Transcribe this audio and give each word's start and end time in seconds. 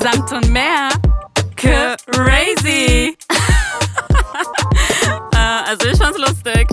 Samt 0.00 0.32
und 0.32 0.50
mehr. 0.52 0.90
Crazy. 1.56 3.16
äh, 5.32 5.36
also 5.36 5.88
ich 5.88 5.98
fand's 5.98 6.18
lustig. 6.18 6.68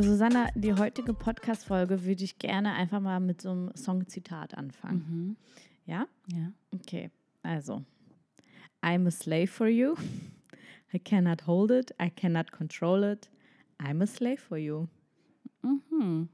Susanna, 0.00 0.48
die 0.54 0.72
heutige 0.72 1.12
Podcast-Folge 1.12 2.04
würde 2.04 2.24
ich 2.24 2.38
gerne 2.38 2.72
einfach 2.72 3.00
mal 3.00 3.20
mit 3.20 3.42
so 3.42 3.50
einem 3.50 3.70
Songzitat 3.76 4.56
anfangen. 4.56 5.04
Mhm. 5.08 5.36
Ja? 5.84 6.06
Ja. 6.32 6.52
Okay, 6.72 7.10
also. 7.42 7.84
I'm 8.82 9.06
a 9.06 9.10
slave 9.10 9.48
for 9.48 9.68
you. 9.68 9.94
I 10.94 10.98
cannot 10.98 11.46
hold 11.46 11.70
it. 11.70 11.94
I 12.00 12.08
cannot 12.10 12.50
control 12.52 13.04
it. 13.04 13.28
I'm 13.78 14.02
a 14.02 14.06
slave 14.06 14.38
for 14.40 14.56
you. 14.56 14.88
Mhm. 15.62 16.28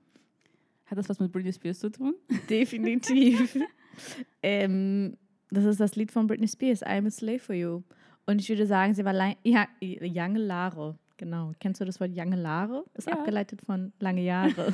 Hat 0.87 0.99
das 0.99 1.09
was 1.09 1.21
mit 1.21 1.31
Britney 1.33 1.53
Spears 1.53 1.81
zu 1.81 1.91
tun? 1.91 2.15
Definitiv. 2.51 3.59
ähm, 4.43 5.17
das 5.51 5.65
ist 5.65 5.81
das 5.81 5.97
Lied 5.97 6.11
von 6.13 6.27
Britney 6.27 6.49
Spears, 6.49 6.83
I'm 6.85 7.07
a 7.07 7.11
slave 7.11 7.39
for 7.41 7.55
you. 7.55 7.83
Und 8.27 8.41
ich 8.41 8.49
würde 8.49 8.67
sagen, 8.67 8.95
sie 8.95 9.05
war 9.05 9.13
lang, 9.13 9.37
ja, 9.43 9.67
lange 9.81 10.39
Lare. 10.39 10.99
Genau. 11.17 11.53
Kennst 11.61 11.81
du 11.81 11.85
das 11.85 11.99
Wort 12.01 12.15
lange 12.15 12.37
Lare? 12.37 12.85
Ist 12.95 13.09
Ja. 13.09 13.15
abgeleitet 13.15 13.61
von 13.63 13.93
lange 13.99 14.23
Jahre. 14.23 14.73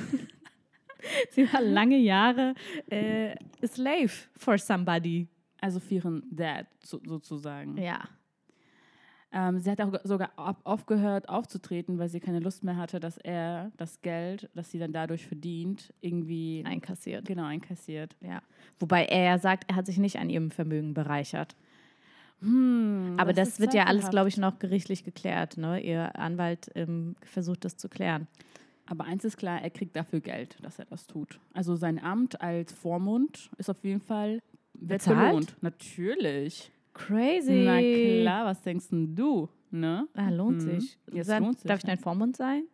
sie 1.31 1.51
war 1.53 1.63
lange 1.63 1.97
Jahre 1.99 2.55
äh, 2.91 3.31
a 3.63 3.67
slave 3.67 4.11
for 4.37 4.59
somebody. 4.59 5.29
Also 5.61 5.81
für 5.81 5.95
ihren 5.95 6.23
Dad 6.31 6.67
so, 6.85 7.01
sozusagen. 7.07 7.79
Ja. 7.79 8.01
Ähm, 9.37 9.59
sie 9.59 9.69
hat 9.69 9.81
auch 9.81 9.93
sogar 10.05 10.31
auf, 10.37 10.57
aufgehört 10.63 11.29
aufzutreten, 11.29 11.99
weil 11.99 12.09
sie 12.09 12.21
keine 12.21 12.39
Lust 12.39 12.63
mehr 12.63 12.77
hatte, 12.77 13.01
dass 13.01 13.19
er 13.19 13.73
das 13.77 14.01
Geld, 14.01 14.49
das 14.55 14.71
sie 14.71 14.79
dann 14.79 14.93
dadurch 14.93 15.27
verdient, 15.27 15.93
irgendwie 16.01 16.63
Einkassiert. 16.65 17.25
genau 17.25 17.45
einkassiert. 17.45 18.15
Ja. 18.21 18.43
Wobei 18.79 19.07
er 19.07 19.25
ja 19.25 19.39
sagt, 19.39 19.65
er 19.69 19.75
hat 19.75 19.87
sich 19.87 19.99
nicht 19.99 20.19
an 20.21 20.31
ihrem 20.31 20.53
Vermögen 20.53 20.95
bereichert. 20.95 21.57
Hm, 22.43 23.17
Aber 23.19 23.33
das, 23.33 23.49
ist 23.51 23.61
wird 23.61 23.75
ja 23.75 23.85
alles, 23.85 24.09
glaube 24.11 24.29
ich, 24.29 24.37
noch 24.37 24.61
gerichtlich 24.61 25.03
geklärt. 25.03 25.57
Ne? 25.57 25.81
Ihr 25.81 26.17
Anwalt 26.17 26.71
ähm, 26.77 27.17
versucht 27.25 27.65
das 27.65 27.77
zu 27.77 27.89
klären. 27.89 28.29
Aber 28.87 29.05
eins 29.05 29.25
ist 29.25 29.37
klar, 29.37 29.63
er 29.63 29.71
kriegt 29.71 29.97
dafür 29.97 30.21
Geld, 30.21 30.59
dass 30.63 30.79
er 30.79 30.85
das 30.85 31.07
tut. 31.09 31.41
Also 31.55 31.75
sein 31.75 31.99
Amt 31.99 32.41
als 32.41 32.73
Vormund 32.73 33.51
ist 33.57 33.71
auf 33.71 33.83
jeden 33.83 34.01
Fall 34.01 34.43
wird 34.75 35.01
Bezahlt? 35.01 35.29
belohnt. 35.31 35.57
Natürlich. 35.63 36.71
Crazy. 36.95 37.65
Na 37.67 37.81
klar, 37.81 38.47
was 38.47 38.63
denkst 38.63 38.89
denn 38.91 39.15
du? 39.15 39.49
Ne? 39.71 40.07
Ah, 40.15 40.31
lohnt 40.31 40.63
Mhm. 40.63 40.81
sich. 40.81 40.99
Es 41.13 41.27
Dann- 41.27 41.43
lohnt 41.43 41.59
sich, 41.59 41.69
Darf 41.69 41.79
ich 41.79 41.85
ja. 41.85 41.89
dein 41.89 41.99
Vormund 41.99 42.37
sein? 42.37 42.65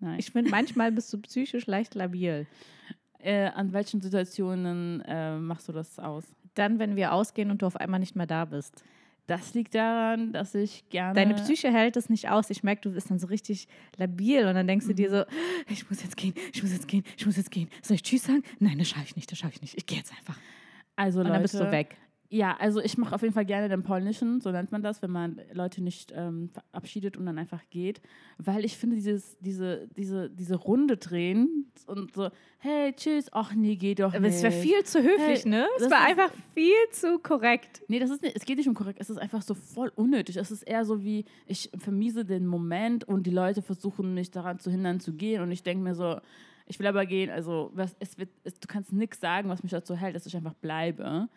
Nein. 0.00 0.18
Ich 0.18 0.30
finde, 0.32 0.50
manchmal 0.50 0.90
bist 0.90 1.12
du 1.12 1.18
psychisch 1.22 1.66
leicht 1.66 1.94
labil. 1.94 2.46
äh, 3.20 3.46
an 3.46 3.72
welchen 3.72 4.00
Situationen 4.00 5.00
äh, 5.02 5.38
machst 5.38 5.68
du 5.68 5.72
das 5.72 5.98
aus? 6.00 6.24
Dann, 6.54 6.78
wenn 6.80 6.96
wir 6.96 7.12
ausgehen 7.12 7.50
und 7.50 7.62
du 7.62 7.66
auf 7.66 7.76
einmal 7.76 8.00
nicht 8.00 8.16
mehr 8.16 8.26
da 8.26 8.44
bist. 8.44 8.82
Das 9.28 9.54
liegt 9.54 9.76
daran, 9.76 10.32
dass 10.32 10.52
ich 10.56 10.88
gerne. 10.90 11.14
Deine 11.14 11.34
Psyche 11.34 11.72
hält 11.72 11.96
es 11.96 12.10
nicht 12.10 12.28
aus. 12.28 12.50
Ich 12.50 12.64
merke, 12.64 12.82
du 12.82 12.90
bist 12.92 13.08
dann 13.08 13.20
so 13.20 13.28
richtig 13.28 13.68
labil 13.96 14.44
und 14.46 14.54
dann 14.56 14.66
denkst 14.66 14.86
du 14.86 14.94
dir 14.94 15.08
Mhm. 15.08 15.12
so, 15.14 15.24
ich 15.72 15.88
muss 15.88 16.02
jetzt 16.02 16.16
gehen, 16.16 16.34
ich 16.52 16.60
muss 16.60 16.72
jetzt 16.72 16.88
gehen, 16.88 17.04
ich 17.16 17.24
muss 17.24 17.36
jetzt 17.36 17.52
gehen. 17.52 17.68
Soll 17.82 17.94
ich 17.94 18.02
Tschüss 18.02 18.24
sagen? 18.24 18.42
Nein, 18.58 18.78
das 18.78 18.88
schaffe 18.88 19.04
ich 19.06 19.14
nicht, 19.14 19.30
das 19.30 19.38
schaffe 19.38 19.52
ich 19.54 19.62
nicht. 19.62 19.76
Ich 19.78 19.86
gehe 19.86 19.98
jetzt 19.98 20.10
einfach. 20.10 20.36
Also 20.96 21.20
Und 21.20 21.26
Leute, 21.26 21.34
dann 21.34 21.42
bist 21.42 21.54
du 21.54 21.70
weg. 21.70 21.96
Ja, 22.32 22.56
also 22.58 22.80
ich 22.80 22.96
mache 22.96 23.14
auf 23.14 23.20
jeden 23.20 23.34
Fall 23.34 23.44
gerne 23.44 23.68
den 23.68 23.82
polnischen, 23.82 24.40
so 24.40 24.50
nennt 24.50 24.72
man 24.72 24.82
das, 24.82 25.02
wenn 25.02 25.10
man 25.10 25.38
Leute 25.52 25.82
nicht 25.82 26.14
ähm, 26.16 26.48
verabschiedet 26.48 27.18
und 27.18 27.26
dann 27.26 27.36
einfach 27.36 27.60
geht. 27.68 28.00
Weil 28.38 28.64
ich 28.64 28.78
finde, 28.78 28.96
dieses, 28.96 29.36
diese, 29.40 29.86
diese, 29.98 30.30
diese 30.30 30.54
Runde 30.56 30.96
drehen 30.96 31.66
und 31.86 32.14
so, 32.14 32.30
hey, 32.56 32.94
tschüss, 32.94 33.26
ach 33.32 33.52
nee, 33.54 33.76
geh 33.76 33.94
doch 33.94 34.14
Aber 34.14 34.20
nicht. 34.20 34.36
es 34.36 34.42
wäre 34.42 34.52
viel 34.54 34.82
zu 34.82 35.02
höflich, 35.02 35.44
Hey, 35.44 35.50
ne? 35.50 35.66
Es 35.76 35.90
war 35.90 36.00
einfach 36.00 36.32
viel 36.54 36.72
zu 36.92 37.18
korrekt. 37.18 37.82
Nee, 37.88 37.98
das 37.98 38.08
ist 38.08 38.22
nicht, 38.22 38.34
es 38.34 38.46
geht 38.46 38.56
nicht 38.56 38.68
um 38.68 38.72
korrekt, 38.72 38.98
es 38.98 39.10
ist 39.10 39.18
einfach 39.18 39.42
so 39.42 39.52
voll 39.52 39.92
unnötig. 39.94 40.38
Es 40.38 40.50
ist 40.50 40.62
eher 40.62 40.86
so 40.86 41.04
wie, 41.04 41.26
ich 41.46 41.68
vermiese 41.76 42.24
den 42.24 42.46
Moment 42.46 43.04
und 43.04 43.26
die 43.26 43.30
Leute 43.30 43.60
versuchen 43.60 44.14
mich 44.14 44.30
daran 44.30 44.58
zu 44.58 44.70
hindern 44.70 45.00
zu 45.00 45.12
gehen 45.12 45.42
und 45.42 45.52
ich 45.52 45.62
denke 45.64 45.84
mir 45.84 45.94
so, 45.94 46.18
ich 46.64 46.78
will 46.78 46.86
aber 46.86 47.04
gehen, 47.04 47.28
also 47.28 47.70
was, 47.74 47.94
es 47.98 48.16
wird, 48.16 48.30
es, 48.42 48.58
du 48.58 48.68
kannst 48.68 48.90
nichts 48.90 49.20
sagen, 49.20 49.50
was 49.50 49.62
mich 49.62 49.72
dazu 49.72 49.94
hält, 49.94 50.16
dass 50.16 50.24
ich 50.24 50.34
einfach 50.34 50.54
bleibe. 50.54 51.28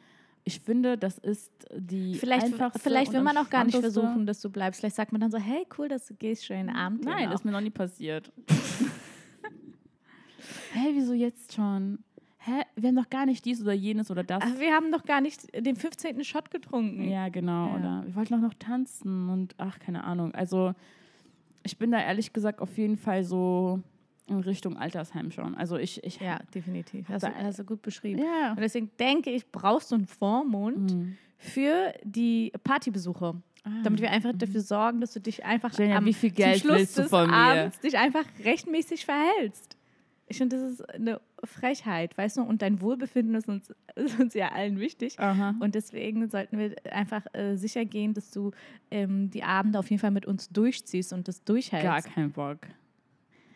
Ich 0.47 0.59
finde, 0.59 0.95
das 0.95 1.17
ist 1.17 1.51
die 1.75 2.13
Vielleicht, 2.16 2.45
einfachste 2.45 2.79
vielleicht 2.79 3.11
will 3.11 3.23
man 3.23 3.35
auch 3.38 3.50
gar 3.50 3.63
nicht 3.66 3.79
versuchen, 3.79 4.28
dass 4.28 4.41
du 4.41 4.51
bleibst. 4.51 4.79
Vielleicht 4.79 4.95
sagt 4.95 5.11
man 5.11 5.19
dann 5.19 5.31
so, 5.31 5.39
hey, 5.39 5.66
cool, 5.78 5.88
dass 5.88 6.06
du 6.06 6.13
gehst, 6.13 6.45
schönen 6.45 6.69
Abend. 6.69 7.03
Nein, 7.03 7.29
noch. 7.29 7.35
ist 7.35 7.44
mir 7.45 7.51
noch 7.51 7.61
nie 7.61 7.72
passiert. 7.72 8.31
Hä, 10.73 10.89
wieso 10.94 11.13
jetzt 11.13 11.53
schon? 11.53 12.00
Hä, 12.38 12.61
wir 12.75 12.89
haben 12.89 12.95
doch 12.95 13.09
gar 13.09 13.25
nicht 13.25 13.44
dies 13.44 13.59
oder 13.59 13.73
jenes 13.73 14.11
oder 14.11 14.23
das. 14.23 14.44
Ach, 14.45 14.59
wir 14.59 14.72
haben 14.72 14.91
noch 14.91 15.03
gar 15.03 15.19
nicht 15.19 15.47
den 15.55 15.75
15. 15.75 16.23
Shot 16.23 16.51
getrunken. 16.51 17.09
Ja, 17.09 17.29
genau. 17.29 17.69
Ja. 17.69 17.75
Oder 17.75 18.03
wir 18.05 18.16
wollten 18.16 18.35
auch 18.35 18.41
noch 18.41 18.53
tanzen 18.53 19.29
und 19.29 19.55
ach, 19.57 19.79
keine 19.79 20.03
Ahnung. 20.03 20.35
Also 20.35 20.73
ich 21.63 21.79
bin 21.79 21.89
da 21.89 22.00
ehrlich 22.00 22.34
gesagt 22.34 22.59
auf 22.61 22.78
jeden 22.78 22.97
Fall 22.97 23.23
so 23.23 23.81
in 24.27 24.39
Richtung 24.39 24.77
Altersheim 24.77 25.31
schon. 25.31 25.55
Also 25.55 25.77
ich, 25.77 26.03
ich 26.03 26.19
Ja, 26.19 26.39
definitiv. 26.53 27.07
Hast 27.09 27.23
du, 27.23 27.27
Da- 27.27 27.35
hast 27.43 27.59
du 27.59 27.63
gut 27.63 27.81
beschrieben. 27.81 28.21
ja. 28.23 28.51
Und 28.51 28.59
deswegen 28.59 28.89
denke 28.99 29.29
ich, 29.31 29.51
brauchst 29.51 29.91
du 29.91 29.95
einen 29.95 30.07
Vormund 30.07 30.93
Mhm. 30.93 31.17
für 31.37 31.93
die 32.03 32.51
Partybesuche. 32.63 33.35
Damit 33.83 33.99
wir 33.99 34.11
einfach 34.11 34.31
dafür 34.35 34.61
sorgen, 34.61 35.01
dass 35.01 35.11
du 35.13 35.19
dich 35.19 35.43
einfach 35.43 35.73
Ah. 35.73 35.81
Jenja, 35.81 35.97
am 35.97 36.05
wie 36.05 36.13
viel 36.13 36.29
Geld 36.29 36.59
Schluss 36.59 36.77
willst 36.77 36.97
du 36.99 37.01
des 37.01 37.09
von 37.09 37.27
mir? 37.27 37.35
Abends 37.35 37.79
dich 37.79 37.97
einfach 37.97 38.23
rechtmäßig 38.43 39.05
verhältst. 39.05 39.75
Ich 40.27 40.37
finde, 40.37 40.55
das 40.57 40.71
ist 40.71 40.89
eine 40.93 41.19
Frechheit, 41.43 42.15
weißt 42.17 42.37
du? 42.37 42.41
Und 42.43 42.61
dein 42.61 42.79
Wohlbefinden 42.81 43.33
ist 43.35 43.47
uns, 43.49 43.73
ist 43.95 44.19
uns 44.19 44.33
ja 44.35 44.49
allen 44.51 44.79
wichtig. 44.79 45.19
Aha. 45.19 45.55
Und 45.59 45.73
deswegen 45.75 46.27
sollten 46.29 46.59
wir 46.59 46.75
einfach 46.91 47.25
äh, 47.33 47.55
sicher 47.55 47.85
gehen, 47.85 48.13
dass 48.13 48.29
du 48.31 48.51
ähm, 48.91 49.29
die 49.31 49.43
Abende 49.43 49.79
auf 49.79 49.89
jeden 49.89 49.99
Fall 49.99 50.11
mit 50.11 50.27
uns 50.27 50.49
durchziehst 50.49 51.11
und 51.13 51.27
das 51.27 51.43
durchhältst. 51.43 51.85
Gar 51.87 52.01
keinen 52.03 52.31
Bock. 52.31 52.59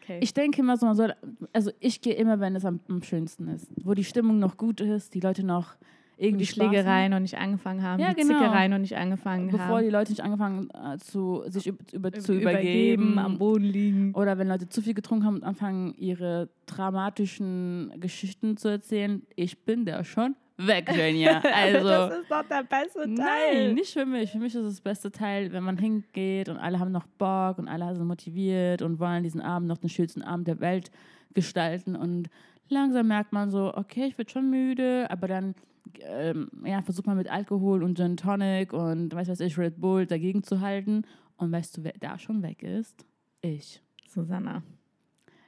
Okay. 0.10 0.20
Ich 0.22 0.34
denke 0.34 0.62
immer 0.62 0.78
so, 0.78 0.86
man 0.86 0.96
soll, 0.96 1.14
also 1.54 1.72
ich 1.80 2.02
gehe 2.02 2.14
immer, 2.14 2.40
wenn 2.40 2.56
es 2.56 2.66
am, 2.66 2.80
am 2.90 3.02
schönsten 3.04 3.48
ist. 3.48 3.68
Wo 3.84 3.94
die 3.94 4.04
Stimmung 4.04 4.40
noch 4.40 4.58
gut 4.58 4.82
ist, 4.82 5.14
die 5.14 5.20
Leute 5.20 5.46
noch 5.46 5.76
irgendwie 6.18 6.44
die 6.44 6.52
Spaß 6.52 6.66
haben. 6.66 6.74
Schlägereien 6.74 7.12
noch 7.12 7.20
nicht 7.20 7.38
angefangen 7.38 7.82
haben, 7.82 8.02
Ja, 8.02 8.14
die 8.14 8.22
genau. 8.22 8.40
Zickereien 8.40 8.72
noch 8.72 8.78
nicht 8.78 8.98
angefangen 8.98 9.48
Bevor 9.52 9.78
haben. 9.78 9.84
die 9.84 9.90
Leute 9.90 10.12
nicht 10.12 10.22
angefangen 10.22 10.70
äh, 10.72 10.98
zu 10.98 11.44
sich 11.48 11.68
über, 11.68 11.80
über, 11.94 12.12
zu 12.12 12.34
übergeben, 12.34 13.14
übergeben, 13.14 13.20
am 13.20 13.38
Boden 13.38 13.64
liegen. 13.64 14.14
Oder 14.14 14.38
wenn 14.38 14.48
Leute 14.50 14.68
zu 14.68 14.82
viel 14.82 14.94
getrunken 14.94 15.26
haben 15.26 15.36
und 15.36 15.44
anfangen, 15.44 15.94
ihre 15.98 16.50
dramatischen 16.66 17.94
Geschichten 18.00 18.58
zu 18.58 18.68
erzählen, 18.68 19.22
ich 19.36 19.64
bin 19.64 19.86
da 19.86 20.04
schon 20.04 20.36
weg, 20.60 20.90
Jenja. 20.94 21.42
Also, 21.54 21.88
das 21.88 22.20
ist 22.20 22.32
doch 22.32 22.44
der 22.44 22.64
beste 22.64 23.16
Teil. 23.16 23.66
nein, 23.66 23.74
nicht 23.74 23.94
für 23.94 24.06
mich. 24.06 24.32
Für 24.32 24.40
mich 24.40 24.54
ist 24.54 24.62
es 24.62 24.76
das 24.76 24.82
beste 24.82 25.12
Teil, 25.12 25.52
wenn 25.52 25.64
man 25.64 25.78
hingeht 25.78 26.50
und 26.50 26.58
alle 26.58 26.80
haben 26.80 26.92
noch 26.92 27.08
Bock 27.18 27.58
und 27.58 27.68
alle 27.68 27.96
sind 27.96 28.06
motiviert 28.08 28.82
und 28.82 29.00
wollen 29.00 29.24
diesen 29.24 29.42
Abend 29.42 29.68
noch 29.68 29.78
den 29.78 29.90
schönsten 29.90 30.22
Abend 30.22 30.48
der 30.48 30.60
Welt 30.60 30.92
gestalten. 31.34 31.96
Und 31.96 32.30
langsam 32.70 33.08
merkt 33.08 33.34
man 33.34 33.50
so, 33.52 33.74
okay, 33.76 34.06
ich 34.06 34.18
werde 34.18 34.32
schon 34.32 34.50
müde, 34.50 35.08
aber 35.10 35.28
dann 35.28 35.56
ähm, 36.02 36.50
ja, 36.66 36.82
versucht 36.82 37.08
man 37.08 37.18
mit 37.18 37.30
Alkohol 37.30 37.84
und 37.84 37.98
Gin 37.98 38.18
Tonic 38.18 38.74
und 38.74 39.14
weiß 39.14 39.30
was 39.30 39.40
ich, 39.40 39.58
Red 39.58 39.80
Bull 39.80 40.06
dagegen 40.06 40.44
zu 40.44 40.60
halten. 40.62 41.04
Und 41.38 41.52
weißt 41.52 41.78
du, 41.78 41.84
wer 41.84 41.94
da 42.00 42.20
schon 42.20 42.44
weg 42.44 42.64
ist? 42.64 43.06
Ich. 43.42 43.82
Susanna. 44.08 44.64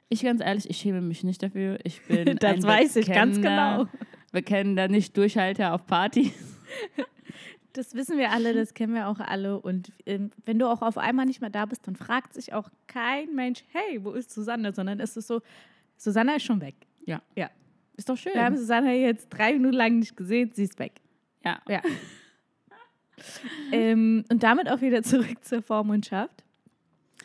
Ich 0.08 0.22
ganz 0.22 0.40
ehrlich, 0.40 0.68
ich 0.68 0.76
schäme 0.76 1.00
mich 1.00 1.24
nicht 1.24 1.42
dafür. 1.42 1.78
Ich 1.84 2.02
bin 2.06 2.36
Das 2.40 2.56
ein 2.56 2.62
weiß 2.62 2.96
ich 2.96 3.06
ganz 3.06 3.40
bekennender- 4.32 4.32
genau. 4.32 4.40
Bekennender 4.40 4.88
Nicht-Durchhalter 4.88 5.74
auf 5.74 5.86
Partys. 5.86 6.32
Das 7.74 7.94
wissen 7.94 8.18
wir 8.18 8.30
alle, 8.32 8.52
das 8.52 8.74
kennen 8.74 8.94
wir 8.94 9.08
auch 9.08 9.18
alle. 9.18 9.58
Und 9.58 9.92
ähm, 10.04 10.30
wenn 10.44 10.58
du 10.58 10.68
auch 10.68 10.82
auf 10.82 10.98
einmal 10.98 11.24
nicht 11.24 11.40
mehr 11.40 11.48
da 11.48 11.64
bist, 11.64 11.86
dann 11.86 11.96
fragt 11.96 12.34
sich 12.34 12.52
auch 12.52 12.68
kein 12.86 13.34
Mensch, 13.34 13.64
hey, 13.72 14.04
wo 14.04 14.10
ist 14.10 14.30
Susanne? 14.30 14.74
Sondern 14.74 15.00
es 15.00 15.16
ist 15.16 15.26
so, 15.26 15.40
Susanna 15.96 16.36
ist 16.36 16.44
schon 16.44 16.60
weg. 16.60 16.74
Ja. 17.06 17.22
Ja. 17.34 17.50
Ist 17.96 18.08
doch 18.08 18.16
schön. 18.16 18.34
Wir 18.34 18.44
haben 18.44 18.56
Susanna 18.56 18.92
jetzt 18.92 19.28
drei 19.30 19.54
Minuten 19.54 19.74
lang 19.74 19.98
nicht 19.98 20.16
gesehen, 20.16 20.50
sie 20.52 20.64
ist 20.64 20.78
weg. 20.78 21.00
ja. 21.44 21.60
Ja. 21.68 21.80
ähm, 23.72 24.24
und 24.30 24.42
damit 24.42 24.70
auch 24.70 24.80
wieder 24.80 25.02
zurück 25.02 25.42
zur 25.42 25.62
Vormundschaft. 25.62 26.44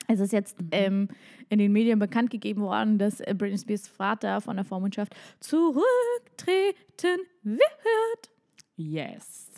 Es 0.07 0.19
ist 0.21 0.31
jetzt 0.31 0.57
ähm, 0.71 1.09
in 1.49 1.59
den 1.59 1.71
Medien 1.73 1.99
bekannt 1.99 2.29
gegeben 2.31 2.61
worden, 2.61 2.97
dass 2.97 3.19
äh, 3.19 3.35
Britney 3.37 3.57
Spears 3.57 3.87
Vater 3.87 4.39
von 4.41 4.55
der 4.55 4.65
Vormundschaft 4.65 5.13
zurücktreten 5.41 7.19
wird. 7.43 8.31
Yes. 8.75 9.51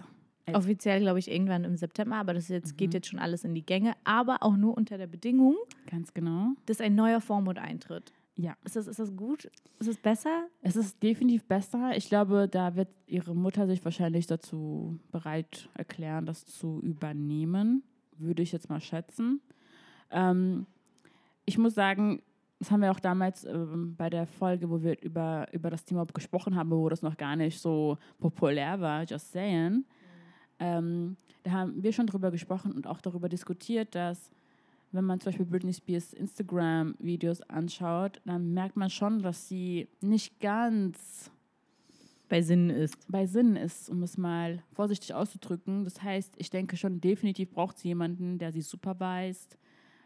Offiziell, 0.52 1.02
glaube 1.02 1.20
ich, 1.20 1.30
irgendwann 1.30 1.64
im 1.64 1.76
September, 1.78 2.16
aber 2.16 2.34
das 2.34 2.48
jetzt, 2.48 2.74
Mhm. 2.74 2.78
geht 2.78 2.94
jetzt 2.96 3.08
schon 3.08 3.20
alles 3.20 3.44
in 3.44 3.54
die 3.54 3.64
Gänge, 3.66 3.94
aber 4.04 4.42
auch 4.42 4.58
nur 4.58 4.76
unter 4.76 4.98
der 4.98 5.06
Bedingung, 5.06 5.56
Ganz 5.90 6.12
genau. 6.14 6.54
dass 6.66 6.82
ein 6.82 6.96
neuer 6.96 7.22
Vormund 7.22 7.60
eintritt. 7.60 8.12
Ja. 8.36 8.56
Ist 8.64 8.76
das, 8.76 8.88
ist 8.88 8.98
das 9.00 9.16
gut? 9.16 9.46
Ist 9.80 9.90
das 9.90 9.98
besser? 9.98 10.48
Es 10.62 10.76
ist 10.76 11.04
definitiv 11.04 11.44
besser. 11.44 11.92
Ich 11.96 12.08
glaube, 12.08 12.48
da 12.50 12.76
wird 12.76 12.88
ihre 13.06 13.36
Mutter 13.36 13.68
sich 13.68 13.84
wahrscheinlich 13.86 14.26
dazu 14.28 14.98
bereit 15.12 15.70
erklären, 15.76 16.26
das 16.26 16.46
zu 16.46 16.80
übernehmen. 16.82 17.84
Würde 18.18 18.42
ich 18.42 18.52
jetzt 18.54 18.70
mal 18.70 18.80
schätzen. 18.82 19.42
Ähm, 20.12 20.66
ich 21.46 21.58
muss 21.58 21.76
sagen, 21.76 22.22
das 22.60 22.72
haben 22.72 22.82
wir 22.82 22.92
auch 22.92 23.00
damals 23.00 23.46
ähm, 23.46 23.96
bei 23.98 24.10
der 24.10 24.28
Folge, 24.28 24.70
wo 24.70 24.82
wir 24.84 25.02
über, 25.02 25.48
über 25.54 25.70
das 25.70 25.86
Thema 25.86 26.06
gesprochen 26.06 26.56
haben, 26.56 26.72
wo 26.72 26.90
das 26.90 27.02
noch 27.02 27.16
gar 27.18 27.36
nicht 27.36 27.60
so 27.60 27.98
populär 28.20 28.80
war, 28.82 29.04
just 29.04 29.32
saying. 29.32 29.86
Ähm, 30.60 31.16
da 31.44 31.52
haben 31.52 31.82
wir 31.82 31.94
schon 31.94 32.08
drüber 32.08 32.32
gesprochen 32.32 32.74
und 32.74 32.86
auch 32.86 33.00
darüber 33.00 33.30
diskutiert, 33.30 33.96
dass 33.96 34.30
wenn 34.92 35.06
man 35.06 35.20
zum 35.20 35.30
Beispiel 35.30 35.46
Britney 35.46 35.74
Spears 35.74 36.14
Instagram-Videos 36.14 37.42
anschaut, 37.44 38.20
dann 38.26 38.54
merkt 38.54 38.76
man 38.76 38.90
schon, 38.90 39.22
dass 39.22 39.48
sie 39.48 39.88
nicht 40.02 40.40
ganz 40.40 41.32
Bei 42.28 42.42
Sinn 42.42 42.70
ist. 42.70 42.96
bei 43.08 43.26
Sinn 43.26 43.56
ist, 43.56 43.90
um 43.90 44.04
es 44.04 44.18
mal 44.18 44.62
vorsichtig 44.74 45.14
auszudrücken. 45.14 45.84
Das 45.86 46.02
heißt, 46.02 46.34
ich 46.38 46.50
denke 46.50 46.76
schon, 46.76 47.00
definitiv 47.00 47.52
braucht 47.52 47.78
sie 47.78 47.88
jemanden, 47.90 48.38
der 48.38 48.52
sie 48.52 48.62
supervised, 48.62 49.58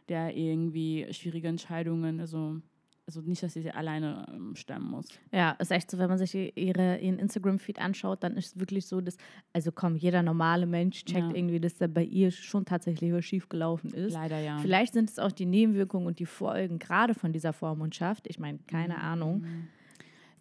der 0.10 0.36
irgendwie 0.36 1.08
schwierige 1.12 1.48
Entscheidungen, 1.48 2.20
also, 2.20 2.60
also 3.06 3.22
nicht, 3.22 3.44
dass 3.44 3.54
sie 3.54 3.62
sie 3.62 3.72
alleine 3.72 4.26
ähm, 4.34 4.56
stemmen 4.56 4.90
muss. 4.90 5.08
Ja, 5.32 5.52
ist 5.60 5.72
echt 5.72 5.92
so, 5.92 5.98
wenn 5.98 6.08
man 6.10 6.18
sich 6.18 6.34
ihre, 6.36 7.00
ihren 7.00 7.20
Instagram-Feed 7.20 7.80
anschaut, 7.80 8.24
dann 8.24 8.38
ist 8.38 8.48
es 8.56 8.60
wirklich 8.60 8.88
so, 8.88 9.02
dass, 9.02 9.18
also 9.52 9.72
komm, 9.72 9.96
jeder 9.96 10.24
normale 10.24 10.66
Mensch 10.66 11.04
checkt 11.06 11.30
Ja. 11.32 11.36
irgendwie, 11.36 11.60
dass 11.60 11.78
da 11.78 11.88
bei 11.88 12.04
ihr 12.04 12.32
schon 12.32 12.66
tatsächlich 12.66 13.12
was 13.12 13.26
schief 13.26 13.50
gelaufen 13.50 13.94
ist. 13.94 14.14
Leider 14.14 14.40
ja. 14.40 14.58
Vielleicht 14.60 14.94
sind 14.94 15.10
es 15.10 15.20
auch 15.20 15.32
die 15.32 15.46
Nebenwirkungen 15.46 16.08
und 16.08 16.20
die 16.20 16.26
Folgen 16.26 16.80
gerade 16.80 17.14
von 17.14 17.34
dieser 17.34 17.52
Vormundschaft. 17.54 18.28
Ich 18.28 18.40
meine, 18.40 18.60
keine 18.68 19.00
Ahnung. 19.02 19.46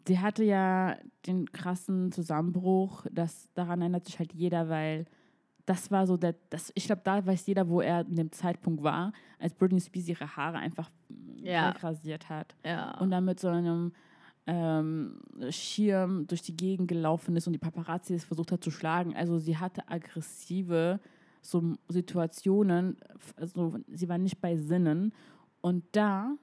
Sie 0.07 0.19
hatte 0.19 0.43
ja 0.43 0.97
den 1.27 1.51
krassen 1.53 2.11
Zusammenbruch, 2.11 3.07
das 3.13 3.49
daran 3.55 3.81
erinnert 3.81 4.05
sich 4.07 4.19
halt 4.19 4.33
jeder, 4.33 4.69
weil 4.69 5.05
das 5.67 5.91
war 5.91 6.07
so 6.07 6.17
der, 6.17 6.35
das, 6.51 6.73
ich 6.75 6.85
glaube, 6.87 7.03
da 7.05 7.25
weiß 7.25 7.47
jeder, 7.47 7.69
wo 7.69 7.81
er 7.81 8.01
in 8.01 8.17
dem 8.17 8.33
Zeitpunkt 8.33 8.83
war, 8.83 9.13
als 9.39 9.55
Britney 9.55 9.81
Spears 9.81 10.09
ihre 10.09 10.37
Haare 10.37 10.59
einfach 10.59 10.91
Ja. 11.37 11.69
wegrasiert 11.71 12.29
hat 12.29 12.55
Ja. 12.65 12.99
und 12.99 13.11
dann 13.11 13.25
mit 13.25 13.39
so 13.41 13.49
einem 13.49 13.93
ähm, 14.47 15.21
Schirm 15.51 16.27
durch 16.27 16.43
die 16.43 16.57
Gegend 16.57 16.89
gelaufen 16.89 17.37
ist 17.37 17.47
und 17.47 17.53
die 17.53 17.59
Paparazzi 17.61 18.15
es 18.15 18.25
versucht 18.25 18.51
hat 18.51 18.63
zu 18.65 18.71
schlagen. 18.73 19.15
Also 19.15 19.39
sie 19.39 19.57
hatte 19.57 19.89
aggressive 19.89 20.99
so 21.41 21.75
Situationen, 21.89 22.97
also 23.37 23.77
sie 23.89 24.09
war 24.09 24.19
nicht 24.19 24.41
bei 24.41 24.57
Sinnen 24.57 25.13
und 25.61 25.85
da 25.93 26.35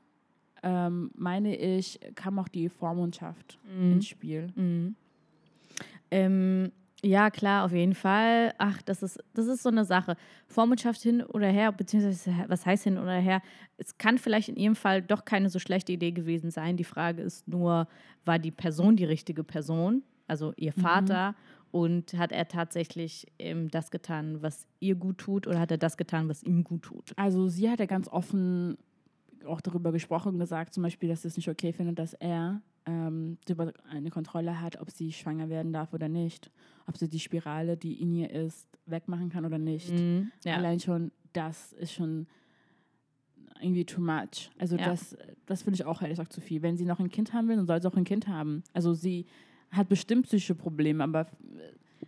ähm, 0.63 1.11
meine 1.15 1.55
ich, 1.55 1.99
kam 2.15 2.37
auch 2.39 2.47
die 2.49 2.67
Vormundschaft 2.69 3.57
ins 3.81 4.07
Spiel. 4.07 4.47
Mhm. 4.55 4.95
Ähm, 6.11 6.71
ja, 7.01 7.29
klar, 7.29 7.65
auf 7.65 7.71
jeden 7.71 7.95
Fall. 7.95 8.53
Ach, 8.57 8.81
das 8.81 9.03
ist, 9.03 9.19
das 9.33 9.47
ist 9.47 9.63
so 9.63 9.69
eine 9.69 9.85
Sache. 9.85 10.15
Vormundschaft 10.47 11.01
hin 11.01 11.23
oder 11.23 11.47
her, 11.47 11.71
beziehungsweise 11.71 12.33
was 12.47 12.65
heißt 12.65 12.83
hin 12.83 12.97
oder 12.97 13.13
her? 13.13 13.41
Es 13.77 13.97
kann 13.97 14.17
vielleicht 14.17 14.49
in 14.49 14.57
ihrem 14.57 14.75
Fall 14.75 15.01
doch 15.01 15.23
keine 15.23 15.49
so 15.49 15.59
schlechte 15.59 15.93
Idee 15.93 16.11
gewesen 16.11 16.51
sein. 16.51 16.75
Die 16.75 16.83
Frage 16.83 17.21
ist 17.21 17.47
nur, 17.47 17.87
war 18.25 18.37
die 18.37 18.51
Person 18.51 18.97
die 18.97 19.05
richtige 19.05 19.43
Person, 19.43 20.03
also 20.27 20.53
ihr 20.57 20.73
Vater, 20.73 21.35
und 21.71 22.13
hat 22.15 22.31
er 22.31 22.47
tatsächlich 22.47 23.27
ähm, 23.37 23.69
das 23.69 23.91
getan, 23.91 24.41
was 24.41 24.67
ihr 24.79 24.95
gut 24.95 25.19
tut, 25.19 25.47
oder 25.47 25.59
hat 25.59 25.71
er 25.71 25.77
das 25.77 25.97
getan, 25.97 26.27
was 26.27 26.43
ihm 26.43 26.63
gut 26.63 26.83
tut? 26.83 27.13
Also 27.15 27.47
sie 27.47 27.69
hat 27.69 27.79
ja 27.79 27.85
ganz 27.85 28.07
offen 28.09 28.77
auch 29.45 29.61
darüber 29.61 29.91
gesprochen 29.91 30.33
und 30.33 30.39
gesagt, 30.39 30.73
zum 30.73 30.83
Beispiel, 30.83 31.09
dass 31.09 31.25
es 31.25 31.35
nicht 31.37 31.49
okay 31.49 31.73
findet, 31.73 31.99
dass 31.99 32.13
er 32.13 32.61
ähm, 32.85 33.37
über 33.47 33.73
eine 33.89 34.09
Kontrolle 34.09 34.59
hat, 34.61 34.79
ob 34.81 34.91
sie 34.91 35.11
schwanger 35.11 35.49
werden 35.49 35.73
darf 35.73 35.93
oder 35.93 36.07
nicht, 36.09 36.51
ob 36.87 36.97
sie 36.97 37.07
die 37.09 37.19
Spirale, 37.19 37.77
die 37.77 38.01
in 38.01 38.13
ihr 38.15 38.29
ist, 38.31 38.67
wegmachen 38.85 39.29
kann 39.29 39.45
oder 39.45 39.57
nicht. 39.57 39.91
Mhm. 39.91 40.31
Ja. 40.43 40.55
Allein 40.55 40.79
schon 40.79 41.11
das 41.33 41.73
ist 41.73 41.93
schon 41.93 42.27
irgendwie 43.61 43.85
too 43.85 44.01
much. 44.01 44.49
Also 44.57 44.77
Ja. 44.77 44.85
das, 44.85 45.15
das 45.45 45.63
finde 45.63 45.75
ich 45.75 45.85
auch 45.85 46.01
ehrlich 46.01 46.17
gesagt 46.17 46.33
zu 46.33 46.41
viel. 46.41 46.61
Wenn 46.61 46.77
sie 46.77 46.85
noch 46.85 46.99
ein 46.99 47.09
Kind 47.09 47.33
haben 47.33 47.47
will, 47.47 47.57
dann 47.57 47.67
soll 47.67 47.81
sie 47.81 47.87
auch 47.87 47.95
ein 47.97 48.03
Kind 48.05 48.27
haben. 48.27 48.63
Also 48.73 48.93
sie 48.93 49.25
hat 49.71 49.89
bestimmt 49.89 50.25
psychische 50.25 50.55
Probleme, 50.55 51.03
aber 51.03 51.27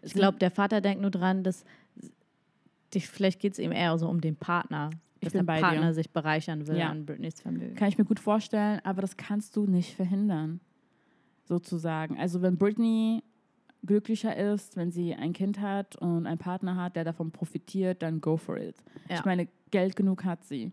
Ich 0.02 0.14
glaube, 0.14 0.40
der 0.40 0.50
Vater 0.50 0.82
denkt 0.82 1.02
nur 1.02 1.12
dran, 1.12 1.44
dass 1.44 1.64
vielleicht 2.92 3.40
geht 3.40 3.54
es 3.54 3.60
ihm 3.60 3.72
eher 3.72 3.98
so 3.98 4.10
um 4.10 4.22
den 4.22 4.36
Partner. 4.36 4.90
Dass 5.22 5.34
der 5.34 5.44
Partner 5.44 5.88
dir. 5.88 5.94
sich 5.94 6.10
bereichern 6.12 6.68
will 6.68 6.78
Ja. 6.78 6.90
an 6.90 7.06
Britneys 7.06 7.40
Vermögen. 7.40 7.76
Kann 7.76 7.90
ich 7.90 7.98
mir 7.98 8.06
gut 8.06 8.20
vorstellen, 8.20 8.80
aber 8.84 9.02
das 9.02 9.18
kannst 9.18 9.56
du 9.56 9.66
nicht 9.68 9.96
verhindern, 9.96 10.60
sozusagen. 11.44 12.18
Also 12.20 12.42
wenn 12.42 12.58
Britney 12.58 13.24
glücklicher 13.86 14.36
ist, 14.36 14.78
wenn 14.78 14.92
sie 14.92 15.14
ein 15.16 15.34
Kind 15.34 15.60
hat 15.60 15.96
und 15.96 16.28
einen 16.28 16.38
Partner 16.38 16.76
hat, 16.76 16.96
der 16.96 17.04
davon 17.04 17.32
profitiert, 17.32 18.02
dann 18.02 18.22
go 18.22 18.38
for 18.38 18.58
it. 18.58 18.76
Ja. 19.10 19.16
Ich 19.16 19.26
meine, 19.26 19.48
Geld 19.72 19.96
genug 19.96 20.24
hat 20.24 20.44
sie. 20.44 20.72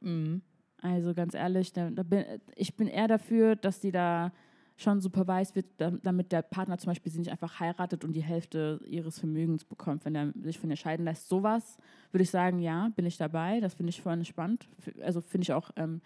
Mhm. 0.00 0.42
Also 0.80 1.12
ganz 1.14 1.34
ehrlich, 1.34 1.72
da, 1.72 1.90
da 1.90 2.02
bin, 2.02 2.24
ich 2.54 2.76
bin 2.76 2.86
eher 2.88 3.08
dafür, 3.08 3.56
dass 3.56 3.80
sie 3.80 3.90
da 3.92 4.32
schon 4.80 5.00
supervised 5.00 5.56
wird, 5.56 5.66
da- 5.76 5.90
damit 5.90 6.30
der 6.32 6.40
Partner 6.42 6.78
zum 6.78 6.90
Beispiel 6.90 7.10
sie 7.12 7.18
nicht 7.18 7.32
einfach 7.32 7.58
heiratet 7.60 8.04
und 8.04 8.12
die 8.14 8.22
Hälfte 8.22 8.80
ihres 8.86 9.18
Vermögens 9.18 9.64
bekommt, 9.64 10.04
wenn 10.04 10.14
er 10.14 10.32
sich 10.40 10.58
von 10.58 10.70
ihr 10.70 10.76
scheiden 10.76 11.04
lässt. 11.04 11.28
Sowas 11.28 11.76
würde 12.12 12.22
ich 12.22 12.30
sagen, 12.30 12.60
ja, 12.60 12.88
bin 12.94 13.04
ich 13.04 13.16
dabei. 13.16 13.58
Das 13.60 13.74
finde 13.74 13.90
ich 13.90 14.00
voll 14.00 14.12
entspannt. 14.14 14.68
Also 15.02 15.20
finde 15.20 15.42
ich 15.42 15.52
auch, 15.52 15.70
ähm, 15.76 16.00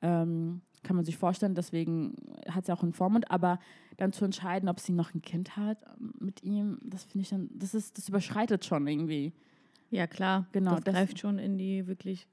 ähm, 0.00 0.62
kann 0.82 0.96
man 0.96 1.04
sich 1.04 1.16
vorstellen, 1.18 1.54
deswegen 1.54 2.14
hat 2.48 2.64
sie 2.66 2.72
auch 2.72 2.82
einen 2.82 2.92
Vormund. 2.94 3.30
Aber 3.30 3.58
dann 3.98 4.12
zu 4.12 4.24
entscheiden, 4.24 4.68
ob 4.70 4.80
sie 4.80 4.92
noch 4.92 5.12
ein 5.14 5.20
Kind 5.20 5.56
hat 5.58 5.78
ähm, 6.00 6.14
mit 6.18 6.42
ihm, 6.42 6.78
das 6.84 7.04
finde 7.04 7.22
ich 7.22 7.28
dann, 7.28 7.50
das 7.52 7.74
ist, 7.74 7.98
das 7.98 8.08
überschreitet 8.08 8.64
schon 8.64 8.86
irgendwie. 8.86 9.34
Ja, 9.90 10.06
klar. 10.06 10.46
Genau, 10.52 10.76
Das, 10.76 10.84
das- 10.84 10.94
greift 10.94 11.18
schon 11.18 11.38
in 11.38 11.58
die 11.58 11.86
wirklich 11.86 12.26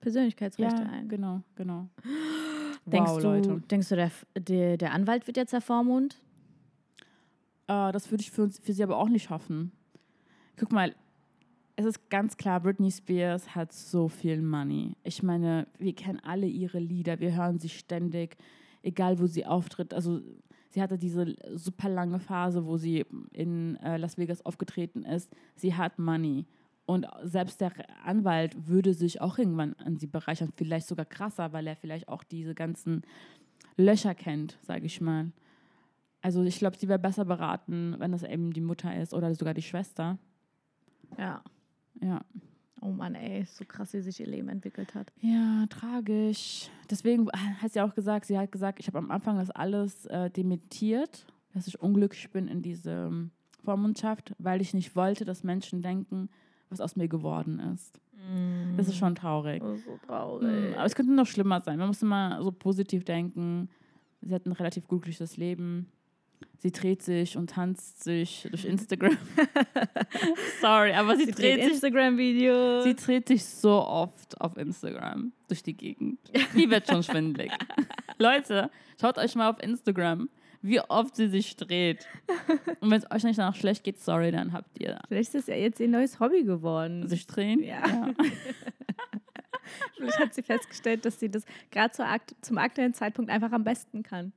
Persönlichkeitsrechte 0.00 0.82
ja, 0.82 0.88
ein. 0.88 1.08
genau, 1.08 1.42
genau. 1.54 1.88
Denkst, 2.86 3.10
wow, 3.10 3.20
du, 3.20 3.28
Leute. 3.28 3.62
denkst 3.70 3.88
du, 3.88 3.96
der, 3.96 4.10
der, 4.36 4.76
der 4.76 4.92
Anwalt 4.92 5.26
wird 5.26 5.36
jetzt 5.36 5.52
der 5.52 5.60
Vormund? 5.60 6.18
Äh, 7.68 7.92
das 7.92 8.10
würde 8.10 8.22
ich 8.22 8.30
für, 8.30 8.42
uns, 8.42 8.58
für 8.58 8.72
sie 8.72 8.82
aber 8.82 8.96
auch 8.96 9.08
nicht 9.08 9.30
hoffen. 9.30 9.72
Guck 10.56 10.72
mal, 10.72 10.94
es 11.76 11.86
ist 11.86 12.10
ganz 12.10 12.36
klar, 12.36 12.60
Britney 12.60 12.90
Spears 12.90 13.54
hat 13.54 13.72
so 13.72 14.08
viel 14.08 14.42
Money. 14.42 14.96
Ich 15.02 15.22
meine, 15.22 15.66
wir 15.78 15.94
kennen 15.94 16.20
alle 16.20 16.46
ihre 16.46 16.78
Lieder, 16.78 17.20
wir 17.20 17.34
hören 17.34 17.58
sie 17.58 17.70
ständig, 17.70 18.36
egal 18.82 19.18
wo 19.18 19.26
sie 19.26 19.46
auftritt. 19.46 19.94
Also 19.94 20.20
sie 20.68 20.82
hatte 20.82 20.98
diese 20.98 21.36
super 21.54 21.88
lange 21.88 22.20
Phase, 22.20 22.66
wo 22.66 22.76
sie 22.76 23.06
in 23.32 23.76
äh, 23.76 23.96
Las 23.96 24.18
Vegas 24.18 24.44
aufgetreten 24.44 25.04
ist. 25.04 25.30
Sie 25.56 25.74
hat 25.74 25.98
Money. 25.98 26.44
Und 26.90 27.06
selbst 27.22 27.60
der 27.60 27.72
Anwalt 28.04 28.66
würde 28.66 28.94
sich 28.94 29.20
auch 29.20 29.38
irgendwann 29.38 29.74
an 29.74 29.96
sie 29.96 30.08
bereichern, 30.08 30.50
vielleicht 30.56 30.88
sogar 30.88 31.04
krasser, 31.04 31.52
weil 31.52 31.68
er 31.68 31.76
vielleicht 31.76 32.08
auch 32.08 32.24
diese 32.24 32.52
ganzen 32.52 33.02
Löcher 33.76 34.12
kennt, 34.12 34.58
sage 34.62 34.86
ich 34.86 35.00
mal. 35.00 35.30
Also 36.20 36.42
ich 36.42 36.58
glaube, 36.58 36.76
sie 36.76 36.88
wäre 36.88 36.98
besser 36.98 37.24
beraten, 37.24 37.94
wenn 37.98 38.10
das 38.10 38.24
eben 38.24 38.52
die 38.52 38.60
Mutter 38.60 38.92
ist 39.00 39.14
oder 39.14 39.32
sogar 39.36 39.54
die 39.54 39.62
Schwester. 39.62 40.18
Ja. 41.16 41.44
Ja. 42.00 42.22
Oh 42.80 42.90
Mann, 42.90 43.14
ey, 43.14 43.44
so 43.44 43.64
krass, 43.64 43.92
wie 43.92 44.00
sich 44.00 44.18
ihr 44.18 44.26
Leben 44.26 44.48
entwickelt 44.48 44.96
hat. 44.96 45.12
Ja, 45.20 45.66
tragisch. 45.70 46.70
Deswegen 46.90 47.30
hat 47.62 47.72
sie 47.72 47.82
auch 47.82 47.94
gesagt, 47.94 48.26
sie 48.26 48.36
hat 48.36 48.50
gesagt, 48.50 48.80
ich 48.80 48.88
habe 48.88 48.98
am 48.98 49.12
Anfang 49.12 49.36
das 49.36 49.52
alles 49.52 50.06
äh, 50.06 50.28
dementiert, 50.28 51.24
dass 51.54 51.68
ich 51.68 51.80
unglücklich 51.80 52.32
bin 52.32 52.48
in 52.48 52.62
dieser 52.62 53.12
Vormundschaft, 53.62 54.34
weil 54.38 54.60
ich 54.60 54.74
nicht 54.74 54.96
wollte, 54.96 55.24
dass 55.24 55.44
Menschen 55.44 55.82
denken, 55.82 56.28
was 56.70 56.80
aus 56.80 56.96
mir 56.96 57.08
geworden 57.08 57.60
ist. 57.74 58.00
Das 58.76 58.86
ist 58.86 58.96
schon 58.96 59.14
traurig. 59.14 59.60
Das 59.62 59.78
ist 59.78 59.84
so 59.84 59.92
Mm, 59.92 60.06
traurig. 60.06 60.76
Aber 60.76 60.84
es 60.84 60.94
könnte 60.94 61.12
noch 61.12 61.26
schlimmer 61.26 61.60
sein. 61.60 61.78
Man 61.78 61.88
muss 61.88 62.02
immer 62.02 62.40
so 62.42 62.52
positiv 62.52 63.04
denken. 63.04 63.68
Sie 64.22 64.32
hat 64.34 64.46
ein 64.46 64.52
relativ 64.52 64.86
glückliches 64.86 65.36
Leben. 65.36 65.90
Sie 66.58 66.70
dreht 66.70 67.02
sich 67.02 67.36
und 67.36 67.50
tanzt 67.50 68.04
sich 68.04 68.46
durch 68.50 68.64
Instagram. 68.66 69.16
Sorry, 70.60 70.92
aber 70.92 71.16
sie, 71.16 71.24
Sie 71.26 71.32
dreht 71.32 71.56
dreht 71.58 71.64
sich. 71.64 71.72
Instagram-Videos. 71.74 72.84
Sie 72.84 72.94
dreht 72.94 73.28
sich 73.28 73.44
so 73.44 73.70
oft 73.82 74.40
auf 74.40 74.56
Instagram 74.56 75.32
durch 75.48 75.62
die 75.62 75.76
Gegend. 75.76 76.18
Die 76.54 76.70
wird 76.70 76.86
schon 76.86 77.02
schwindelig. 77.02 77.50
Leute, 78.18 78.70
schaut 79.00 79.18
euch 79.18 79.34
mal 79.34 79.50
auf 79.50 79.62
Instagram, 79.62 80.28
wie 80.62 80.80
oft 80.80 81.16
sie 81.16 81.28
sich 81.28 81.56
dreht. 81.56 82.06
Und 82.80 82.90
wenn 82.90 82.98
es 82.98 83.10
euch 83.10 83.24
nicht 83.24 83.38
danach 83.38 83.56
schlecht 83.56 83.84
geht, 83.84 83.98
sorry, 84.00 84.30
dann 84.30 84.52
habt 84.52 84.78
ihr 84.78 84.98
Vielleicht 85.08 85.34
ist 85.34 85.46
das 85.46 85.46
ja 85.46 85.54
jetzt 85.54 85.80
ihr 85.80 85.88
neues 85.88 86.20
Hobby 86.20 86.44
geworden. 86.44 87.08
sich 87.08 87.26
drehen. 87.26 87.62
Ja. 87.62 88.10
Vielleicht 89.96 90.18
hat 90.18 90.34
sie 90.34 90.42
festgestellt, 90.42 91.04
dass 91.04 91.20
sie 91.20 91.30
das 91.30 91.44
gerade 91.70 92.04
Akt 92.04 92.34
zum 92.42 92.58
aktuellen 92.58 92.94
Zeitpunkt 92.94 93.30
einfach 93.30 93.52
am 93.52 93.64
besten 93.64 94.02
kann. 94.02 94.32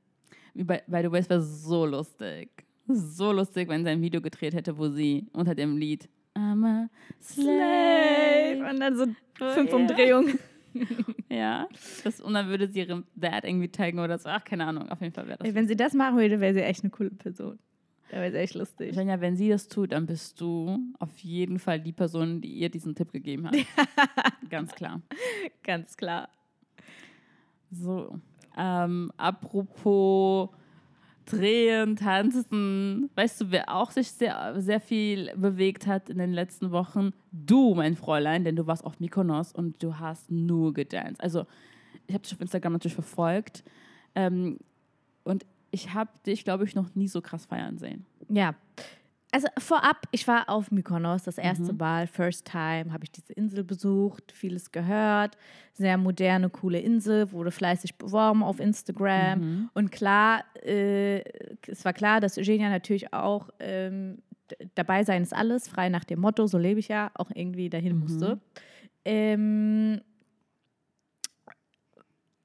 Bei, 0.54 0.82
by 0.86 1.02
the 1.02 1.10
way, 1.10 1.20
es 1.20 1.28
wäre 1.28 1.42
so 1.42 1.84
lustig. 1.84 2.50
So 2.86 3.32
lustig, 3.32 3.68
wenn 3.68 3.82
sie 3.84 3.90
ein 3.90 4.02
Video 4.02 4.20
gedreht 4.20 4.54
hätte, 4.54 4.78
wo 4.78 4.88
sie 4.88 5.26
unter 5.32 5.54
dem 5.54 5.76
Lied 5.76 6.08
I'm 6.36 6.64
a 6.66 6.88
slave. 7.20 8.68
Und 8.68 8.80
dann 8.80 8.96
so 8.96 9.06
fünf 9.54 9.70
ja. 9.70 9.76
Umdrehungen. 9.76 10.38
Ja. 11.28 11.68
Das, 12.04 12.20
und 12.20 12.34
dann 12.34 12.48
würde 12.48 12.68
sie 12.68 12.80
ihrem 12.80 13.04
Dad 13.16 13.44
irgendwie 13.44 13.68
taggen 13.68 13.98
oder 13.98 14.18
so. 14.18 14.28
Ach, 14.28 14.44
keine 14.44 14.66
Ahnung. 14.66 14.88
Auf 14.88 15.00
jeden 15.00 15.12
Fall 15.12 15.26
wäre 15.26 15.38
das. 15.38 15.54
Wenn 15.54 15.66
sie 15.66 15.76
das 15.76 15.92
machen 15.92 16.16
würde, 16.16 16.38
wäre 16.38 16.54
sie 16.54 16.62
echt 16.62 16.84
eine 16.84 16.90
coole 16.90 17.10
Person. 17.10 17.58
Da 18.10 18.18
wäre 18.18 18.30
sie 18.30 18.38
echt 18.38 18.54
lustig. 18.54 18.94
Svenja, 18.94 19.20
wenn 19.20 19.36
sie 19.36 19.48
das 19.48 19.66
tut, 19.66 19.92
dann 19.92 20.06
bist 20.06 20.40
du 20.40 20.78
auf 21.00 21.18
jeden 21.18 21.58
Fall 21.58 21.80
die 21.80 21.92
Person, 21.92 22.40
die 22.40 22.52
ihr 22.52 22.68
diesen 22.68 22.94
Tipp 22.94 23.12
gegeben 23.12 23.48
hat. 23.48 23.56
Ganz 24.50 24.72
klar. 24.74 25.02
Ganz 25.64 25.96
klar. 25.96 26.28
So, 27.72 28.20
ähm, 28.56 29.10
apropos 29.16 30.50
Drehen, 31.26 31.96
Tanzen. 31.96 33.10
Weißt 33.14 33.40
du, 33.40 33.50
wer 33.50 33.74
auch 33.74 33.90
sich 33.90 34.10
sehr, 34.10 34.60
sehr 34.60 34.80
viel 34.80 35.32
bewegt 35.36 35.86
hat 35.86 36.10
in 36.10 36.18
den 36.18 36.32
letzten 36.32 36.70
Wochen? 36.70 37.12
Du, 37.32 37.74
mein 37.74 37.96
Fräulein, 37.96 38.44
denn 38.44 38.56
du 38.56 38.66
warst 38.66 38.84
auf 38.84 39.00
Mykonos 39.00 39.52
und 39.52 39.82
du 39.82 39.98
hast 39.98 40.30
nur 40.30 40.74
gedanced. 40.74 41.22
Also, 41.22 41.46
ich 42.06 42.14
habe 42.14 42.22
dich 42.22 42.34
auf 42.34 42.40
Instagram 42.40 42.74
natürlich 42.74 42.94
verfolgt 42.94 43.64
ähm, 44.14 44.58
und 45.24 45.46
ich 45.70 45.94
habe 45.94 46.10
dich, 46.26 46.44
glaube 46.44 46.64
ich, 46.64 46.74
noch 46.74 46.94
nie 46.94 47.08
so 47.08 47.20
krass 47.20 47.46
feiern 47.46 47.78
sehen. 47.78 48.04
Ja. 48.28 48.54
Also 49.34 49.48
vorab, 49.58 50.06
ich 50.12 50.28
war 50.28 50.48
auf 50.48 50.70
Mykonos, 50.70 51.24
das 51.24 51.38
erste 51.38 51.72
Mhm. 51.72 51.78
Mal, 51.78 52.06
first 52.06 52.44
time, 52.46 52.92
habe 52.92 53.02
ich 53.02 53.10
diese 53.10 53.32
Insel 53.32 53.64
besucht, 53.64 54.30
vieles 54.30 54.70
gehört. 54.70 55.36
Sehr 55.72 55.98
moderne, 55.98 56.50
coole 56.50 56.78
Insel, 56.78 57.32
wurde 57.32 57.50
fleißig 57.50 57.96
beworben 57.96 58.44
auf 58.44 58.60
Instagram. 58.60 59.40
Mhm. 59.40 59.70
Und 59.74 59.90
klar, 59.90 60.44
äh, 60.62 61.24
es 61.66 61.84
war 61.84 61.92
klar, 61.92 62.20
dass 62.20 62.38
Eugenia 62.38 62.70
natürlich 62.70 63.12
auch 63.12 63.50
ähm, 63.58 64.18
dabei 64.76 65.02
sein 65.02 65.22
ist 65.24 65.34
alles, 65.34 65.66
frei 65.66 65.88
nach 65.88 66.04
dem 66.04 66.20
Motto, 66.20 66.46
so 66.46 66.56
lebe 66.56 66.78
ich 66.78 66.86
ja, 66.86 67.10
auch 67.14 67.32
irgendwie 67.34 67.68
dahin 67.68 67.94
Mhm. 67.96 68.00
musste. 68.02 68.40
Ähm, 69.04 70.00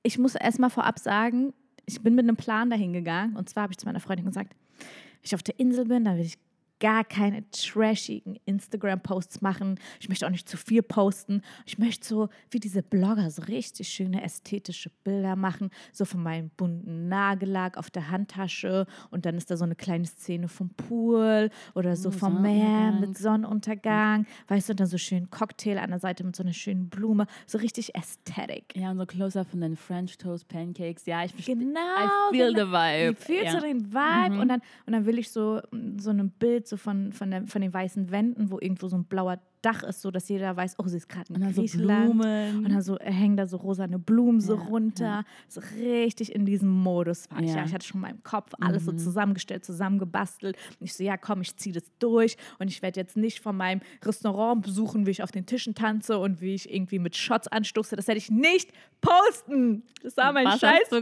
ich 0.02 0.18
muss 0.18 0.34
erstmal 0.34 0.72
vorab 0.72 0.98
sagen, 0.98 1.54
ich 1.86 2.02
bin 2.02 2.16
mit 2.16 2.24
einem 2.26 2.36
Plan 2.36 2.72
dahin 2.72 2.94
gegangen. 2.94 3.36
Und 3.36 3.48
zwar 3.48 3.62
habe 3.62 3.74
ich 3.74 3.78
zu 3.78 3.86
meiner 3.86 4.00
Freundin 4.00 4.26
gesagt, 4.26 4.56
wenn 4.80 4.88
ich 5.22 5.36
auf 5.36 5.44
der 5.44 5.60
Insel 5.60 5.86
bin, 5.86 6.06
dann 6.06 6.18
will 6.18 6.26
ich 6.26 6.40
gar 6.80 7.04
keine 7.04 7.50
trashigen 7.52 8.38
Instagram-Posts 8.46 9.42
machen. 9.42 9.80
Ich 10.00 10.10
möchte 10.10 10.26
auch 10.26 10.32
nicht 10.32 10.48
zu 10.48 10.58
viel 10.58 10.82
posten. 10.82 11.42
Ich 11.66 11.78
möchte 11.78 12.08
so 12.08 12.30
wie 12.50 12.60
diese 12.60 12.82
Blogger 12.84 13.30
so 13.32 13.44
richtig 13.44 13.90
schöne 13.90 14.24
ästhetische 14.24 14.90
Bilder 15.04 15.36
machen, 15.36 15.70
so 15.92 16.06
von 16.06 16.24
meinem 16.24 16.50
bunten 16.52 17.08
Nagellack 17.08 17.78
auf 17.78 17.90
der 17.90 18.10
Handtasche 18.10 18.86
und 19.10 19.26
dann 19.26 19.36
ist 19.36 19.52
da 19.52 19.58
so 19.58 19.66
eine 19.66 19.76
kleine 19.76 20.06
Szene 20.06 20.48
vom 20.48 20.70
Pool 20.72 21.50
oder 21.76 21.96
so 21.96 22.10
Oh, 22.10 22.12
vom 22.12 22.42
Meer 22.42 22.92
mit 23.00 23.18
Sonnenuntergang, 23.18 24.26
weißt 24.48 24.70
du, 24.70 24.74
und 24.74 24.80
dann 24.80 24.88
so 24.88 24.98
schön 24.98 25.30
Cocktail 25.30 25.78
an 25.78 25.92
der 25.92 26.00
Seite 26.00 26.24
mit 26.24 26.36
so 26.36 26.44
einer 26.44 26.54
schönen 26.54 26.90
Blume, 26.90 27.28
so 27.46 27.58
richtig 27.60 27.96
Aesthetic. 27.96 28.76
Ja, 28.76 28.92
und 28.92 28.98
so 28.98 29.06
closer 29.06 29.46
von 29.46 29.62
den 29.62 29.76
French 29.76 30.18
Toast 30.18 30.48
Pancakes. 30.48 31.06
Ja, 31.06 31.24
ich. 31.24 31.36
Genau. 31.46 31.80
I 31.80 32.36
feel 32.36 32.54
genau. 32.54 32.66
the 32.66 32.72
vibe. 32.72 33.16
Fühlst 33.16 33.44
ja. 33.44 33.52
so 33.52 33.60
den 33.60 33.94
Vibe 33.94 34.36
Mhm. 34.36 34.40
und, 34.40 34.48
dann, 34.50 34.62
und 34.86 34.94
dann 34.94 35.06
will 35.06 35.20
ich 35.20 35.30
so, 35.32 35.62
so 35.98 36.10
ein 36.12 36.30
Bild 36.32 36.68
so 36.70 36.78
von, 36.78 37.12
von, 37.14 37.32
der, 37.32 37.48
von 37.48 37.62
den 37.62 37.74
weißen 37.74 38.12
Wänden, 38.12 38.52
wo 38.52 38.60
irgendwo 38.60 38.88
so 38.88 38.96
ein 38.98 39.06
blauer 39.06 39.40
Dach 39.62 39.84
ist, 39.84 40.02
so 40.02 40.10
dass 40.10 40.30
jeder 40.30 40.56
weiß, 40.56 40.76
oh, 40.78 40.88
sie 40.88 40.96
ist 40.96 41.10
gerade 41.10 41.34
Und 41.34 41.42
in 41.42 41.54
so 41.54 41.62
Griechenland. 41.62 42.14
Blumen. 42.22 42.66
Und 42.66 42.70
dann 42.72 42.82
so 42.82 42.98
hängen 43.00 43.36
da 43.36 43.46
so 43.46 43.58
rosane 43.58 44.00
Blumen 44.00 44.40
so 44.40 44.56
Ja, 44.56 44.62
runter. 44.64 45.04
ja. 45.06 45.24
So 45.50 45.60
richtig 45.78 46.34
in 46.34 46.46
diesem 46.46 46.70
Modus 46.70 47.30
war 47.30 47.42
ich. 47.42 47.50
Ja. 47.50 47.58
Ja, 47.58 47.66
ich 47.66 47.74
hatte 47.74 47.86
schon 47.86 47.98
in 47.98 48.02
meinem 48.04 48.24
Kopf 48.24 48.54
alles 48.62 48.86
so 48.86 48.94
Mhm. 48.94 49.00
zusammengestellt, 49.00 49.66
zusammengebastelt. 49.66 50.56
Und 50.80 50.86
ich 50.86 50.94
so, 50.94 51.04
ja, 51.04 51.18
komm, 51.18 51.42
ich 51.42 51.58
ziehe 51.58 51.74
das 51.74 51.84
durch. 52.00 52.38
Und 52.60 52.70
ich 52.70 52.82
werde 52.82 53.02
jetzt 53.02 53.18
nicht 53.18 53.42
von 53.42 53.58
meinem 53.58 53.82
Restaurant 54.06 54.62
besuchen, 54.62 55.06
wie 55.06 55.12
ich 55.12 55.24
auf 55.24 55.32
den 55.34 55.46
Tischen 55.46 55.76
tanze 55.76 56.18
und 56.20 56.40
wie 56.40 56.54
ich 56.54 56.74
irgendwie 56.74 57.00
mit 57.00 57.18
Shots 57.18 57.50
anstoße. 57.50 57.98
Das 57.98 58.08
werde 58.08 58.20
ich 58.20 58.32
nicht 58.32 58.72
posten. 59.02 59.84
Das 60.04 60.16
war 60.16 60.32
mein 60.32 60.46
Was 60.46 60.60
scheiß 60.62 60.88
Plan. 60.90 61.02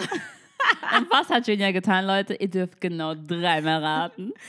Und 0.98 1.10
was 1.10 1.28
hat 1.28 1.46
Julia 1.46 1.70
getan, 1.70 2.06
Leute? 2.06 2.34
Ihr 2.34 2.48
dürft 2.48 2.80
genau 2.80 3.14
dreimal 3.14 3.82
raten. 3.82 4.32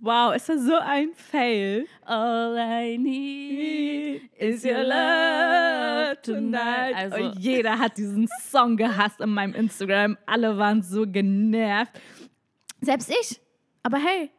Wow, 0.00 0.32
ist 0.32 0.48
das 0.48 0.62
so 0.62 0.76
ein 0.76 1.12
Fail? 1.12 1.86
All 2.04 2.56
I 2.56 2.96
need 2.96 4.30
Is 4.38 4.64
your 4.64 4.84
love 4.84 6.16
tonight? 6.22 6.94
Also, 6.94 7.16
und 7.16 7.38
jeder 7.40 7.76
hat 7.80 7.98
diesen 7.98 8.28
Song 8.40 8.76
gehasst 8.76 9.20
in 9.20 9.30
meinem 9.30 9.54
Instagram. 9.54 10.16
Alle 10.24 10.56
waren 10.56 10.82
so 10.82 11.04
genervt. 11.04 12.00
Selbst 12.80 13.10
ich. 13.10 13.40
Aber 13.82 13.98
hey, 13.98 14.30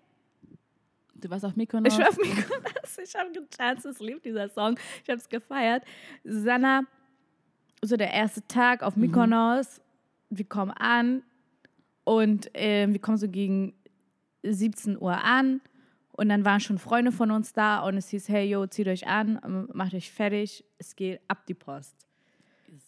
du 1.16 1.30
warst 1.30 1.44
auf 1.44 1.58
Mykonos. 1.58 1.92
ich 1.92 2.00
war 2.00 2.08
auf 2.08 2.18
Mykonos. 2.18 2.98
Ich 3.04 3.16
habe 3.16 3.32
getanzt. 3.34 3.86
Es 3.86 4.00
lief 4.00 4.22
dieser 4.22 4.48
Song. 4.48 4.80
Ich 5.04 5.10
habe 5.10 5.20
es 5.20 5.28
gefeiert. 5.28 5.84
Sanna, 6.24 6.84
so 7.82 7.98
der 7.98 8.14
erste 8.14 8.48
Tag 8.48 8.82
auf 8.82 8.96
Mykonos. 8.96 9.82
Wir 10.30 10.46
kommen 10.46 10.72
an 10.72 11.24
und 12.06 12.50
ähm, 12.54 12.94
wir 12.94 13.02
kommen 13.02 13.18
so 13.18 13.28
gegen 13.28 13.74
17 14.44 15.00
Uhr 15.00 15.24
an. 15.24 15.62
Und 16.12 16.30
dann 16.30 16.44
waren 16.44 16.60
schon 16.60 16.78
Freunde 16.78 17.12
von 17.14 17.32
uns 17.32 17.54
da 17.54 17.80
und 17.80 17.96
es 17.96 18.10
hieß, 18.10 18.28
hey, 18.28 18.50
yo, 18.50 18.68
zieht 18.68 18.88
euch 18.88 19.08
an, 19.08 19.70
macht 19.72 19.94
euch 19.94 20.12
fertig, 20.12 20.66
es 20.78 20.96
geht 20.96 21.22
ab 21.30 21.46
die 21.48 21.54
Post. 21.54 21.96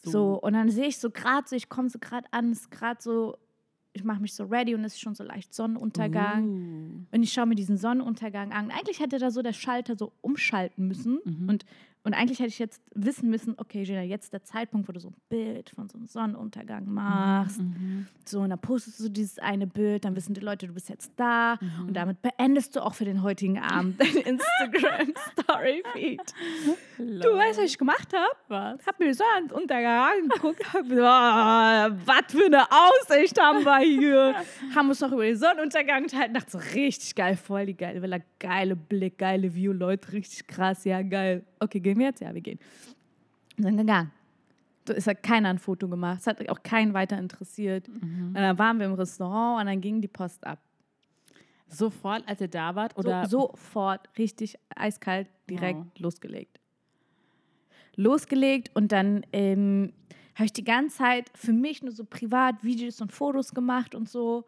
So, 0.03 0.39
und 0.41 0.53
dann 0.53 0.69
sehe 0.69 0.87
ich 0.87 0.97
so 0.97 1.09
gerade 1.09 1.47
so, 1.47 1.55
ich 1.55 1.69
komme 1.69 1.89
so 1.89 1.99
gerade 1.99 2.27
an, 2.31 2.51
es 2.51 2.61
ist 2.61 2.71
gerade 2.71 3.01
so, 3.01 3.37
ich 3.93 4.03
mache 4.03 4.21
mich 4.21 4.33
so 4.33 4.45
ready 4.45 4.73
und 4.73 4.83
es 4.83 4.93
ist 4.93 5.01
schon 5.01 5.15
so 5.15 5.23
leicht 5.23 5.53
Sonnenuntergang. 5.53 6.43
Uh. 6.43 7.15
Und 7.15 7.23
ich 7.23 7.31
schaue 7.33 7.45
mir 7.45 7.55
diesen 7.55 7.77
Sonnenuntergang 7.77 8.51
an. 8.51 8.71
Eigentlich 8.71 8.99
hätte 8.99 9.19
da 9.19 9.31
so 9.31 9.41
der 9.41 9.53
Schalter 9.53 9.95
so 9.97 10.13
umschalten 10.21 10.87
müssen. 10.87 11.19
Mhm. 11.23 11.49
Und, 11.49 11.65
und 12.03 12.15
eigentlich 12.15 12.39
hätte 12.39 12.49
ich 12.49 12.57
jetzt 12.57 12.81
wissen 12.95 13.29
müssen, 13.29 13.53
okay, 13.57 13.83
Gina, 13.83 14.01
jetzt 14.01 14.33
der 14.33 14.43
Zeitpunkt, 14.43 14.87
wo 14.87 14.91
du 14.91 14.99
so 14.99 15.09
ein 15.09 15.15
Bild 15.29 15.69
von 15.69 15.87
so 15.87 15.99
einem 15.99 16.07
Sonnenuntergang 16.07 16.91
machst. 16.91 17.61
Mhm. 17.61 18.07
So, 18.25 18.39
und 18.39 18.49
dann 18.49 18.59
postest 18.59 18.99
du 18.99 19.09
dieses 19.09 19.37
eine 19.37 19.67
Bild, 19.67 20.03
dann 20.03 20.15
wissen 20.15 20.33
die 20.33 20.41
Leute, 20.41 20.65
du 20.65 20.73
bist 20.73 20.89
jetzt 20.89 21.11
da. 21.17 21.59
Mhm. 21.61 21.89
Und 21.89 21.93
damit 21.93 22.23
beendest 22.23 22.75
du 22.75 22.83
auch 22.83 22.95
für 22.95 23.05
den 23.05 23.21
heutigen 23.21 23.59
Abend 23.59 24.01
dein 24.01 24.15
Instagram-Story-Feed. 24.25 26.33
Du 26.97 27.05
weißt, 27.05 27.59
was 27.59 27.65
ich 27.65 27.77
gemacht 27.77 28.11
habe? 28.13 28.31
was? 28.47 28.85
Hab 28.85 28.99
mir 28.99 29.05
den 29.05 29.13
Sonnenuntergang 29.13 30.23
angeguckt. 30.23 30.73
Hab 30.73 30.85
oh, 30.85 31.95
was 32.05 32.23
für 32.29 32.45
eine 32.45 32.65
Aussicht 32.71 33.39
haben 33.39 33.63
wir 33.63 33.79
hier. 33.79 34.35
haben 34.75 34.89
uns 34.89 35.01
noch 35.01 35.11
über 35.11 35.23
den 35.23 35.37
Sonnenuntergang 35.37 36.03
unterhalten. 36.03 36.33
Dachte 36.33 36.51
so, 36.51 36.57
richtig 36.75 37.15
geil, 37.15 37.37
voll 37.37 37.67
die 37.67 37.77
geile 37.77 38.01
Villa, 38.01 38.17
geile 38.39 38.75
Blick, 38.75 39.17
geile 39.17 39.53
View, 39.53 39.71
Leute, 39.71 40.11
richtig 40.13 40.47
krass, 40.47 40.83
ja, 40.85 41.01
geil. 41.01 41.45
Okay, 41.59 41.79
gehen 41.91 41.99
wir 41.99 42.07
jetzt? 42.07 42.21
Ja, 42.21 42.33
wir 42.33 42.41
gehen. 42.41 42.59
Und 43.57 43.63
sind 43.65 43.77
gegangen. 43.77 44.11
So, 44.87 44.93
Es 44.93 45.05
hat 45.07 45.21
keiner 45.21 45.49
ein 45.49 45.59
Foto 45.59 45.87
gemacht. 45.87 46.19
Es 46.21 46.27
hat 46.27 46.47
auch 46.49 46.63
keinen 46.63 46.93
weiter 46.93 47.17
interessiert. 47.17 47.87
Und 47.89 48.33
dann 48.33 48.57
waren 48.57 48.79
wir 48.79 48.85
im 48.87 48.93
Restaurant 48.93 49.61
und 49.61 49.67
dann 49.67 49.79
ging 49.81 50.01
die 50.01 50.07
Post 50.07 50.45
ab. 50.45 50.59
Sofort, 51.67 52.27
als 52.27 52.41
ihr 52.41 52.47
da 52.49 52.75
wart? 52.75 52.97
Oder 52.97 53.25
so, 53.27 53.51
sofort, 53.51 54.09
richtig 54.17 54.57
eiskalt, 54.75 55.27
direkt 55.49 55.77
Wow. 55.79 55.85
losgelegt. 55.99 56.59
Losgelegt 57.95 58.71
und 58.73 58.91
dann 58.91 59.25
ähm, 59.33 59.93
habe 60.35 60.45
ich 60.45 60.53
die 60.53 60.63
ganze 60.63 60.97
Zeit 60.97 61.29
für 61.35 61.53
mich 61.53 61.81
nur 61.83 61.91
so 61.91 62.03
privat 62.05 62.63
Videos 62.63 63.01
und 63.01 63.11
Fotos 63.11 63.53
gemacht 63.53 63.95
und 63.95 64.09
so. 64.09 64.45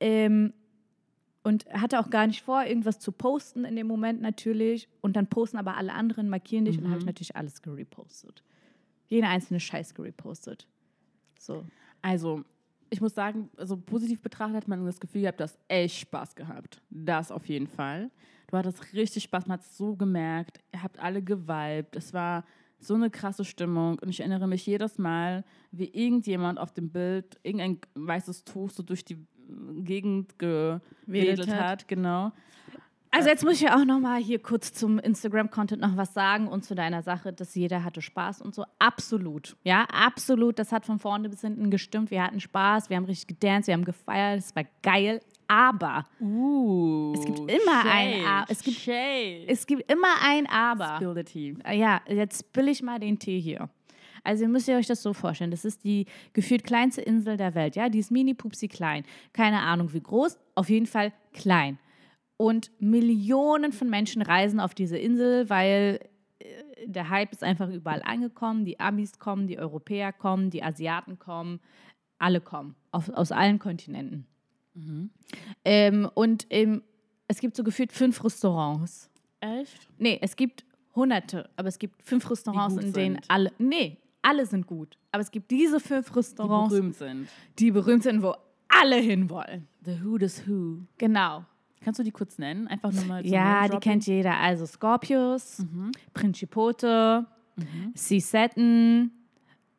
Ähm, 0.00 0.52
und 1.44 1.66
hatte 1.66 2.00
auch 2.00 2.10
gar 2.10 2.26
nicht 2.26 2.42
vor, 2.42 2.64
irgendwas 2.64 2.98
zu 2.98 3.12
posten 3.12 3.64
in 3.64 3.76
dem 3.76 3.86
Moment 3.86 4.20
natürlich. 4.20 4.88
Und 5.02 5.14
dann 5.14 5.28
posten 5.28 5.58
aber 5.58 5.76
alle 5.76 5.92
anderen, 5.92 6.28
markieren 6.28 6.64
dich 6.64 6.76
und 6.78 6.84
dann 6.84 6.90
habe 6.90 6.98
ich 6.98 7.04
Mhm. 7.04 7.10
natürlich 7.10 7.36
alles 7.36 7.62
gerepostet. 7.62 8.42
Jede 9.06 9.28
einzelne 9.28 9.60
Scheiß 9.60 9.94
gerepostet. 9.94 10.66
So. 11.38 11.64
Also, 12.02 12.42
ich 12.90 13.00
muss 13.00 13.14
sagen, 13.14 13.50
also 13.56 13.76
positiv 13.76 14.20
betrachtet 14.22 14.56
hat 14.56 14.68
man 14.68 14.84
das 14.86 14.98
Gefühl 15.00 15.22
gehabt, 15.22 15.40
du 15.40 15.44
hast 15.44 15.58
echt 15.68 16.00
Spaß 16.00 16.34
gehabt. 16.34 16.80
Das 16.90 17.30
auf 17.30 17.46
jeden 17.46 17.66
Fall. 17.66 18.10
Du 18.50 18.56
hattest 18.56 18.92
richtig 18.94 19.24
Spaß, 19.24 19.46
man 19.46 19.58
hat 19.58 19.64
es 19.66 19.76
so 19.76 19.96
gemerkt. 19.96 20.60
Ihr 20.72 20.82
habt 20.82 20.98
alle 20.98 21.22
geweibt. 21.22 21.96
Es 21.96 22.12
war 22.14 22.44
so 22.78 22.94
eine 22.94 23.10
krasse 23.10 23.44
Stimmung. 23.44 23.98
Und 23.98 24.08
ich 24.10 24.20
erinnere 24.20 24.46
mich 24.46 24.64
jedes 24.66 24.98
Mal, 24.98 25.44
wie 25.72 25.88
irgendjemand 25.88 26.58
auf 26.58 26.72
dem 26.72 26.90
Bild 26.90 27.38
irgendein 27.42 27.78
weißes 27.94 28.44
Tuch 28.44 28.70
so 28.70 28.82
durch 28.82 29.04
die 29.04 29.18
Gegend 29.84 30.38
gewedelt 30.38 30.82
Wedelt 31.06 31.52
hat. 31.52 31.60
hat. 31.60 31.88
Genau. 31.88 32.32
Also 33.10 33.28
jetzt 33.28 33.44
muss 33.44 33.54
ich 33.54 33.60
ja 33.60 33.76
auch 33.80 33.84
noch 33.84 34.00
mal 34.00 34.20
hier 34.20 34.40
kurz 34.40 34.72
zum 34.72 34.98
Instagram-Content 34.98 35.80
noch 35.80 35.96
was 35.96 36.14
sagen 36.14 36.48
und 36.48 36.64
zu 36.64 36.74
deiner 36.74 37.00
Sache, 37.02 37.32
dass 37.32 37.54
jeder 37.54 37.84
hatte 37.84 38.02
Spaß 38.02 38.42
und 38.42 38.56
so. 38.56 38.64
Absolut, 38.80 39.56
ja, 39.62 39.84
absolut. 39.84 40.58
Das 40.58 40.72
hat 40.72 40.84
von 40.84 40.98
vorne 40.98 41.28
bis 41.28 41.42
hinten 41.42 41.70
gestimmt. 41.70 42.10
Wir 42.10 42.24
hatten 42.24 42.40
Spaß, 42.40 42.90
wir 42.90 42.96
haben 42.96 43.04
richtig 43.04 43.28
gedanced, 43.28 43.68
wir 43.68 43.74
haben 43.74 43.84
gefeiert, 43.84 44.40
es 44.40 44.56
war 44.56 44.64
geil. 44.82 45.20
Aber 45.46 46.04
Uh, 46.20 47.12
Es 47.14 47.24
gibt 47.24 47.38
immer 47.38 47.84
ein 47.84 48.12
Shade, 48.22 48.26
A- 48.26 48.44
es 48.48 48.62
gibt- 48.64 48.78
Shade. 48.78 49.44
es 49.46 49.66
gibt 49.66 49.92
immer 49.92 50.08
ein 50.26 50.46
Aber. 50.48 50.96
Spill 50.96 51.14
the 51.14 51.22
tea. 51.22 51.54
Ja, 51.72 52.00
jetzt 52.08 52.46
spill 52.48 52.66
ich 52.66 52.82
mal 52.82 52.98
den 52.98 53.18
Tee 53.20 53.38
hier. 53.38 53.68
Also 54.24 54.44
ihr 54.44 54.48
müsst 54.48 54.68
ihr 54.68 54.76
euch 54.76 54.86
das 54.86 55.02
so 55.02 55.12
vorstellen. 55.12 55.50
Das 55.50 55.64
ist 55.64 55.84
die 55.84 56.06
gefühlt 56.32 56.64
kleinste 56.64 57.02
Insel 57.02 57.36
der 57.36 57.54
Welt. 57.54 57.76
Ja, 57.76 57.88
die 57.88 57.98
ist 57.98 58.10
mini 58.10 58.34
pupsi 58.34 58.68
klein. 58.68 59.04
Keine 59.32 59.60
Ahnung 59.60 59.92
wie 59.92 60.00
groß, 60.00 60.38
auf 60.54 60.70
jeden 60.70 60.86
Fall 60.86 61.12
klein. 61.32 61.78
Und 62.36 62.70
Millionen 62.80 63.72
von 63.72 63.88
Menschen 63.88 64.22
reisen 64.22 64.58
auf 64.58 64.74
diese 64.74 64.98
Insel, 64.98 65.48
weil 65.48 66.00
äh, 66.40 66.46
der 66.86 67.10
Hype 67.10 67.32
ist 67.32 67.44
einfach 67.44 67.68
überall 67.70 68.02
angekommen. 68.02 68.64
Die 68.64 68.80
Amis 68.80 69.18
kommen, 69.18 69.46
die 69.46 69.58
Europäer 69.58 70.12
kommen, 70.12 70.50
die 70.50 70.62
Asiaten 70.62 71.18
kommen, 71.18 71.60
alle 72.18 72.40
kommen 72.40 72.74
auf, 72.90 73.08
aus 73.10 73.30
allen 73.30 73.58
Kontinenten. 73.58 74.26
Ähm, 75.64 76.10
und 76.14 76.46
ähm, 76.50 76.82
es 77.28 77.40
gibt 77.40 77.56
so 77.56 77.62
gefühlt 77.62 77.92
fünf 77.92 78.24
Restaurants. 78.24 79.10
Echt? 79.40 79.88
Nee, 79.98 80.18
es 80.20 80.36
gibt 80.36 80.64
hunderte, 80.94 81.48
aber 81.56 81.68
es 81.68 81.78
gibt 81.78 82.02
fünf 82.02 82.28
Restaurants, 82.30 82.76
in 82.76 82.92
denen 82.92 83.14
sind. 83.16 83.30
alle. 83.30 83.52
Nee, 83.58 83.98
alle 84.24 84.46
sind 84.46 84.66
gut. 84.66 84.98
Aber 85.12 85.22
es 85.22 85.30
gibt 85.30 85.50
diese 85.50 85.78
fünf 85.80 86.08
Die 86.10 86.14
Restaurants, 86.14 86.74
die 86.74 86.80
berühmt. 86.80 86.98
berühmt 87.74 88.02
sind. 88.02 88.12
sind, 88.14 88.22
wo 88.22 88.34
alle 88.68 88.96
hinwollen. 88.96 89.68
The 89.84 90.02
Who 90.02 90.18
des 90.18 90.46
Who. 90.48 90.78
Genau. 90.98 91.44
Kannst 91.82 92.00
du 92.00 92.04
die 92.04 92.10
kurz 92.10 92.38
nennen? 92.38 92.66
Einfach 92.66 92.90
nur 92.92 93.04
mal 93.04 93.26
Ja, 93.26 93.68
die 93.68 93.76
kennt 93.78 94.06
jeder. 94.06 94.36
Also 94.38 94.64
Scorpius, 94.66 95.58
Mhm. 95.58 95.92
Principote, 96.14 97.26
Cisetten, 97.94 99.12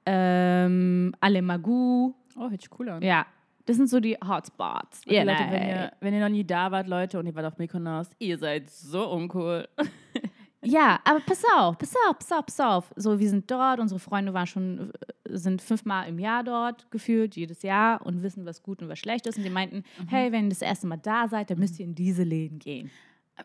ähm, 0.06 1.14
Alemagu. 1.20 2.14
Oh, 2.38 2.50
hört 2.50 2.62
sich 2.62 2.70
cool 2.80 2.90
an. 2.90 3.02
Ja, 3.02 3.26
das 3.66 3.78
sind 3.78 3.90
so 3.90 4.00
die 4.00 4.16
Hotspots. 4.24 5.02
Ja, 5.06 5.24
Leute, 5.24 5.44
wenn 5.50 5.68
ihr, 5.68 5.92
wenn 6.00 6.14
ihr 6.14 6.20
noch 6.20 6.30
nie 6.30 6.44
da 6.44 6.72
wart, 6.72 6.88
Leute, 6.88 7.18
und 7.18 7.26
ihr 7.26 7.34
wart 7.36 7.46
auf 7.48 7.58
Mykonos, 7.58 8.10
ihr 8.20 8.38
seid 8.38 8.70
so 8.70 9.12
uncool. 9.12 9.68
Ja, 10.66 11.00
aber 11.04 11.20
pass 11.22 11.44
auf, 11.58 11.78
pass 11.78 11.94
auf, 12.08 12.18
pass 12.20 12.32
auf, 12.32 12.46
pass 12.46 12.60
auf. 12.60 12.94
So, 12.96 13.20
wir 13.20 13.30
sind 13.30 13.50
dort, 13.50 13.80
unsere 13.80 14.00
Freunde 14.00 14.34
waren 14.34 14.48
schon, 14.48 14.92
äh, 15.30 15.38
sind 15.38 15.62
fünfmal 15.62 16.08
im 16.10 16.20
Jahr 16.20 16.44
dort 16.44 16.90
gefühlt, 16.92 17.36
jedes 17.36 17.62
Jahr 17.62 18.06
und 18.06 18.24
wissen, 18.24 18.46
was 18.46 18.62
gut 18.64 18.82
und 18.82 18.90
was 18.90 19.00
schlecht 19.00 19.28
ist. 19.28 19.38
Und 19.38 19.44
die 19.44 19.50
meinten, 19.50 19.84
hey, 20.08 20.32
wenn 20.32 20.46
ihr 20.46 20.50
das 20.50 20.62
erste 20.62 20.88
Mal 20.88 20.98
da 20.98 21.28
seid, 21.28 21.50
dann 21.50 21.60
müsst 21.60 21.80
ihr 21.80 21.86
in 21.86 21.96
diese 21.96 22.24
Läden 22.24 22.60
gehen. 22.60 22.90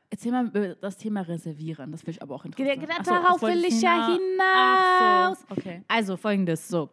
Erzähl 0.09 0.31
mal 0.31 0.47
über 0.47 0.75
das 0.77 0.97
Thema 0.99 1.23
Reservieren, 1.23 1.91
das 1.91 2.07
will 2.07 2.15
ich 2.15 2.23
aber 2.23 2.37
auch 2.37 2.45
so, 2.45 2.51
das 2.87 3.07
darauf 3.23 3.43
wollte 3.43 3.57
will 3.57 3.65
ich 3.65 3.83
ja 3.83 4.07
hina- 4.07 4.17
hinaus. 4.19 5.39
Ach 5.43 5.55
so, 5.57 5.61
okay. 5.61 5.83
Also 5.89 6.17
folgendes, 6.17 6.69
so. 6.69 6.91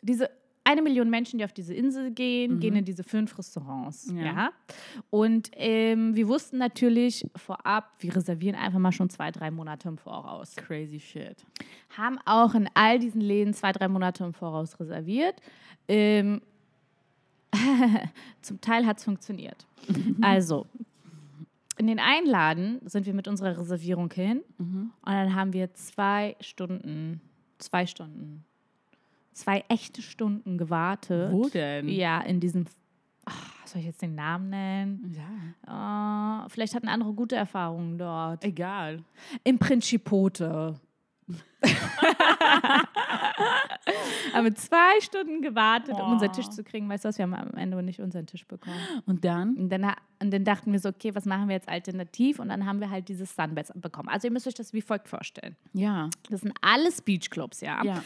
Diese 0.00 0.30
eine 0.70 0.82
Million 0.82 1.10
Menschen, 1.10 1.38
die 1.38 1.44
auf 1.44 1.52
diese 1.52 1.74
Insel 1.74 2.10
gehen, 2.10 2.54
Mhm. 2.56 2.60
gehen 2.60 2.76
in 2.76 2.84
diese 2.84 3.02
fünf 3.04 3.36
Restaurants. 3.38 4.12
Ja. 4.14 4.22
Ja. 4.24 4.50
Und 5.10 5.50
ähm, 5.54 6.14
wir 6.16 6.28
wussten 6.28 6.58
natürlich 6.58 7.26
vorab, 7.36 7.92
wir 7.98 8.14
reservieren 8.14 8.56
einfach 8.56 8.78
mal 8.78 8.92
schon 8.92 9.10
zwei, 9.10 9.30
drei 9.30 9.50
Monate 9.50 9.88
im 9.88 9.98
Voraus. 9.98 10.54
Crazy 10.56 11.00
shit. 11.00 11.44
Haben 11.96 12.18
auch 12.24 12.54
in 12.54 12.68
all 12.74 12.98
diesen 12.98 13.20
Läden 13.20 13.52
zwei, 13.54 13.72
drei 13.72 13.88
Monate 13.88 14.24
im 14.24 14.32
Voraus 14.32 14.78
reserviert. 14.80 15.36
Ähm, 15.88 16.40
zum 18.42 18.60
Teil 18.60 18.86
hat 18.86 18.98
es 18.98 19.04
funktioniert. 19.04 19.66
Also, 20.22 20.66
in 21.78 21.86
den 21.86 21.98
Einladen 21.98 22.78
sind 22.84 23.06
wir 23.06 23.14
mit 23.14 23.26
unserer 23.26 23.58
Reservierung 23.58 24.12
hin 24.12 24.42
Mhm. 24.58 24.92
und 25.02 25.12
dann 25.12 25.34
haben 25.34 25.52
wir 25.54 25.72
zwei 25.74 26.36
Stunden, 26.40 27.20
zwei 27.58 27.86
Stunden, 27.86 28.44
zwei 29.32 29.64
echte 29.68 30.02
Stunden 30.02 30.58
gewartet. 30.58 31.32
Wo 31.32 31.48
denn? 31.48 31.88
Ja, 31.88 32.20
in 32.20 32.40
diesem, 32.40 32.66
ach, 33.24 33.66
soll 33.66 33.80
ich 33.80 33.86
jetzt 33.86 34.02
den 34.02 34.14
Namen 34.14 34.50
nennen? 34.50 35.16
Ja. 35.16 35.72
Ah, 35.72 36.48
vielleicht 36.48 36.74
hatten 36.74 36.88
andere 36.88 37.12
gute 37.12 37.36
Erfahrungen 37.36 37.98
dort. 37.98 38.44
Egal. 38.44 39.04
Im 39.44 39.58
Principote. 39.58 40.80
haben 44.32 44.44
wir 44.44 44.54
zwei 44.54 45.00
Stunden 45.00 45.42
gewartet, 45.42 45.94
um 45.94 46.12
unseren 46.12 46.32
Tisch 46.32 46.48
zu 46.48 46.64
kriegen. 46.64 46.88
Weißt 46.88 47.04
du 47.04 47.08
was, 47.08 47.18
wir 47.18 47.24
haben 47.24 47.34
am 47.34 47.54
Ende 47.54 47.82
nicht 47.82 48.00
unseren 48.00 48.26
Tisch 48.26 48.46
bekommen. 48.46 48.80
Und 49.06 49.24
dann? 49.24 49.54
Und 49.56 49.68
dann, 49.70 49.94
und 50.20 50.32
dann 50.32 50.44
dachten 50.44 50.72
wir 50.72 50.78
so, 50.78 50.88
okay, 50.88 51.14
was 51.14 51.24
machen 51.26 51.48
wir 51.48 51.54
jetzt 51.54 51.68
alternativ? 51.68 52.38
Und 52.38 52.48
dann 52.48 52.66
haben 52.66 52.80
wir 52.80 52.90
halt 52.90 53.08
dieses 53.08 53.34
Sunbeds 53.34 53.72
bekommen. 53.76 54.08
Also 54.08 54.28
ihr 54.28 54.32
müsst 54.32 54.46
euch 54.46 54.54
das 54.54 54.72
wie 54.72 54.82
folgt 54.82 55.08
vorstellen. 55.08 55.56
Ja. 55.72 56.08
Das 56.30 56.40
sind 56.40 56.54
alles 56.60 57.02
Beachclubs, 57.02 57.60
ja. 57.60 57.82
Ja. 57.84 58.02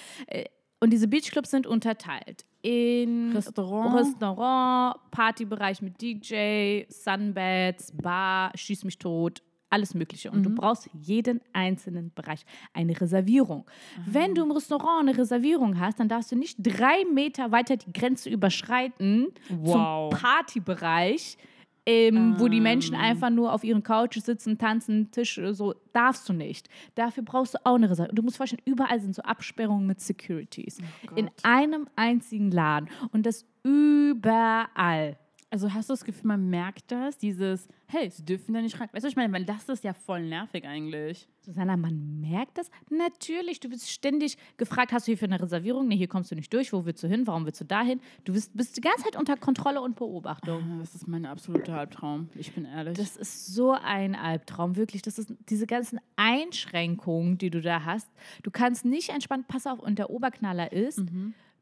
Und 0.85 0.91
diese 0.91 1.09
Beachclubs 1.09 1.51
sind 1.51 1.67
unterteilt 1.67 2.45
in 2.61 3.33
Restaurant. 3.35 3.95
Restaurant, 4.01 4.97
Partybereich 5.13 5.81
mit 5.81 5.99
DJ, 6.03 6.83
Sunbeds, 6.91 7.91
Bar, 8.03 8.53
Schieß 8.55 8.85
mich 8.85 8.99
tot, 8.99 9.43
alles 9.71 9.95
Mögliche. 9.95 10.31
Und 10.31 10.41
Mhm. 10.41 10.43
du 10.43 10.51
brauchst 10.57 10.91
jeden 10.93 11.41
einzelnen 11.55 12.13
Bereich 12.15 12.45
eine 12.75 13.01
Reservierung. 13.01 13.65
Wenn 14.05 14.33
Ah. 14.33 14.35
du 14.35 14.43
im 14.43 14.51
Restaurant 14.51 15.09
eine 15.09 15.17
Reservierung 15.17 15.81
hast, 15.81 16.01
dann 16.01 16.09
darfst 16.11 16.31
du 16.33 16.37
nicht 16.37 16.59
drei 16.61 17.07
Meter 17.11 17.51
weiter 17.51 17.79
die 17.79 17.91
Grenze 17.91 18.29
überschreiten 18.29 19.29
Wow. 19.49 20.11
zum 20.13 20.21
Partybereich. 20.21 21.39
Ähm, 21.87 22.37
Wo 22.39 22.49
die 22.49 22.61
Ah. 22.61 22.63
Menschen 22.63 22.95
einfach 22.95 23.29
nur 23.31 23.53
auf 23.53 23.63
ihren 23.63 23.83
Couches 23.83 24.25
sitzen, 24.25 24.57
tanzen, 24.57 25.11
Tisch, 25.11 25.39
so 25.53 25.75
darfst 25.93 26.27
du 26.29 26.33
nicht. 26.33 26.69
Dafür 26.95 27.23
brauchst 27.23 27.55
du 27.55 27.59
auch 27.65 27.75
eine 27.75 27.91
Reservierung. 27.91 28.15
Du 28.17 28.23
musst 28.23 28.39
vorstellen, 28.39 28.63
überall 28.65 29.01
sind 29.01 29.15
so 29.15 29.23
Absperrungen 29.23 29.87
mit 29.87 30.01
Securities. 30.01 30.79
Oh 31.11 31.15
In 31.15 31.31
einem 31.43 31.87
einzigen 31.95 32.51
Laden. 32.51 32.89
Und 33.13 33.27
das 33.27 33.45
überall. 33.63 35.19
Also 35.55 35.73
hast 35.73 35.89
du 35.89 35.93
das 35.93 36.03
Gefühl, 36.05 36.27
man 36.27 36.51
merkt 36.51 36.91
das? 36.91 37.17
Dieses, 37.17 37.69
hey, 37.87 38.11
sie 38.11 38.25
dürfen 38.25 38.53
da 38.55 38.61
nicht 38.61 38.81
rein. 38.81 38.89
Weißt 38.91 39.05
du, 39.05 39.09
ich 39.09 39.15
meine, 39.15 39.33
weil 39.33 39.45
das 39.45 39.69
ist 39.69 39.85
ja 39.85 39.93
voll 39.95 40.27
nervig 40.27 40.67
eigentlich. 40.67 41.29
Susanna, 41.43 41.77
man 41.77 42.21
merkt 42.21 42.59
das? 42.59 42.73
Natürlich. 42.91 43.61
Du 43.61 43.71
wirst 43.71 43.89
ständig 43.89 44.37
gefragt, 44.57 44.93
hast 44.93 45.07
du 45.07 45.13
hier 45.13 45.17
für 45.19 45.27
eine 45.27 45.41
Reservierung? 45.41 45.87
Nee, 45.87 45.97
hier 45.97 46.09
kommst 46.09 46.33
du 46.33 46.35
nicht 46.35 46.53
durch. 46.53 46.73
Wo 46.73 46.85
willst 46.87 47.05
du 47.05 47.07
hin? 47.07 47.25
Warum 47.29 47.47
willst 47.47 47.61
du 47.61 47.65
dahin? 47.65 48.01
Du 48.25 48.33
bist, 48.33 48.57
bist 48.57 48.77
die 48.77 48.81
ganze 48.81 49.05
Zeit 49.05 49.15
unter 49.15 49.37
Kontrolle 49.37 49.81
und 49.81 49.95
Beobachtung. 49.95 50.61
Ah, 50.73 50.79
Das 50.81 50.97
ist 50.97 51.07
mein 51.07 51.25
absoluter 51.25 51.79
Albtraum. 51.79 52.31
Ich 52.35 52.53
bin 52.53 52.65
ehrlich. 52.65 52.99
Das 52.99 53.17
ist 53.17 53.55
so 53.55 53.71
ein 53.81 54.17
Albtraum, 54.17 54.75
wirklich. 54.75 55.03
Das 55.03 55.21
ist 55.21 55.33
diese 55.49 55.69
ganzen 55.69 56.01
Einschränkungen, 56.17 57.39
die 57.39 57.51
du 57.51 57.61
da 57.61 57.85
hast. 57.85 58.11
Du 58.43 58.51
kannst 58.51 58.85
nicht 58.85 59.11
entspannt, 59.11 59.47
pass 59.47 59.69
auf, 59.69 59.79
und 59.79 60.01
der 60.01 60.11
Oberknaller 60.11 60.73
ist, 60.73 61.01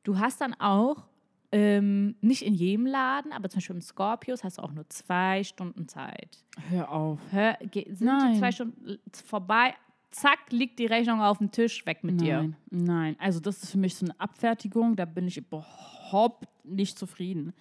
du 0.05 0.19
hast 0.19 0.41
dann 0.41 0.55
auch, 0.55 1.05
ähm, 1.53 2.17
nicht 2.23 2.43
in 2.43 2.55
jedem 2.55 2.87
Laden, 2.87 3.31
aber 3.33 3.49
zum 3.51 3.59
Beispiel 3.59 3.77
im 3.77 3.83
Scorpius 3.83 4.43
hast 4.43 4.59
du 4.59 4.63
auch 4.63 4.73
nur 4.73 4.89
zwei 4.89 5.45
Stunden 5.45 5.87
Zeit. 5.87 6.45
Hör 6.71 6.91
auf. 6.91 7.21
Hör, 7.31 7.59
ge, 7.71 7.85
sind 7.87 8.01
die 8.01 8.05
Nein. 8.07 8.37
zwei 8.39 8.51
Stunden 8.53 8.99
vorbei, 9.25 9.75
zack, 10.11 10.39
liegt 10.51 10.79
die 10.79 10.87
Rechnung 10.87 11.21
auf 11.21 11.39
dem 11.39 11.51
Tisch, 11.51 11.85
weg 11.87 12.03
mit 12.05 12.21
dir. 12.21 12.39
Nein, 12.43 12.57
nein. 12.71 13.17
Also 13.19 13.39
das 13.41 13.63
ist 13.63 13.71
für 13.73 13.79
mich 13.79 13.95
so 13.95 14.07
eine 14.07 14.19
Abfertigung, 14.19 14.97
da 14.97 15.05
bin 15.05 15.27
ich 15.29 15.37
überhaupt 15.39 16.47
nicht 16.65 16.99
zufrieden. 16.99 17.53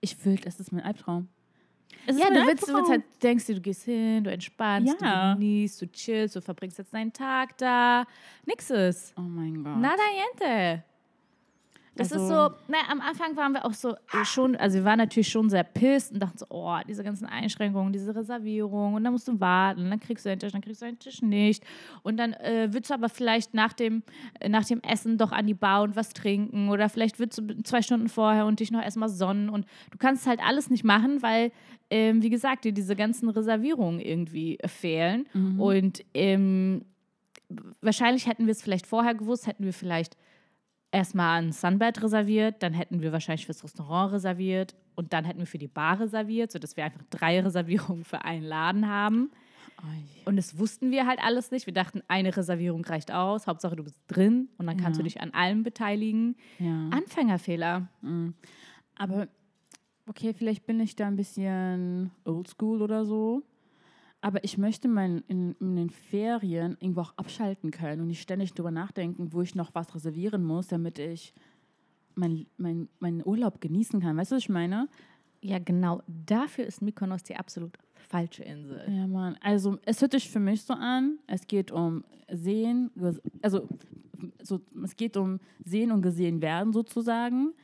Ich 0.00 0.22
will, 0.24 0.36
das 0.36 0.60
ist 0.60 0.70
mein 0.72 0.82
Albtraum. 0.84 1.28
Es 2.06 2.16
ist 2.16 2.22
Ja, 2.22 2.30
mein 2.30 2.40
du 2.42 2.46
willst, 2.48 2.62
du 2.62 2.66
willst 2.74 2.90
Albtraum. 2.90 2.90
halt, 2.90 3.22
denkst 3.22 3.46
dir, 3.46 3.54
du 3.56 3.60
gehst 3.60 3.84
hin, 3.84 4.24
du 4.24 4.30
entspannst, 4.30 4.96
Ja. 5.00 5.32
du 5.34 5.38
genießt, 5.40 5.82
du 5.82 5.86
chillst, 5.90 6.36
du 6.36 6.40
verbringst 6.42 6.78
jetzt 6.78 6.92
deinen 6.94 7.12
Tag 7.12 7.56
da. 7.58 8.04
Nix 8.46 8.70
ist. 8.70 9.14
Oh 9.16 9.22
mein 9.22 9.62
Gott. 9.64 9.78
Nada 9.78 10.02
niente. 10.14 10.84
Das 11.98 12.12
ist 12.12 12.22
Also- 12.22 12.48
so, 12.50 12.54
na, 12.68 12.78
am 12.90 13.00
Anfang 13.00 13.36
waren 13.36 13.52
wir 13.52 13.64
auch 13.64 13.72
so 13.74 13.90
äh, 13.90 14.24
schon, 14.24 14.56
also 14.56 14.78
wir 14.78 14.84
waren 14.84 14.98
natürlich 14.98 15.28
schon 15.28 15.50
sehr 15.50 15.64
pisst 15.64 16.12
und 16.12 16.20
dachten 16.20 16.38
so, 16.38 16.46
oh, 16.50 16.76
diese 16.88 17.02
ganzen 17.04 17.26
Einschränkungen, 17.26 17.92
diese 17.92 18.14
Reservierung 18.14 18.94
und 18.94 19.04
dann 19.04 19.12
musst 19.12 19.26
du 19.28 19.38
warten, 19.40 19.90
dann 19.90 20.00
kriegst 20.00 20.24
du 20.24 20.30
einen 20.30 20.38
Tisch, 20.40 20.52
dann 20.52 20.60
kriegst 20.60 20.80
du 20.80 20.86
einen 20.86 20.98
Tisch 20.98 21.22
nicht. 21.22 21.64
Und 22.02 22.16
dann 22.16 22.32
äh, 22.34 22.68
willst 22.70 22.90
du 22.90 22.94
aber 22.94 23.08
vielleicht 23.08 23.52
nach 23.52 23.72
dem, 23.72 24.02
äh, 24.40 24.48
nach 24.48 24.64
dem 24.64 24.80
Essen 24.82 25.18
doch 25.18 25.32
an 25.32 25.46
die 25.46 25.54
Bar 25.54 25.82
und 25.82 25.96
was 25.96 26.10
trinken 26.10 26.68
oder 26.68 26.88
vielleicht 26.88 27.18
willst 27.18 27.38
du 27.38 27.62
zwei 27.64 27.82
Stunden 27.82 28.08
vorher 28.08 28.46
und 28.46 28.60
dich 28.60 28.70
noch 28.70 28.82
erstmal 28.82 29.08
sonnen 29.08 29.48
und 29.48 29.66
du 29.90 29.98
kannst 29.98 30.26
halt 30.26 30.40
alles 30.42 30.70
nicht 30.70 30.84
machen, 30.84 31.20
weil, 31.22 31.50
ähm, 31.90 32.22
wie 32.22 32.30
gesagt, 32.30 32.64
dir 32.64 32.72
diese 32.72 32.94
ganzen 32.96 33.28
Reservierungen 33.28 33.98
irgendwie 34.00 34.58
äh, 34.60 34.68
fehlen. 34.68 35.26
Und 35.58 36.04
ähm, 36.14 36.84
wahrscheinlich 37.80 38.26
hätten 38.26 38.46
wir 38.46 38.52
es 38.52 38.62
vielleicht 38.62 38.86
vorher 38.86 39.14
gewusst, 39.14 39.46
hätten 39.46 39.64
wir 39.64 39.72
vielleicht 39.72 40.16
erstmal 40.90 41.42
ein 41.42 41.52
Sunbed 41.52 42.02
reserviert, 42.02 42.62
dann 42.62 42.72
hätten 42.72 43.02
wir 43.02 43.12
wahrscheinlich 43.12 43.46
fürs 43.46 43.62
Restaurant 43.62 44.12
reserviert 44.12 44.74
und 44.94 45.12
dann 45.12 45.24
hätten 45.24 45.40
wir 45.40 45.46
für 45.46 45.58
die 45.58 45.68
Bar 45.68 46.00
reserviert, 46.00 46.52
sodass 46.52 46.76
wir 46.76 46.84
einfach 46.84 47.02
drei 47.10 47.40
Reservierungen 47.44 48.04
für 48.04 48.24
einen 48.24 48.44
Laden 48.44 48.88
haben. 48.88 49.30
Und 50.24 50.36
das 50.36 50.58
wussten 50.58 50.90
wir 50.90 51.06
halt 51.06 51.20
alles 51.22 51.52
nicht. 51.52 51.66
Wir 51.66 51.72
dachten, 51.72 52.02
eine 52.08 52.36
Reservierung 52.36 52.84
reicht 52.84 53.12
aus, 53.12 53.46
Hauptsache 53.46 53.76
du 53.76 53.84
bist 53.84 53.96
drin 54.08 54.48
und 54.58 54.66
dann 54.66 54.76
kannst 54.76 54.98
du 54.98 55.04
dich 55.04 55.20
an 55.20 55.32
allem 55.32 55.62
beteiligen. 55.62 56.36
Ja. 56.58 56.88
Anfängerfehler. 56.90 57.88
Aber 58.96 59.28
okay, 60.06 60.34
vielleicht 60.34 60.66
bin 60.66 60.80
ich 60.80 60.96
da 60.96 61.06
ein 61.06 61.16
bisschen 61.16 62.10
oldschool 62.24 62.82
oder 62.82 63.04
so. 63.04 63.44
Aber 64.20 64.42
ich 64.42 64.58
möchte 64.58 64.88
mein, 64.88 65.22
in, 65.28 65.54
in 65.60 65.76
den 65.76 65.90
Ferien 65.90 66.76
irgendwo 66.80 67.02
auch 67.02 67.16
abschalten 67.16 67.70
können 67.70 68.02
und 68.02 68.08
nicht 68.08 68.20
ständig 68.20 68.52
drüber 68.52 68.72
nachdenken, 68.72 69.32
wo 69.32 69.42
ich 69.42 69.54
noch 69.54 69.74
was 69.74 69.94
reservieren 69.94 70.44
muss, 70.44 70.66
damit 70.68 70.98
ich 70.98 71.32
mein, 72.16 72.46
mein, 72.56 72.88
meinen 72.98 73.24
Urlaub 73.24 73.60
genießen 73.60 74.00
kann. 74.00 74.16
Weißt 74.16 74.32
du, 74.32 74.36
was 74.36 74.42
ich 74.42 74.48
meine? 74.48 74.88
Ja, 75.40 75.60
genau. 75.60 76.02
Dafür 76.08 76.66
ist 76.66 76.82
Mykonos 76.82 77.22
die 77.22 77.36
absolut 77.36 77.78
falsche 77.94 78.42
Insel. 78.42 78.82
Ja, 78.88 79.06
Mann. 79.06 79.36
Also, 79.40 79.78
es 79.84 80.00
hört 80.00 80.12
sich 80.12 80.28
für 80.28 80.40
mich 80.40 80.62
so 80.62 80.74
an, 80.74 81.18
es 81.28 81.46
geht 81.46 81.70
um 81.70 82.04
Sehen, 82.30 82.90
also 83.40 83.68
so, 84.42 84.60
es 84.82 84.96
geht 84.96 85.16
um 85.16 85.38
Sehen 85.64 85.92
und 85.92 86.02
gesehen 86.02 86.42
werden 86.42 86.72
sozusagen. 86.72 87.54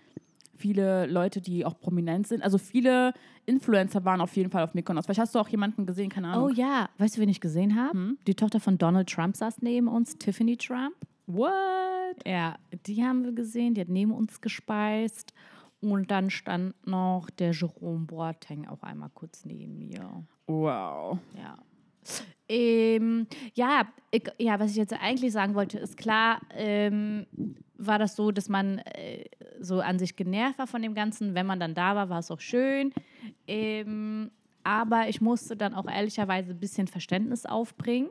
Viele 0.57 1.07
Leute, 1.07 1.41
die 1.41 1.65
auch 1.65 1.79
prominent 1.79 2.27
sind, 2.27 2.43
also 2.43 2.59
viele 2.59 3.13
Influencer 3.47 4.05
waren 4.05 4.21
auf 4.21 4.35
jeden 4.37 4.51
Fall 4.51 4.63
auf 4.63 4.75
Mykonos. 4.75 5.05
Vielleicht 5.05 5.21
hast 5.21 5.35
du 5.35 5.39
auch 5.39 5.49
jemanden 5.49 5.87
gesehen, 5.87 6.11
keine 6.11 6.29
Ahnung. 6.29 6.45
Oh 6.45 6.49
ja, 6.49 6.89
weißt 6.99 7.17
du, 7.17 7.21
wen 7.21 7.29
ich 7.29 7.41
gesehen 7.41 7.77
habe? 7.77 8.15
Die 8.27 8.35
Tochter 8.35 8.61
von 8.61 8.79
Donald 8.79 9.09
Trump 9.09 9.37
saß 9.37 9.63
neben 9.63 9.89
uns, 9.89 10.17
Tiffany 10.19 10.57
Trump. 10.57 10.95
What? 11.27 11.51
Ja, 12.27 12.57
die 12.87 13.03
haben 13.03 13.25
wir 13.25 13.33
gesehen, 13.33 13.75
die 13.75 13.81
hat 13.81 13.89
neben 13.89 14.13
uns 14.13 14.41
gespeist. 14.41 15.35
Und 15.81 16.11
dann 16.11 16.31
stand 16.31 16.75
noch 16.87 17.29
der 17.31 17.53
Jerome 17.53 18.07
Boateng 18.07 18.67
auch 18.67 18.83
einmal 18.83 19.11
kurz 19.13 19.45
neben 19.45 19.79
mir. 19.79 20.25
Wow. 20.47 21.19
Ja. 21.37 21.59
Ähm, 22.49 23.27
ja, 23.55 23.89
ich, 24.11 24.25
ja, 24.39 24.61
was 24.61 24.71
ich 24.71 24.77
jetzt 24.77 24.93
eigentlich 24.93 25.33
sagen 25.33 25.55
wollte, 25.55 25.79
ist 25.79 25.97
klar, 25.97 26.41
ähm, 26.55 27.27
war 27.77 27.99
das 27.99 28.17
so, 28.17 28.31
dass 28.31 28.49
man 28.49 28.79
äh, 28.79 29.25
so 29.61 29.81
an 29.81 29.99
sich 29.99 30.15
genervt 30.15 30.59
war 30.59 30.67
von 30.67 30.83
dem 30.83 30.95
Ganzen. 30.95 31.35
Wenn 31.35 31.47
man 31.47 31.59
dann 31.59 31.75
da 31.75 31.95
war, 31.95 32.09
war 32.11 32.19
es 32.19 32.31
auch 32.31 32.41
schön. 32.41 32.93
Ähm, 33.47 34.31
aber 34.63 35.09
ich 35.09 35.21
musste 35.21 35.57
dann 35.57 35.75
auch 35.75 35.87
ehrlicherweise 35.87 36.53
ein 36.53 36.61
bisschen 36.61 36.87
Verständnis 36.87 37.47
aufbringen 37.47 38.11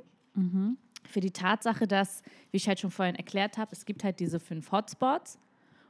für 1.05 1.19
die 1.19 1.31
Tatsache, 1.31 1.87
dass, 1.87 2.23
wie 2.51 2.57
ich 2.57 2.67
halt 2.67 2.79
schon 2.79 2.91
vorhin 2.91 3.15
erklärt 3.15 3.57
habe, 3.57 3.71
es 3.71 3.85
gibt 3.85 4.03
halt 4.03 4.19
diese 4.19 4.39
fünf 4.39 4.71
Hotspots 4.71 5.39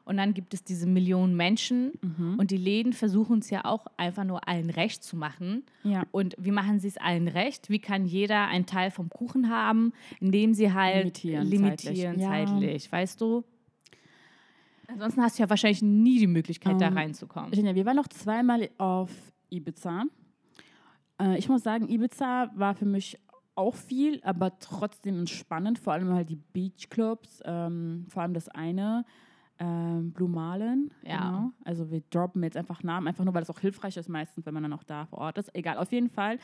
und 0.06 0.18
dann 0.18 0.34
gibt 0.34 0.54
es 0.54 0.64
diese 0.64 0.86
Millionen 0.88 1.36
Menschen 1.36 1.92
und 2.38 2.52
die 2.52 2.58
Läden 2.58 2.92
versuchen 2.94 3.40
es 3.40 3.50
ja 3.50 3.64
auch 3.66 3.86
einfach 3.98 4.24
nur 4.26 4.48
allen 4.48 4.70
recht 4.70 5.04
zu 5.04 5.16
machen. 5.16 5.64
Ja. 5.84 6.04
Und 6.12 6.36
wie 6.38 6.52
machen 6.52 6.80
sie 6.80 6.88
es 6.90 6.98
allen 6.98 7.28
recht? 7.28 7.70
Wie 7.70 7.80
kann 7.80 8.06
jeder 8.06 8.48
einen 8.48 8.66
Teil 8.66 8.92
vom 8.92 9.10
Kuchen 9.10 9.50
haben, 9.50 9.94
indem 10.20 10.54
sie 10.54 10.74
halt 10.74 11.24
Limitieren 11.24 11.48
limitieren 11.48 12.20
zeitlich. 12.20 12.50
zeitlich, 12.50 12.86
Ja. 12.86 12.92
weißt 12.92 13.22
du? 13.22 13.44
Ansonsten 14.88 15.22
hast 15.22 15.40
du 15.40 15.44
ja 15.44 15.50
wahrscheinlich 15.50 15.82
nie 15.82 16.20
die 16.20 16.28
Möglichkeit, 16.28 16.80
da 16.80 16.88
Ähm, 16.88 16.94
reinzukommen. 16.98 17.52
Genia, 17.52 17.74
wir 17.74 17.86
waren 17.86 17.96
noch 17.96 18.10
zweimal 18.10 18.70
auf 18.78 19.10
Ibiza. 19.50 20.04
Äh, 21.20 21.38
ich 21.38 21.48
muss 21.50 21.64
sagen, 21.64 21.88
Ibiza 21.90 22.52
war 22.56 22.76
für 22.76 22.86
mich 22.86 23.18
auch 23.56 23.76
viel, 23.76 24.20
aber 24.24 24.58
trotzdem 24.60 25.20
entspannend. 25.20 25.80
Vor 25.80 25.94
allem 25.94 26.12
halt 26.14 26.30
die 26.30 26.36
Beachclubs, 26.54 27.42
ähm, 27.46 28.06
vor 28.10 28.24
allem 28.24 28.34
das 28.34 28.50
eine, 28.50 29.06
ähm, 29.64 30.12
Blue 30.12 30.30
Marlin. 30.30 30.92
Ja. 31.04 31.18
Genau. 31.18 31.52
Also 31.64 31.90
wir 31.90 32.02
droppen 32.10 32.44
jetzt 32.44 32.58
einfach 32.58 32.84
Namen, 32.84 33.08
einfach 33.08 33.24
nur, 33.24 33.34
weil 33.34 33.44
es 33.44 33.50
auch 33.50 33.60
hilfreich 33.60 33.98
ist 33.98 34.10
meistens, 34.10 34.46
wenn 34.46 34.54
man 34.54 34.64
dann 34.64 34.74
auch 34.74 34.84
da 34.84 35.06
vor 35.06 35.20
Ort 35.20 35.38
ist. 35.38 35.54
Egal, 35.56 35.78
auf 35.78 35.92
jeden 35.92 36.10
Fall. 36.10 36.38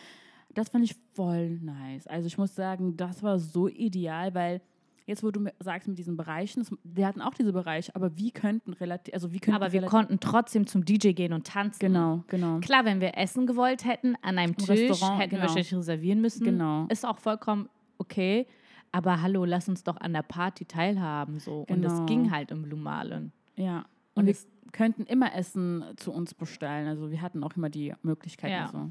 Das 0.54 0.70
fand 0.70 0.84
ich 0.84 0.96
voll 1.14 1.60
nice. 1.60 2.08
Also 2.08 2.28
ich 2.28 2.38
muss 2.38 2.56
sagen, 2.56 2.98
das 2.98 3.22
war 3.22 3.38
so 3.38 3.68
ideal, 3.68 4.34
weil 4.34 4.62
jetzt, 5.06 5.24
wo 5.24 5.32
du 5.32 5.46
sagst 5.60 5.88
mit 5.88 5.98
diesen 5.98 6.18
Bereichen, 6.18 6.60
das, 6.62 6.74
die 6.84 7.06
hatten 7.06 7.22
auch 7.22 7.34
diese 7.34 7.52
Bereiche, 7.52 7.96
aber 7.96 8.18
wir 8.18 8.32
könnten 8.32 8.74
relativ, 8.74 9.14
also 9.14 9.32
wir 9.32 9.40
könnten 9.40 9.62
Aber 9.62 9.72
wir 9.72 9.82
konnten 9.84 10.20
trotzdem 10.20 10.66
zum 10.66 10.86
DJ 10.86 11.12
gehen 11.12 11.34
und 11.34 11.46
tanzen. 11.46 11.80
Genau, 11.80 12.24
genau. 12.28 12.60
Klar, 12.60 12.86
wenn 12.86 13.02
wir 13.02 13.18
essen 13.18 13.46
gewollt 13.46 13.86
hätten, 13.86 14.16
an 14.22 14.38
einem 14.38 14.56
Tisch, 14.56 14.70
Restaurant, 14.70 15.20
hätten 15.20 15.32
wir 15.32 15.40
genau. 15.40 15.42
wahrscheinlich 15.50 15.76
reservieren 15.76 16.22
müssen. 16.22 16.46
Genau. 16.46 16.86
Ist 16.90 17.06
auch 17.06 17.18
vollkommen 17.20 17.70
okay. 17.98 18.48
Aber 18.92 19.22
hallo, 19.22 19.46
lass 19.46 19.70
uns 19.70 19.84
doch 19.84 19.98
an 19.98 20.14
der 20.14 20.24
Party 20.24 20.66
teilhaben. 20.66 21.40
So. 21.40 21.66
Und 21.70 21.82
das 21.82 21.94
Genau. 21.94 22.06
ging 22.06 22.32
halt 22.32 22.52
im 22.52 22.64
Blue 22.64 22.80
Marlin. 22.80 23.32
Ja. 23.56 23.86
Und 24.16 24.24
Und 24.24 24.26
wir 24.28 24.36
könnten 24.72 25.04
immer 25.04 25.34
Essen 25.36 25.84
zu 25.98 26.12
uns 26.12 26.34
bestellen. 26.34 26.88
Also 26.88 27.12
wir 27.12 27.22
hatten 27.22 27.44
auch 27.44 27.56
immer 27.56 27.70
die 27.70 27.94
Möglichkeit. 28.02 28.52
Ja. 28.52 28.68
So. 28.68 28.90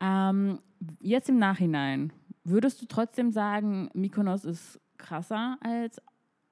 Ähm, 0.00 0.58
jetzt 1.00 1.28
im 1.28 1.38
Nachhinein, 1.38 2.12
würdest 2.44 2.80
du 2.82 2.86
trotzdem 2.86 3.30
sagen, 3.32 3.90
Mykonos 3.94 4.44
ist 4.44 4.80
krasser 4.98 5.58
als 5.60 6.00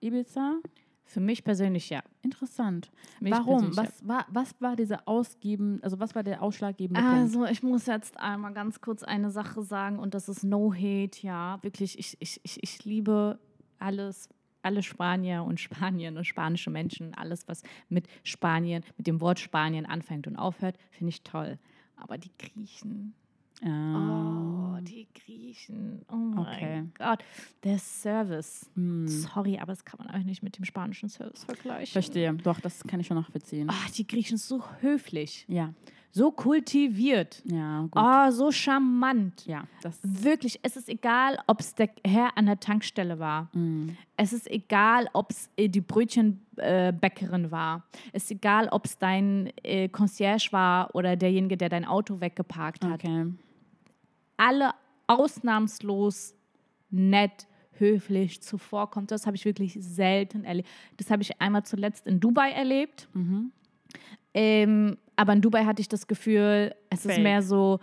Ibiza? 0.00 0.58
Für 1.04 1.20
mich 1.20 1.44
persönlich 1.44 1.90
ja. 1.90 2.02
Interessant. 2.22 2.90
Mich 3.20 3.32
Warum? 3.32 3.76
Was 3.76 4.06
war, 4.06 4.26
was 4.30 4.54
war 4.60 4.74
dieser 4.74 5.06
ausgeben, 5.06 5.80
also 5.82 6.00
was 6.00 6.14
war 6.14 6.22
der 6.22 6.42
ausschlaggebende 6.42 7.00
Punkt? 7.00 7.16
Also, 7.16 7.44
ich 7.44 7.62
muss 7.62 7.86
jetzt 7.86 8.18
einmal 8.18 8.54
ganz 8.54 8.80
kurz 8.80 9.02
eine 9.02 9.30
Sache 9.30 9.62
sagen 9.62 9.98
und 9.98 10.14
das 10.14 10.28
ist 10.28 10.44
No 10.44 10.72
Hate, 10.72 11.20
ja. 11.20 11.58
Wirklich, 11.62 11.98
ich, 11.98 12.16
ich, 12.20 12.40
ich, 12.42 12.62
ich 12.62 12.84
liebe 12.84 13.38
alles, 13.78 14.30
alle 14.62 14.82
Spanier 14.82 15.44
und 15.44 15.60
Spanien 15.60 16.16
und 16.16 16.24
spanische 16.24 16.70
Menschen, 16.70 17.14
alles, 17.14 17.46
was 17.48 17.62
mit 17.88 18.08
Spanien, 18.22 18.82
mit 18.96 19.06
dem 19.06 19.20
Wort 19.20 19.38
Spanien 19.38 19.84
anfängt 19.84 20.26
und 20.26 20.36
aufhört, 20.36 20.78
finde 20.90 21.10
ich 21.10 21.22
toll. 21.22 21.58
Aber 21.96 22.16
die 22.18 22.32
Griechen, 22.38 23.14
Ah, 23.14 23.23
oh, 23.62 24.78
die 24.82 25.06
Griechen, 25.14 26.02
oh 26.10 26.16
mein 26.16 26.38
Okay. 26.46 26.84
Gott, 26.98 27.24
der 27.62 27.78
Service. 27.78 28.70
hm, 28.74 29.06
Sorry, 29.08 29.58
aber 29.58 29.72
das 29.72 29.84
kann 29.84 29.98
man 29.98 30.08
eigentlich 30.08 30.26
nicht 30.26 30.42
mit 30.42 30.58
dem 30.58 30.64
spanischen 30.64 31.08
Service 31.08 31.44
vergleichen. 31.44 31.92
verstehe. 31.92 32.32
Doch, 32.34 32.60
das 32.60 32.82
kann 32.84 33.00
ich 33.00 33.06
schon 33.06 33.16
nachvollziehen. 33.16 33.68
Ah, 33.70 33.74
die 33.96 34.06
Griechen 34.06 34.36
sind 34.36 34.46
so 34.60 34.64
höflich, 34.80 35.44
Ja, 35.48 35.72
so 36.16 36.30
kultiviert, 36.30 37.42
ja, 37.44 37.80
gut. 37.90 37.92
oh, 37.96 38.30
so 38.30 38.52
charmant. 38.52 39.44
Ja, 39.46 39.64
das 39.82 39.98
Wirklich, 40.02 40.60
es 40.62 40.76
ist 40.76 40.88
egal, 40.88 41.38
ob 41.48 41.58
es 41.58 41.74
der 41.74 41.90
Herr 42.06 42.38
an 42.38 42.46
der 42.46 42.60
Tankstelle 42.60 43.18
war. 43.18 43.48
mm, 43.52 43.88
Es 44.16 44.32
ist 44.32 44.48
egal, 44.48 45.08
ob 45.12 45.32
es 45.32 45.50
äh, 45.56 45.68
die 45.68 45.80
Brötchenbäckerin 45.80 47.50
war. 47.50 47.82
Es 48.12 48.24
ist 48.24 48.30
egal, 48.30 48.68
ob 48.70 48.84
es 48.84 48.96
dein 48.96 49.52
äh, 49.64 49.88
Concierge 49.88 50.48
war 50.52 50.94
oder 50.94 51.16
derjenige, 51.16 51.56
der 51.56 51.68
dein 51.68 51.84
Auto 51.84 52.20
weggeparkt 52.20 52.84
hat. 52.84 53.02
okay. 53.04 53.32
Alle 54.36 54.70
ausnahmslos 55.08 56.34
nett, 56.90 57.48
höflich 57.72 58.40
zuvorkommt. 58.40 59.10
Das 59.10 59.26
habe 59.26 59.34
ich 59.36 59.44
wirklich 59.44 59.76
selten 59.80 60.44
erlebt. 60.44 60.68
Das 60.96 61.10
habe 61.10 61.22
ich 61.22 61.40
einmal 61.40 61.64
zuletzt 61.64 62.06
in 62.06 62.20
Dubai 62.20 62.52
erlebt. 62.52 63.08
Mhm. 63.14 63.50
Ähm, 64.34 64.98
aber 65.16 65.32
in 65.32 65.40
Dubai 65.40 65.64
hatte 65.64 65.80
ich 65.80 65.88
das 65.88 66.06
Gefühl, 66.06 66.74
es 66.90 67.04
ist 67.04 67.12
Fake. 67.14 67.22
mehr 67.22 67.42
so, 67.42 67.78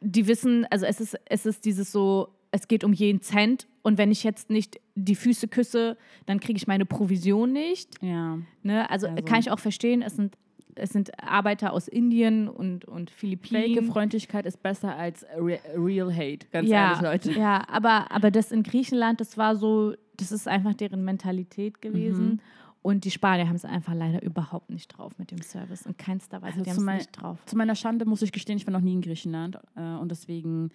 die 0.00 0.26
wissen, 0.26 0.66
also 0.70 0.86
es 0.86 1.00
ist, 1.00 1.16
es 1.26 1.46
ist 1.46 1.64
dieses 1.64 1.90
so, 1.92 2.28
es 2.50 2.68
geht 2.68 2.84
um 2.84 2.92
jeden 2.92 3.20
Cent 3.22 3.66
und 3.82 3.98
wenn 3.98 4.10
ich 4.10 4.22
jetzt 4.24 4.50
nicht 4.50 4.80
die 4.94 5.14
Füße 5.14 5.48
küsse, 5.48 5.96
dann 6.26 6.40
kriege 6.40 6.56
ich 6.56 6.66
meine 6.66 6.84
Provision 6.84 7.52
nicht. 7.52 7.90
Ja. 8.02 8.38
Ne? 8.62 8.88
Also, 8.90 9.08
Also- 9.08 9.22
kann 9.24 9.40
ich 9.40 9.50
auch 9.50 9.58
verstehen, 9.58 10.02
es 10.02 10.16
sind, 10.16 10.36
es 10.76 10.90
sind 10.90 11.10
Arbeiter 11.22 11.72
aus 11.72 11.86
Indien 11.88 12.48
und, 12.48 12.84
und 12.84 13.10
Fake 13.10 13.38
Philippinen. 13.46 13.86
Freundlichkeit 13.86 14.44
ist 14.46 14.62
besser 14.62 14.96
als 14.96 15.24
re 15.36 15.58
real 15.76 16.12
hate, 16.12 16.46
ganz 16.50 16.68
ja, 16.68 16.88
ehrlich, 16.88 17.02
Leute. 17.02 17.32
Ja, 17.38 17.62
aber, 17.68 18.10
aber 18.10 18.30
das 18.30 18.50
in 18.50 18.62
Griechenland, 18.64 19.20
das 19.20 19.38
war 19.38 19.56
so, 19.56 19.94
das 20.16 20.32
ist 20.32 20.48
einfach 20.48 20.74
deren 20.74 21.04
Mentalität 21.04 21.80
gewesen. 21.80 22.26
Mhm. 22.26 22.40
Und 22.84 23.06
die 23.06 23.10
Spanier 23.10 23.48
haben 23.48 23.56
es 23.56 23.64
einfach 23.64 23.94
leider 23.94 24.22
überhaupt 24.22 24.68
nicht 24.68 24.88
drauf 24.88 25.18
mit 25.18 25.30
dem 25.30 25.40
Service. 25.40 25.86
In 25.86 25.96
keinster 25.96 26.42
Weise. 26.42 26.58
Also 26.58 26.64
die 26.64 26.70
haben 26.70 26.88
es 26.90 27.06
nicht 27.06 27.12
drauf. 27.12 27.38
Zu 27.46 27.56
meiner 27.56 27.76
Schande 27.76 28.04
muss 28.04 28.20
ich 28.20 28.30
gestehen, 28.30 28.58
ich 28.58 28.66
war 28.66 28.74
noch 28.74 28.82
nie 28.82 28.92
in 28.92 29.00
Griechenland 29.00 29.58
äh, 29.74 29.80
und 29.80 30.10
deswegen 30.10 30.70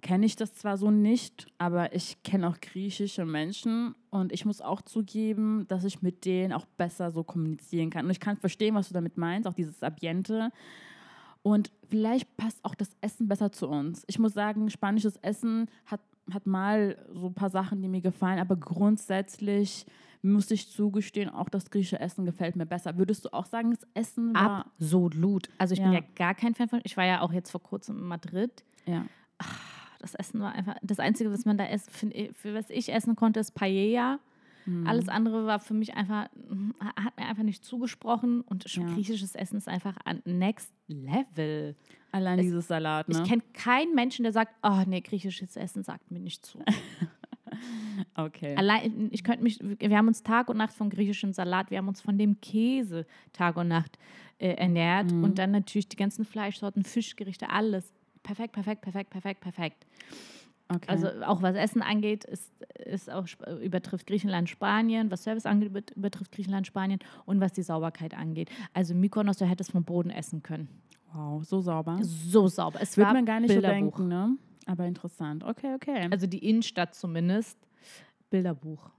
kenne 0.00 0.24
ich 0.24 0.34
das 0.34 0.54
zwar 0.54 0.78
so 0.78 0.90
nicht, 0.90 1.46
aber 1.58 1.94
ich 1.94 2.22
kenne 2.22 2.48
auch 2.48 2.58
griechische 2.58 3.26
Menschen 3.26 3.94
und 4.08 4.32
ich 4.32 4.46
muss 4.46 4.62
auch 4.62 4.80
zugeben, 4.80 5.66
dass 5.68 5.84
ich 5.84 6.00
mit 6.00 6.24
denen 6.24 6.54
auch 6.54 6.64
besser 6.78 7.10
so 7.10 7.22
kommunizieren 7.22 7.90
kann. 7.90 8.06
Und 8.06 8.12
ich 8.12 8.20
kann 8.20 8.38
verstehen, 8.38 8.74
was 8.74 8.88
du 8.88 8.94
damit 8.94 9.18
meinst, 9.18 9.46
auch 9.46 9.52
dieses 9.52 9.82
Ambiente. 9.82 10.52
Und 11.42 11.70
vielleicht 11.90 12.34
passt 12.38 12.64
auch 12.64 12.74
das 12.74 12.96
Essen 13.02 13.28
besser 13.28 13.52
zu 13.52 13.68
uns. 13.68 14.04
Ich 14.06 14.18
muss 14.18 14.32
sagen, 14.32 14.70
spanisches 14.70 15.18
Essen 15.18 15.68
hat, 15.84 16.00
hat 16.32 16.46
mal 16.46 16.96
so 17.12 17.26
ein 17.26 17.34
paar 17.34 17.50
Sachen, 17.50 17.82
die 17.82 17.88
mir 17.88 18.00
gefallen, 18.00 18.38
aber 18.38 18.56
grundsätzlich 18.56 19.84
muss 20.22 20.50
ich 20.52 20.70
zugestehen, 20.70 21.28
auch 21.28 21.48
das 21.48 21.70
griechische 21.70 21.98
Essen 22.00 22.24
gefällt 22.24 22.54
mir 22.56 22.66
besser. 22.66 22.96
Würdest 22.96 23.24
du 23.24 23.32
auch 23.32 23.46
sagen, 23.46 23.70
das 23.72 23.86
Essen 23.94 24.32
war... 24.34 24.66
Absolut. 24.78 25.48
Also 25.58 25.74
ich 25.74 25.80
bin 25.80 25.92
Ja. 25.92 25.98
ja 26.00 26.04
gar 26.14 26.34
kein 26.34 26.54
Fan 26.54 26.68
von. 26.68 26.80
Ich 26.84 26.96
war 26.96 27.04
ja 27.04 27.20
auch 27.22 27.32
jetzt 27.32 27.50
vor 27.50 27.62
kurzem 27.62 27.98
in 27.98 28.04
Madrid. 28.04 28.64
Ja. 28.86 29.04
Das 29.98 30.14
Essen 30.14 30.40
war 30.40 30.52
einfach. 30.52 30.76
Das 30.82 30.98
Einzige, 31.00 31.30
was 31.32 31.44
man 31.44 31.58
da 31.58 31.64
ich- 31.68 32.32
für 32.36 32.54
was 32.54 32.70
ich 32.70 32.92
essen 32.92 33.16
konnte, 33.16 33.40
ist 33.40 33.52
Paella. 33.52 34.18
Mhm. 34.66 34.86
Alles 34.86 35.08
andere 35.08 35.44
war 35.46 35.58
für 35.58 35.74
mich 35.74 35.94
einfach, 35.94 36.28
hat 36.94 37.16
mir 37.18 37.26
einfach 37.26 37.42
nicht 37.42 37.64
zugesprochen. 37.64 38.42
Und 38.42 38.64
Ja. 38.74 38.84
griechisches 38.94 39.34
Essen 39.34 39.56
ist 39.56 39.68
einfach 39.68 39.96
an 40.04 40.22
Next 40.24 40.72
Level. 40.86 41.74
Allein 42.12 42.38
Es- 42.38 42.44
dieses 42.44 42.68
Salat, 42.68 43.08
ne? 43.08 43.16
Ich 43.22 43.28
kenne 43.28 43.42
keinen 43.54 43.94
Menschen, 43.96 44.22
der 44.22 44.32
sagt, 44.32 44.54
oh 44.62 44.82
nee, 44.86 45.00
griechisches 45.00 45.56
Essen 45.56 45.82
sagt 45.82 46.10
mir 46.12 46.20
nicht 46.20 46.46
zu. 46.46 46.58
okay. 48.16 48.54
Allein, 48.56 49.08
ich 49.10 49.24
könnte 49.24 49.42
mich, 49.42 49.58
wir 49.60 49.96
haben 49.96 50.08
uns 50.08 50.22
Tag 50.22 50.48
und 50.48 50.56
Nacht 50.56 50.72
vom 50.74 50.90
griechischen 50.90 51.32
Salat, 51.32 51.70
wir 51.70 51.78
haben 51.78 51.88
uns 51.88 52.00
von 52.00 52.18
dem 52.18 52.40
Käse 52.40 53.06
Tag 53.32 53.56
und 53.56 53.68
Nacht 53.68 53.98
äh, 54.38 54.54
ernährt 54.54 55.10
Mhm. 55.12 55.24
und 55.24 55.38
dann 55.38 55.50
natürlich 55.50 55.88
die 55.88 55.96
ganzen 55.96 56.24
Fleischsorten, 56.24 56.84
Fischgerichte, 56.84 57.50
alles. 57.50 57.92
Perfekt, 58.22 58.52
perfekt, 58.52 58.82
perfekt, 58.82 59.10
perfekt, 59.10 59.40
perfekt. 59.40 59.86
okay. 60.68 60.84
Also 60.86 61.08
auch 61.26 61.42
was 61.42 61.56
Essen 61.56 61.82
angeht, 61.82 62.24
ist, 62.24 62.52
ist 62.84 63.10
auch, 63.10 63.26
übertrifft 63.62 64.06
Griechenland 64.06 64.48
Spanien, 64.48 65.10
was 65.10 65.24
Service 65.24 65.44
angeht, 65.46 65.68
über- 65.70 65.82
übertrifft 65.96 66.32
Griechenland 66.32 66.66
Spanien 66.66 67.00
und 67.24 67.40
was 67.40 67.52
die 67.52 67.62
Sauberkeit 67.62 68.14
angeht. 68.14 68.48
Also 68.74 68.94
Mykonos, 68.94 69.38
du 69.38 69.44
hättest 69.46 69.72
vom 69.72 69.84
Boden 69.84 70.10
essen 70.10 70.42
können. 70.42 70.68
wow, 71.12 71.44
so 71.44 71.60
sauber. 71.60 71.98
So 72.02 72.48
sauber. 72.48 72.78
Es 72.80 72.96
Würde 72.96 73.06
war 73.08 73.14
man 73.14 73.26
gar 73.26 73.40
nicht 73.40 73.48
Bilderbuch. 73.48 73.96
so 73.96 74.02
denken, 74.04 74.08
ne? 74.08 74.36
Aber 74.66 74.86
interessant. 74.86 75.42
Okay, 75.42 75.74
okay. 75.74 76.06
Also 76.10 76.26
die 76.28 76.48
Innenstadt 76.48 76.94
zumindest. 76.94 77.58
Bilderbuch. 78.32 78.90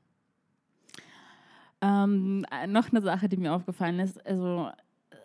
Ähm, 1.82 2.46
äh, 2.50 2.68
noch 2.68 2.92
eine 2.92 3.02
Sache, 3.02 3.28
die 3.28 3.38
mir 3.38 3.54
aufgefallen 3.54 4.00
ist. 4.00 4.26
Also, 4.26 4.70
äh, 5.10 5.16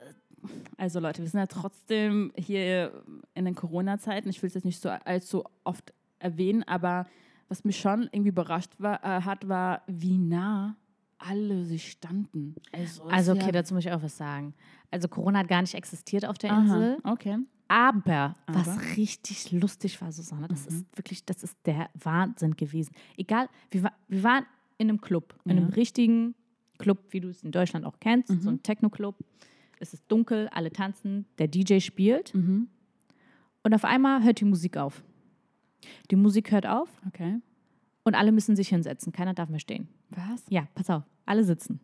also 0.77 0.99
Leute, 0.99 1.23
wir 1.23 1.29
sind 1.29 1.38
ja 1.38 1.47
trotzdem 1.47 2.33
hier 2.37 3.05
in 3.35 3.44
den 3.44 3.55
Corona-Zeiten. 3.55 4.29
Ich 4.29 4.42
will 4.42 4.49
es 4.49 4.55
jetzt 4.55 4.64
nicht 4.64 4.81
so 4.81 4.88
allzu 4.88 5.44
oft 5.62 5.92
erwähnen, 6.18 6.64
aber 6.64 7.07
was 7.49 7.64
mich 7.64 7.79
schon 7.79 8.09
irgendwie 8.12 8.31
überrascht 8.31 8.73
war, 8.79 9.05
äh, 9.05 9.23
hat, 9.23 9.49
war, 9.49 9.83
wie 9.87 10.18
nah 10.18 10.75
alle 11.18 11.64
sich 11.64 11.90
standen. 11.92 12.55
Also, 12.73 13.05
Also 13.05 13.33
okay, 13.33 13.47
ja, 13.47 13.53
dazu 13.53 13.75
muss 13.75 13.85
ich 13.85 13.92
auch 13.92 14.03
was 14.03 14.16
sagen. 14.16 14.55
Also 14.90 15.09
Corona 15.09 15.40
hat 15.40 15.49
gar 15.49 15.61
nicht 15.61 15.75
existiert 15.75 16.25
auf 16.25 16.38
der 16.38 16.53
Aha, 16.53 16.61
Insel. 16.62 16.99
okay. 17.05 17.38
Aber, 17.68 18.35
was 18.46 18.66
Aber? 18.68 18.81
richtig 18.96 19.52
lustig 19.52 20.00
war, 20.00 20.11
Susanne, 20.11 20.48
das 20.48 20.66
ist 20.66 20.87
wirklich, 20.96 21.24
das 21.26 21.42
ist 21.42 21.57
der 21.66 21.90
Wahnsinn 21.94 22.57
gewesen. 22.57 22.94
Egal, 23.18 23.48
wir, 23.70 23.92
wir 24.09 24.22
waren 24.22 24.46
in 24.78 24.88
einem 24.88 25.00
Club, 25.00 25.38
in 25.44 25.50
einem 25.52 25.68
richtigen 25.68 26.35
Club, 26.78 26.98
wie 27.11 27.20
du 27.20 27.28
es 27.28 27.42
in 27.42 27.50
Deutschland 27.52 27.85
auch 27.85 27.98
kennst, 28.00 28.28
so 28.40 28.48
ein 28.50 28.62
Techno-Club. 28.62 29.16
Es 29.81 29.92
ist 29.92 30.04
dunkel, 30.09 30.48
alle 30.48 30.72
tanzen, 30.72 31.26
der 31.38 31.48
DJ 31.48 31.81
spielt 31.81 32.35
Mhm. 32.35 32.68
und 33.62 33.74
auf 33.74 33.85
einmal 33.85 34.22
hört 34.24 34.40
die 34.40 34.44
Musik 34.46 34.76
auf. 34.76 35.02
Die 36.11 36.16
Musik 36.16 36.50
hört 36.50 36.66
auf 36.66 36.88
Okay. 37.09 37.38
und 38.04 38.14
alle 38.14 38.33
müssen 38.33 38.57
sich 38.57 38.68
hinsetzen. 38.68 39.12
Keiner 39.12 39.35
darf 39.35 39.48
mehr 39.50 39.61
stehen. 39.61 39.88
Was? 40.11 40.42
Ja, 40.48 40.66
pass 40.74 40.88
auf, 40.90 41.02
alle 41.26 41.44
sitzen. 41.44 41.81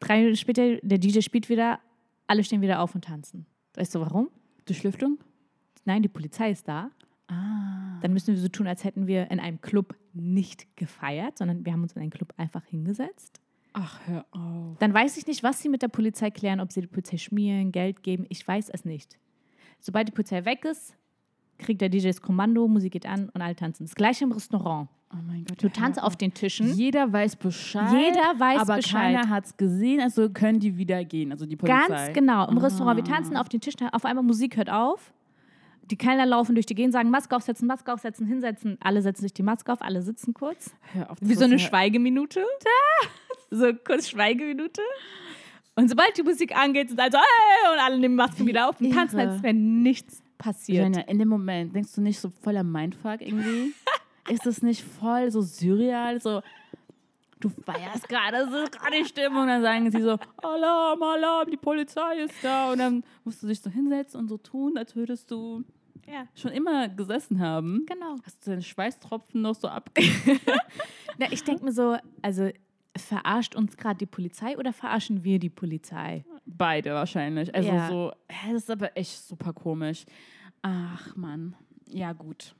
Drei 0.00 0.18
Minuten 0.18 0.36
später, 0.36 0.76
der 0.82 0.98
DJ 0.98 1.20
spielt 1.20 1.48
wieder, 1.48 1.78
alle 2.26 2.44
stehen 2.44 2.60
wieder 2.60 2.80
auf 2.80 2.94
und 2.94 3.04
tanzen. 3.04 3.46
Weißt 3.76 3.94
du 3.94 4.00
warum? 4.00 4.30
Durchlüftung? 4.64 5.18
Nein, 5.84 6.02
die 6.02 6.08
Polizei 6.08 6.50
ist 6.50 6.66
da. 6.66 6.90
Ah. 7.28 8.00
Dann 8.02 8.12
müssen 8.12 8.34
wir 8.34 8.40
so 8.40 8.48
tun, 8.48 8.66
als 8.66 8.84
hätten 8.84 9.06
wir 9.06 9.30
in 9.30 9.38
einem 9.38 9.60
Club 9.60 9.94
nicht 10.12 10.76
gefeiert, 10.76 11.38
sondern 11.38 11.64
wir 11.64 11.72
haben 11.72 11.82
uns 11.82 11.92
in 11.92 12.02
einen 12.02 12.10
Club 12.10 12.32
einfach 12.36 12.64
hingesetzt. 12.64 13.40
Ach, 13.72 14.00
hör 14.06 14.24
auf. 14.30 14.78
Dann 14.78 14.94
weiß 14.94 15.18
ich 15.18 15.26
nicht, 15.26 15.42
was 15.42 15.60
sie 15.60 15.68
mit 15.68 15.82
der 15.82 15.88
Polizei 15.88 16.30
klären, 16.30 16.60
ob 16.60 16.72
sie 16.72 16.80
die 16.80 16.86
Polizei 16.86 17.18
schmieren, 17.18 17.72
Geld 17.72 18.02
geben. 18.02 18.24
Ich 18.30 18.46
weiß 18.46 18.70
es 18.70 18.84
nicht. 18.84 19.18
Sobald 19.80 20.08
die 20.08 20.12
Polizei 20.12 20.44
weg 20.46 20.64
ist, 20.64 20.96
kriegt 21.58 21.80
der 21.80 21.88
DJ 21.88 22.08
das 22.08 22.20
Kommando, 22.22 22.66
Musik 22.68 22.92
geht 22.92 23.06
an 23.06 23.30
und 23.32 23.40
alle 23.42 23.54
tanzen. 23.56 23.84
Das 23.84 23.94
gleiche 23.94 24.24
im 24.24 24.32
Restaurant. 24.32 24.88
Oh 25.12 25.16
mein 25.26 25.44
Gott. 25.44 25.62
Du 25.62 25.68
tanzt 25.68 26.02
auf 26.02 26.16
den 26.16 26.34
Tischen. 26.34 26.74
Jeder 26.74 27.12
weiß 27.12 27.36
Bescheid. 27.36 27.92
Jeder 27.92 28.38
weiß 28.38 28.60
aber 28.62 28.76
Bescheid. 28.76 29.14
keiner 29.14 29.28
hat 29.30 29.44
es 29.46 29.56
gesehen, 29.56 30.00
also 30.00 30.28
können 30.30 30.58
die 30.58 30.76
wieder 30.76 31.04
gehen, 31.04 31.30
also 31.32 31.46
die 31.46 31.56
Polizei. 31.56 31.86
Ganz 31.88 32.12
genau. 32.12 32.48
Im 32.48 32.58
Restaurant. 32.58 32.96
Wir 32.96 33.04
Ah. 33.12 33.16
tanzen 33.16 33.36
auf 33.36 33.48
den 33.48 33.60
Tisch, 33.60 33.74
auf 33.92 34.04
einmal 34.04 34.24
Musik 34.24 34.56
hört 34.56 34.68
auf. 34.70 35.12
Die 35.88 35.96
Kellner 35.96 36.26
laufen 36.26 36.56
durch 36.56 36.66
die 36.66 36.74
Gegend, 36.74 36.92
sagen 36.92 37.10
Maske 37.10 37.36
aufsetzen, 37.36 37.68
Maske 37.68 37.92
aufsetzen, 37.92 38.26
hinsetzen. 38.26 38.76
Alle 38.80 39.00
setzen 39.02 39.22
sich 39.22 39.32
die 39.32 39.44
Maske 39.44 39.72
auf, 39.72 39.80
alle 39.82 40.02
sitzen 40.02 40.34
kurz. 40.34 40.74
Hör 40.92 41.10
auf, 41.12 41.18
Wie 41.20 41.34
so 41.34 41.44
eine 41.44 41.58
Schweigeminute. 41.60 42.44
So 43.48 43.72
kurz 43.86 44.08
Schweigeminute. 44.08 44.80
Und 45.76 45.88
sobald 45.88 46.16
die 46.18 46.24
Musik 46.24 46.56
angeht, 46.56 46.88
sind 46.88 46.98
alle 46.98 47.12
so, 47.12 47.18
hey, 47.18 47.72
und 47.74 47.78
alle 47.78 47.96
nehmen 47.98 48.16
Masken 48.16 48.40
Wie 48.44 48.48
wieder 48.48 48.68
auf 48.68 48.80
und 48.80 48.90
tanzen, 48.92 49.20
als 49.20 49.40
wäre 49.40 49.54
nichts 49.54 50.20
passiert. 50.38 50.84
Jenja, 50.84 51.00
in 51.02 51.18
dem 51.18 51.28
Moment, 51.28 51.74
denkst 51.74 51.92
du 51.94 52.00
nicht 52.00 52.18
so 52.20 52.30
voller 52.30 52.62
Mindfuck 52.64 53.20
irgendwie? 53.20 53.72
ist 54.28 54.46
es 54.46 54.62
nicht 54.62 54.82
voll 54.82 55.30
so 55.30 55.40
surreal, 55.42 56.20
so 56.20 56.42
du 57.40 57.48
feierst 57.50 58.08
gerade, 58.08 58.38
das 58.38 58.52
ist 58.64 58.72
gerade 58.72 58.96
die 58.98 59.04
Stimmung 59.04 59.42
und 59.42 59.48
dann 59.48 59.62
sagen 59.62 59.90
sie 59.90 60.00
so, 60.00 60.18
Alarm, 60.42 61.02
Alarm, 61.02 61.50
die 61.50 61.56
Polizei 61.58 62.20
ist 62.24 62.34
da 62.42 62.72
und 62.72 62.78
dann 62.78 63.04
musst 63.24 63.42
du 63.42 63.46
dich 63.46 63.60
so 63.60 63.70
hinsetzen 63.70 64.18
und 64.20 64.28
so 64.28 64.38
tun, 64.38 64.78
als 64.78 64.96
würdest 64.96 65.30
du 65.30 65.62
Ja, 66.06 66.26
schon 66.34 66.52
immer 66.52 66.88
gesessen 66.88 67.38
haben. 67.40 67.84
genau. 67.86 68.16
Hast 68.24 68.44
du 68.46 68.50
deine 68.50 68.62
Schweißtropfen 68.62 69.42
noch 69.42 69.54
so 69.54 69.68
ab? 69.68 69.90
Na, 71.18 71.26
ich 71.30 71.44
denke 71.44 71.64
mir 71.64 71.72
so, 71.72 71.96
also 72.22 72.50
verarscht 73.04 73.54
uns 73.54 73.76
gerade 73.76 73.98
die 73.98 74.06
Polizei 74.06 74.56
oder 74.56 74.72
verarschen 74.72 75.22
wir 75.24 75.38
die 75.38 75.50
Polizei? 75.50 76.24
Beide 76.46 76.94
wahrscheinlich. 76.94 77.54
Also 77.54 77.68
Ja. 77.68 77.88
so, 77.88 78.12
das 78.28 78.62
ist 78.62 78.70
aber 78.70 78.96
echt 78.96 79.18
super 79.26 79.52
komisch. 79.52 80.04
Ach 80.62 81.14
Mann. 81.16 81.54
Ja, 81.88 82.12
gut. 82.12 82.54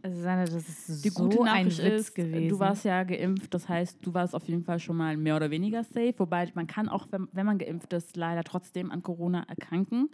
Also 0.00 0.22
das 0.22 0.54
ist 0.68 1.04
Die 1.04 1.08
so 1.08 1.24
gute 1.24 1.38
ein 1.42 1.64
Nachricht 1.64 1.78
Witz 1.82 2.00
ist, 2.08 2.14
gewesen. 2.14 2.48
du 2.48 2.58
warst 2.60 2.84
ja 2.84 3.02
geimpft, 3.02 3.52
das 3.52 3.68
heißt, 3.68 3.98
du 4.00 4.14
warst 4.14 4.34
auf 4.34 4.46
jeden 4.48 4.62
Fall 4.62 4.78
schon 4.78 4.96
mal 4.96 5.16
mehr 5.16 5.34
oder 5.34 5.50
weniger 5.50 5.82
safe. 5.82 6.14
Wobei 6.18 6.48
man 6.54 6.66
kann 6.68 6.88
auch, 6.88 7.08
wenn, 7.10 7.26
wenn 7.32 7.44
man 7.46 7.58
geimpft 7.58 7.92
ist, 7.92 8.16
leider 8.16 8.44
trotzdem 8.44 8.92
an 8.92 9.02
Corona 9.02 9.42
erkranken. 9.48 10.08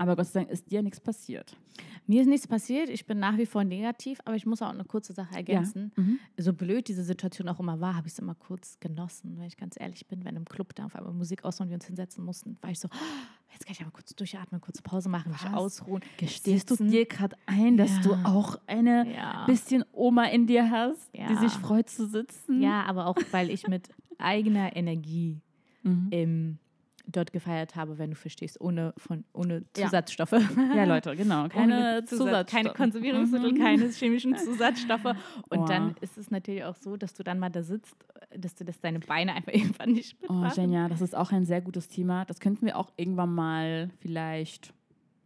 Aber 0.00 0.14
Gott 0.16 0.26
sei 0.28 0.40
Dank 0.40 0.50
ist 0.52 0.70
dir 0.70 0.82
nichts 0.82 1.00
passiert. 1.00 1.56
Mir 2.06 2.22
ist 2.22 2.28
nichts 2.28 2.46
passiert, 2.46 2.88
ich 2.88 3.04
bin 3.04 3.18
nach 3.18 3.36
wie 3.36 3.46
vor 3.46 3.64
negativ, 3.64 4.20
aber 4.24 4.36
ich 4.36 4.46
muss 4.46 4.62
auch 4.62 4.70
eine 4.70 4.84
kurze 4.84 5.12
Sache 5.12 5.34
ergänzen. 5.34 5.92
Mhm. 5.96 6.18
So 6.38 6.52
blöd 6.52 6.86
diese 6.88 7.02
Situation 7.02 7.48
auch 7.48 7.58
immer 7.60 7.80
war, 7.80 7.96
habe 7.96 8.06
ich 8.06 8.12
es 8.14 8.18
immer 8.20 8.34
kurz 8.36 8.78
genossen, 8.80 9.36
wenn 9.38 9.46
ich 9.46 9.56
ganz 9.56 9.74
ehrlich 9.78 10.06
bin. 10.06 10.24
Wenn 10.24 10.36
im 10.36 10.44
Club 10.44 10.74
da 10.76 10.86
auf 10.86 10.94
einmal 10.96 11.12
Musik 11.12 11.44
aus 11.44 11.60
und 11.60 11.68
wir 11.68 11.74
uns 11.74 11.86
hinsetzen 11.86 12.24
mussten, 12.24 12.56
war 12.62 12.70
ich 12.70 12.78
so, 12.80 12.88
"Oh, 12.92 13.52
jetzt 13.52 13.66
kann 13.66 13.72
ich 13.72 13.80
aber 13.82 13.90
kurz 13.90 14.14
durchatmen, 14.14 14.60
kurze 14.60 14.82
Pause 14.82 15.08
machen, 15.08 15.32
mich 15.32 15.44
ausruhen. 15.52 16.00
Gestehst 16.16 16.70
du 16.70 16.76
sitzen. 16.76 16.90
dir 16.90 17.04
gerade 17.04 17.36
ein, 17.46 17.76
dass 17.76 17.90
Ja. 17.96 18.02
du 18.02 18.12
auch 18.24 18.58
eine 18.68 19.12
Ja. 19.12 19.46
bisschen 19.46 19.84
Oma 19.92 20.24
in 20.26 20.46
dir 20.46 20.70
hast, 20.70 21.12
die 21.14 21.18
Ja. 21.20 21.36
sich 21.40 21.52
freut 21.52 21.90
zu 21.90 22.06
sitzen? 22.06 22.62
Ja, 22.62 22.84
aber 22.84 23.06
auch, 23.08 23.16
weil 23.32 23.50
ich 23.50 23.66
mit 23.66 23.88
eigener 24.16 24.74
Energie 24.76 25.40
Mhm. 25.82 26.08
ähm, 26.12 26.58
dort 27.10 27.32
gefeiert 27.32 27.74
habe, 27.74 27.96
wenn 27.98 28.10
du 28.10 28.16
verstehst, 28.16 28.60
ohne, 28.60 28.92
von, 28.98 29.24
ohne 29.32 29.64
Ja. 29.76 29.84
Zusatzstoffe. 29.86 30.32
Ja, 30.76 30.84
Leute, 30.84 31.16
genau. 31.16 31.48
Keine 31.48 32.04
Zusatz, 32.04 32.50
keine 32.50 32.70
Konservierungsmittel, 32.74 33.52
Mhm. 33.52 33.58
keine 33.58 33.88
chemischen 33.88 34.36
Zusatzstoffe. 34.36 35.04
Und 35.48 35.58
Oh. 35.60 35.64
dann 35.66 35.94
ist 36.02 36.18
es 36.18 36.30
natürlich 36.30 36.64
auch 36.64 36.74
so, 36.76 36.96
dass 36.98 37.14
du 37.14 37.22
dann 37.22 37.38
mal 37.38 37.48
da 37.48 37.62
sitzt, 37.62 37.96
dass 38.36 38.54
du 38.54 38.64
das 38.64 38.80
deine 38.80 39.00
Beine 39.00 39.32
einfach 39.34 39.52
irgendwann 39.80 39.92
nicht 39.92 40.16
Oh, 40.28 40.32
mitmachen. 40.34 40.62
genial. 40.64 40.88
Das 40.90 41.00
ist 41.00 41.16
auch 41.16 41.32
ein 41.32 41.46
sehr 41.46 41.62
gutes 41.62 41.88
Thema. 41.88 42.24
Das 42.26 42.40
könnten 42.40 42.66
wir 42.66 42.76
auch 42.76 42.90
irgendwann 42.96 43.34
mal 43.34 43.88
vielleicht 44.00 44.74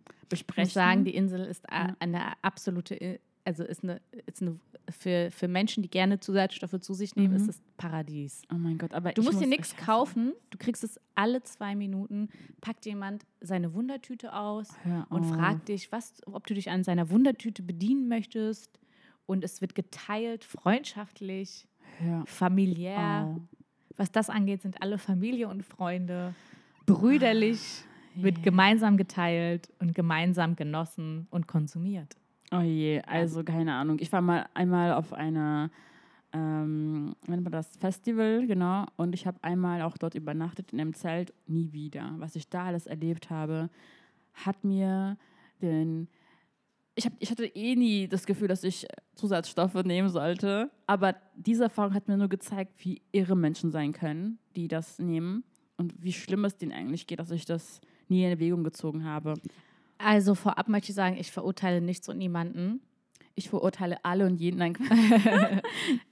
Ich 0.08 0.28
besprechen. 0.28 0.64
muss 0.68 0.74
sagen, 0.74 1.04
die 1.04 1.14
Insel 1.16 1.40
ist 1.46 1.64
Ja. 1.70 1.96
eine 1.98 2.32
absolute, 2.42 3.18
also 3.44 3.64
ist 3.64 3.82
eine, 3.82 4.00
ist 4.26 4.40
eine 4.42 4.58
für, 4.90 5.30
für 5.30 5.48
Menschen, 5.48 5.82
die 5.82 5.90
gerne 5.90 6.20
Zusatzstoffe 6.20 6.80
zu 6.80 6.94
sich 6.94 7.16
nehmen, 7.16 7.34
Mhm. 7.34 7.40
ist 7.40 7.48
es 7.48 7.62
Paradies. 7.76 8.42
oh 8.52 8.56
mein 8.56 8.78
Gott, 8.78 8.94
aber 8.94 9.12
Du 9.12 9.22
musst 9.22 9.34
dir 9.40 9.46
muss- 9.46 9.48
nichts 9.48 9.68
ich 9.72 9.76
hasse- 9.78 9.86
kaufen, 9.86 10.32
du 10.50 10.58
kriegst 10.58 10.84
es 10.84 11.00
alle 11.14 11.42
zwei 11.42 11.74
Minuten, 11.74 12.28
packt 12.60 12.86
jemand 12.86 13.24
seine 13.40 13.74
Wundertüte 13.74 14.32
aus 14.34 14.68
und 15.08 15.24
fragt 15.24 15.68
dich, 15.68 15.90
was, 15.92 16.20
ob 16.26 16.46
du 16.46 16.54
dich 16.54 16.70
an 16.70 16.84
seiner 16.84 17.10
Wundertüte 17.10 17.62
bedienen 17.62 18.08
möchtest. 18.08 18.78
Und 19.26 19.44
es 19.44 19.60
wird 19.60 19.74
geteilt, 19.74 20.44
freundschaftlich, 20.44 21.66
Hör 21.98 22.24
familiär. 22.26 23.26
auf. 23.28 23.40
Was 23.96 24.10
das 24.10 24.30
angeht, 24.30 24.62
sind 24.62 24.82
alle 24.82 24.98
Familie 24.98 25.48
und 25.48 25.62
Freunde 25.64 26.34
brüderlich, 26.86 27.84
wird 28.14 28.36
Yeah. 28.38 28.44
gemeinsam 28.44 28.96
geteilt 28.96 29.70
und 29.78 29.94
gemeinsam 29.94 30.56
genossen 30.56 31.26
und 31.30 31.46
konsumiert. 31.46 32.16
Oh 32.52 32.60
je, 32.60 33.00
also 33.06 33.42
keine 33.42 33.72
Ahnung. 33.72 33.96
Ich 33.98 34.12
war 34.12 34.20
mal 34.20 34.46
einmal 34.52 34.92
auf 34.92 35.14
einer, 35.14 35.70
ähm, 36.34 37.16
wie 37.22 37.30
nennt 37.30 37.44
man 37.44 37.52
das, 37.52 37.78
Festival, 37.78 38.46
genau. 38.46 38.84
Und 38.96 39.14
ich 39.14 39.26
habe 39.26 39.42
einmal 39.42 39.80
auch 39.80 39.96
dort 39.96 40.14
übernachtet 40.14 40.70
in 40.72 40.80
einem 40.80 40.92
Zelt. 40.92 41.32
Nie 41.46 41.72
wieder. 41.72 42.14
Was 42.18 42.36
ich 42.36 42.50
da 42.50 42.66
alles 42.66 42.86
erlebt 42.86 43.30
habe, 43.30 43.70
hat 44.34 44.64
mir 44.64 45.16
den. 45.62 46.08
Ich, 46.94 47.06
hab, 47.06 47.14
ich 47.20 47.30
hatte 47.30 47.46
eh 47.46 47.74
nie 47.74 48.06
das 48.06 48.26
Gefühl, 48.26 48.48
dass 48.48 48.64
ich 48.64 48.86
Zusatzstoffe 49.14 49.82
nehmen 49.84 50.10
sollte. 50.10 50.70
Aber 50.86 51.16
diese 51.34 51.64
Erfahrung 51.64 51.94
hat 51.94 52.06
mir 52.06 52.18
nur 52.18 52.28
gezeigt, 52.28 52.84
wie 52.84 53.00
irre 53.12 53.34
Menschen 53.34 53.70
sein 53.70 53.94
können, 53.94 54.38
die 54.56 54.68
das 54.68 54.98
nehmen. 54.98 55.42
Und 55.78 55.94
wie 56.02 56.12
schlimm 56.12 56.44
es 56.44 56.58
denen 56.58 56.72
eigentlich 56.72 57.06
geht, 57.06 57.18
dass 57.18 57.30
ich 57.30 57.46
das 57.46 57.80
nie 58.08 58.24
in 58.24 58.30
Erwägung 58.30 58.62
gezogen 58.62 59.04
habe. 59.04 59.34
Also 60.02 60.34
vorab 60.34 60.68
möchte 60.68 60.90
ich 60.90 60.96
sagen, 60.96 61.16
ich 61.16 61.30
verurteile 61.30 61.80
nichts 61.80 62.08
und 62.08 62.18
niemanden. 62.18 62.80
Ich 63.34 63.48
verurteile 63.48 64.04
alle 64.04 64.26
und 64.26 64.36
jeden. 64.36 64.58
Nein, 64.58 64.76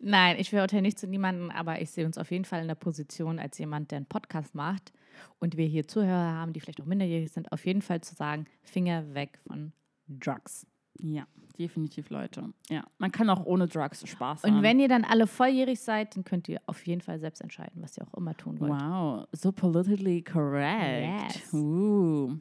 Nein, 0.00 0.36
ich 0.38 0.50
verurteile 0.50 0.82
nichts 0.82 1.04
und 1.04 1.10
niemanden, 1.10 1.50
aber 1.50 1.82
ich 1.82 1.90
sehe 1.90 2.06
uns 2.06 2.16
auf 2.16 2.30
jeden 2.30 2.44
Fall 2.44 2.62
in 2.62 2.68
der 2.68 2.76
Position 2.76 3.38
als 3.38 3.58
jemand, 3.58 3.90
der 3.90 3.98
einen 3.98 4.06
Podcast 4.06 4.54
macht 4.54 4.92
und 5.38 5.56
wir 5.56 5.66
hier 5.66 5.86
Zuhörer 5.86 6.32
haben, 6.32 6.52
die 6.52 6.60
vielleicht 6.60 6.80
auch 6.80 6.86
minderjährig 6.86 7.30
sind, 7.30 7.52
auf 7.52 7.66
jeden 7.66 7.82
Fall 7.82 8.00
zu 8.00 8.14
sagen, 8.14 8.46
Finger 8.62 9.12
weg 9.14 9.38
von 9.46 9.72
Drugs. 10.08 10.66
Ja, 10.98 11.26
definitiv, 11.58 12.10
Leute. 12.10 12.52
Ja, 12.68 12.84
man 12.98 13.12
kann 13.12 13.28
auch 13.28 13.44
ohne 13.44 13.66
Drugs 13.66 14.06
Spaß 14.08 14.44
haben. 14.44 14.56
Und 14.56 14.62
wenn 14.62 14.80
ihr 14.80 14.88
dann 14.88 15.04
alle 15.04 15.26
volljährig 15.26 15.80
seid, 15.80 16.16
dann 16.16 16.24
könnt 16.24 16.48
ihr 16.48 16.60
auf 16.66 16.86
jeden 16.86 17.00
Fall 17.00 17.18
selbst 17.18 17.42
entscheiden, 17.42 17.82
was 17.82 17.98
ihr 17.98 18.06
auch 18.06 18.14
immer 18.14 18.34
tun 18.36 18.60
wollt. 18.60 18.72
Wow, 18.72 19.26
so 19.32 19.52
politically 19.52 20.22
correct. 20.22 21.34
Yes. 21.34 21.52
Uh. 21.52 22.38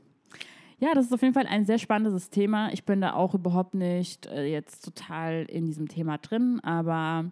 Ja, 0.79 0.93
das 0.93 1.07
ist 1.07 1.13
auf 1.13 1.21
jeden 1.21 1.33
Fall 1.33 1.47
ein 1.47 1.65
sehr 1.65 1.77
spannendes 1.77 2.29
Thema. 2.29 2.71
Ich 2.71 2.85
bin 2.85 3.01
da 3.01 3.13
auch 3.13 3.33
überhaupt 3.33 3.73
nicht 3.73 4.27
äh, 4.27 4.45
jetzt 4.45 4.85
total 4.85 5.45
in 5.49 5.65
diesem 5.65 5.87
Thema 5.87 6.17
drin, 6.17 6.59
aber 6.63 7.31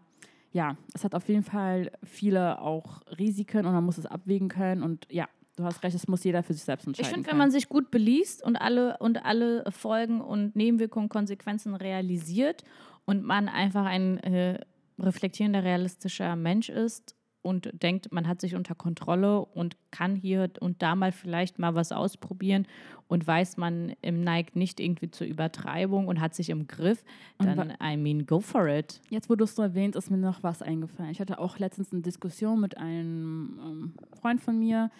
ja, 0.51 0.75
es 0.93 1.03
hat 1.03 1.15
auf 1.15 1.27
jeden 1.29 1.43
Fall 1.43 1.91
viele 2.03 2.61
auch 2.61 3.01
Risiken 3.17 3.65
und 3.65 3.73
man 3.73 3.83
muss 3.83 3.97
es 3.97 4.05
abwägen 4.05 4.49
können. 4.49 4.83
Und 4.83 5.07
ja, 5.09 5.27
du 5.55 5.63
hast 5.63 5.83
recht, 5.83 5.95
es 5.95 6.07
muss 6.07 6.23
jeder 6.23 6.43
für 6.43 6.53
sich 6.53 6.63
selbst 6.63 6.87
entscheiden. 6.87 7.09
Ich 7.09 7.13
finde, 7.13 7.29
wenn 7.29 7.37
man 7.37 7.51
sich 7.51 7.69
gut 7.69 7.91
beliest 7.91 8.43
und 8.43 8.55
alle, 8.55 8.97
und 8.97 9.25
alle 9.25 9.63
Folgen 9.71 10.21
und 10.21 10.55
Nebenwirkungen, 10.55 11.09
Konsequenzen 11.09 11.75
realisiert 11.75 12.63
und 13.05 13.23
man 13.23 13.49
einfach 13.49 13.85
ein 13.85 14.17
äh, 14.19 14.59
reflektierender, 14.99 15.63
realistischer 15.63 16.35
Mensch 16.35 16.69
ist 16.69 17.16
und 17.41 17.69
denkt, 17.81 18.11
man 18.11 18.27
hat 18.27 18.41
sich 18.41 18.55
unter 18.55 18.75
Kontrolle 18.75 19.39
und 19.45 19.77
kann 19.91 20.15
hier 20.15 20.49
und 20.59 20.81
da 20.81 20.95
mal 20.95 21.11
vielleicht 21.11 21.59
mal 21.59 21.75
was 21.75 21.91
ausprobieren 21.91 22.67
und 23.07 23.25
weiß, 23.25 23.57
man 23.57 23.93
im 24.01 24.23
neigt 24.23 24.55
nicht 24.55 24.79
irgendwie 24.79 25.09
zur 25.09 25.27
Übertreibung 25.27 26.07
und 26.07 26.19
hat 26.19 26.35
sich 26.35 26.49
im 26.49 26.67
Griff, 26.67 27.03
dann, 27.37 27.73
I 27.81 27.95
mean, 27.97 28.25
go 28.25 28.39
for 28.39 28.67
it. 28.67 29.01
Jetzt, 29.09 29.29
wo 29.29 29.35
du 29.35 29.45
es 29.45 29.55
so 29.55 29.61
erwähnt, 29.61 29.95
ist 29.95 30.11
mir 30.11 30.17
noch 30.17 30.43
was 30.43 30.61
eingefallen. 30.61 31.11
Ich 31.11 31.21
hatte 31.21 31.39
auch 31.39 31.57
letztens 31.59 31.91
eine 31.91 32.01
Diskussion 32.01 32.59
mit 32.59 32.77
einem 32.77 33.59
ähm, 33.63 33.93
Freund 34.19 34.41
von 34.41 34.59
mir. 34.59 34.91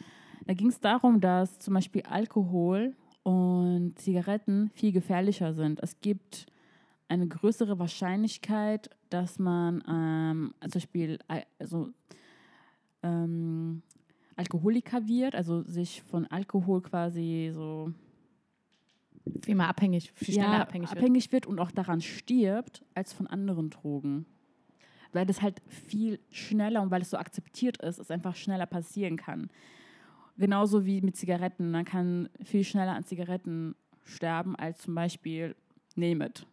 Da 0.45 0.53
ging 0.53 0.67
es 0.67 0.79
darum, 0.79 1.19
dass 1.19 1.59
zum 1.59 1.73
Beispiel 1.73 2.03
Alkohol 2.03 2.95
und 3.23 3.99
Zigaretten 3.99 4.71
viel 4.73 4.93
gefährlicher 4.93 5.53
sind. 5.53 5.81
Es 5.83 5.99
gibt 5.99 6.45
eine 7.09 7.27
größere 7.27 7.79
Wahrscheinlichkeit, 7.79 8.89
dass 9.09 9.39
man 9.39 9.83
ähm, 9.87 10.53
zum 10.61 10.71
Beispiel 10.71 11.19
also, 11.59 11.89
ähm, 13.03 13.81
Alkoholiker 14.35 15.07
wird, 15.07 15.35
also 15.35 15.63
sich 15.63 16.01
von 16.03 16.25
Alkohol 16.27 16.81
quasi 16.81 17.51
so 17.53 17.91
viel 19.43 19.55
mehr 19.55 19.67
abhängig, 19.67 20.11
viel 20.13 20.35
schneller 20.35 20.53
ja, 20.53 20.61
abhängig, 20.61 20.89
abhängig 20.89 21.23
wird. 21.25 21.45
wird 21.45 21.47
und 21.47 21.59
auch 21.59 21.71
daran 21.71 22.01
stirbt, 22.01 22.83
als 22.93 23.13
von 23.13 23.27
anderen 23.27 23.69
Drogen. 23.69 24.25
Weil 25.11 25.25
das 25.25 25.41
halt 25.41 25.61
viel 25.67 26.19
schneller 26.29 26.81
und 26.81 26.91
weil 26.91 27.01
es 27.01 27.09
so 27.09 27.17
akzeptiert 27.17 27.77
ist, 27.77 27.99
es 27.99 28.11
einfach 28.11 28.35
schneller 28.35 28.65
passieren 28.65 29.17
kann. 29.17 29.49
Genauso 30.37 30.85
wie 30.85 31.01
mit 31.01 31.15
Zigaretten. 31.15 31.71
Man 31.71 31.85
kann 31.85 32.29
viel 32.43 32.63
schneller 32.63 32.93
an 32.93 33.05
Zigaretten 33.05 33.75
sterben 34.03 34.55
als 34.55 34.81
zum 34.81 34.93
Beispiel 34.95 35.55
Name 35.95 36.27
it. 36.27 36.45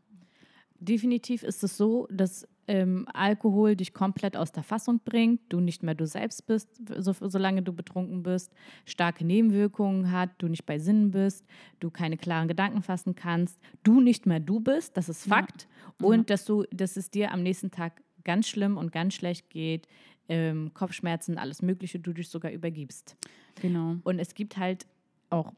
Definitiv 0.81 1.43
ist 1.43 1.63
es 1.63 1.77
so, 1.77 2.09
dass 2.11 2.49
ähm, 2.67 3.07
Alkohol 3.13 3.77
dich 3.77 3.93
komplett 3.93 4.37
aus 4.37 4.53
der 4.53 4.63
Fassung 4.63 5.01
bringt, 5.05 5.41
du 5.49 5.61
nicht 5.61 5.83
mehr 5.83 5.95
du 5.95 6.07
selbst 6.07 6.47
bist, 6.47 6.69
so, 6.99 7.13
solange 7.13 7.63
du 7.63 7.73
betrunken 7.73 8.23
bist, 8.23 8.53
starke 8.85 9.25
Nebenwirkungen 9.25 10.11
hat, 10.11 10.31
du 10.39 10.49
nicht 10.49 10.67
bei 10.67 10.79
Sinnen 10.79 11.11
bist, 11.11 11.45
du 11.81 11.91
keine 11.91 12.17
klaren 12.17 12.49
Gedanken 12.49 12.83
fassen 12.83 13.15
kannst, 13.15 13.59
du 13.83 14.01
nicht 14.01 14.27
mehr 14.27 14.41
du 14.41 14.61
bist, 14.61 14.97
das 14.97 15.09
ist 15.09 15.27
Fakt, 15.27 15.69
ja. 16.01 16.07
und 16.07 16.19
ja. 16.19 16.25
dass 16.25 16.45
du, 16.45 16.65
dass 16.71 16.97
es 16.97 17.11
dir 17.11 17.33
am 17.33 17.43
nächsten 17.43 17.71
Tag 17.71 18.03
ganz 18.25 18.49
schlimm 18.49 18.77
und 18.77 18.93
ganz 18.93 19.15
schlecht 19.15 19.51
geht, 19.51 19.87
ähm, 20.29 20.73
Kopfschmerzen, 20.73 21.39
alles 21.39 21.61
Mögliche, 21.61 21.99
du 21.99 22.13
dich 22.13 22.29
sogar 22.29 22.51
übergibst. 22.51 23.17
Genau. 23.61 23.97
Und 24.05 24.19
es 24.19 24.35
gibt 24.35 24.57
halt 24.57 24.87
auch 25.31 25.53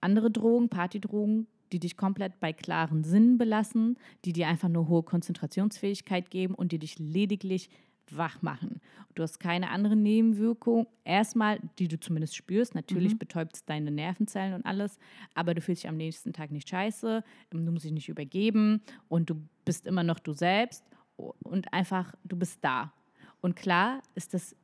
andere 0.00 0.30
Drogen, 0.30 0.68
Partydrogen, 0.68 1.46
die 1.72 1.78
dich 1.78 1.96
komplett 1.96 2.40
bei 2.40 2.52
klaren 2.52 3.04
Sinnen 3.04 3.38
belassen, 3.38 3.96
die 4.24 4.32
dir 4.32 4.48
einfach 4.48 4.68
nur 4.68 4.88
hohe 4.88 5.02
Konzentrationsfähigkeit 5.02 6.30
geben 6.30 6.54
und 6.54 6.72
die 6.72 6.78
dich 6.78 6.98
lediglich 6.98 7.70
wach 8.12 8.42
machen. 8.42 8.80
Du 9.14 9.22
hast 9.22 9.38
keine 9.38 9.70
anderen 9.70 10.02
Nebenwirkungen. 10.02 10.86
Erstmal, 11.04 11.60
die 11.78 11.88
du 11.88 11.98
zumindest 11.98 12.36
spürst. 12.36 12.74
Natürlich 12.74 13.14
mhm. 13.14 13.18
betäubt 13.18 13.56
es 13.56 13.64
deine 13.64 13.90
Nervenzellen 13.90 14.54
und 14.54 14.66
alles, 14.66 14.98
aber 15.34 15.54
du 15.54 15.60
fühlst 15.60 15.84
dich 15.84 15.88
am 15.88 15.96
nächsten 15.96 16.32
Tag 16.32 16.50
nicht 16.50 16.68
scheiße, 16.68 17.24
ähm, 17.52 17.66
du 17.66 17.72
musst 17.72 17.84
dich 17.84 17.92
nicht 17.92 18.08
übergeben 18.08 18.82
und 19.08 19.30
du 19.30 19.36
bist 19.64 19.86
immer 19.86 20.02
noch 20.02 20.18
du 20.18 20.32
selbst 20.32 20.84
und 21.16 21.72
einfach, 21.72 22.14
du 22.24 22.36
bist 22.36 22.58
da. 22.62 22.92
Und 23.40 23.56
klar 23.56 24.02
ist 24.14 24.34
das 24.34 24.56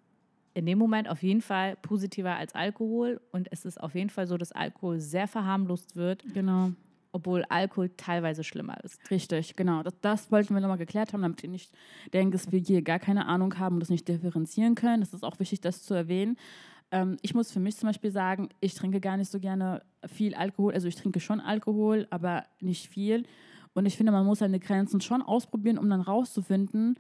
in 0.54 0.64
dem 0.64 0.78
Moment 0.78 1.08
auf 1.08 1.22
jeden 1.22 1.42
Fall 1.42 1.76
positiver 1.76 2.34
als 2.34 2.54
Alkohol 2.54 3.20
und 3.30 3.48
es 3.50 3.66
ist 3.66 3.78
auf 3.78 3.94
jeden 3.94 4.08
Fall 4.08 4.26
so, 4.26 4.38
dass 4.38 4.52
Alkohol 4.52 5.00
sehr 5.00 5.28
verharmlost 5.28 5.96
wird. 5.96 6.24
Genau. 6.32 6.72
Obwohl 7.16 7.44
Alkohol 7.48 7.88
teilweise 7.96 8.44
schlimmer 8.44 8.76
ist. 8.84 9.00
Richtig, 9.10 9.56
genau. 9.56 9.82
Das, 9.82 9.98
das 10.02 10.30
wollten 10.30 10.52
wir 10.52 10.60
nochmal 10.60 10.76
geklärt 10.76 11.14
haben, 11.14 11.22
damit 11.22 11.42
ihr 11.42 11.48
nicht 11.48 11.72
denkt, 12.12 12.34
dass 12.34 12.52
wir 12.52 12.58
hier 12.58 12.82
gar 12.82 12.98
keine 12.98 13.24
Ahnung 13.24 13.58
haben 13.58 13.76
und 13.76 13.80
das 13.80 13.88
nicht 13.88 14.06
differenzieren 14.06 14.74
können. 14.74 15.00
Das 15.00 15.14
ist 15.14 15.24
auch 15.24 15.38
wichtig, 15.38 15.62
das 15.62 15.82
zu 15.82 15.94
erwähnen. 15.94 16.36
Ähm, 16.90 17.16
ich 17.22 17.34
muss 17.34 17.50
für 17.50 17.58
mich 17.58 17.78
zum 17.78 17.88
Beispiel 17.88 18.10
sagen, 18.10 18.50
ich 18.60 18.74
trinke 18.74 19.00
gar 19.00 19.16
nicht 19.16 19.30
so 19.30 19.40
gerne 19.40 19.80
viel 20.04 20.34
Alkohol. 20.34 20.74
Also 20.74 20.88
ich 20.88 20.96
trinke 20.96 21.20
schon 21.20 21.40
Alkohol, 21.40 22.06
aber 22.10 22.44
nicht 22.60 22.88
viel. 22.88 23.24
Und 23.72 23.86
ich 23.86 23.96
finde, 23.96 24.12
man 24.12 24.26
muss 24.26 24.40
seine 24.40 24.60
Grenzen 24.60 25.00
schon 25.00 25.22
ausprobieren, 25.22 25.78
um 25.78 25.88
dann 25.88 26.02
rauszufinden, 26.02 26.98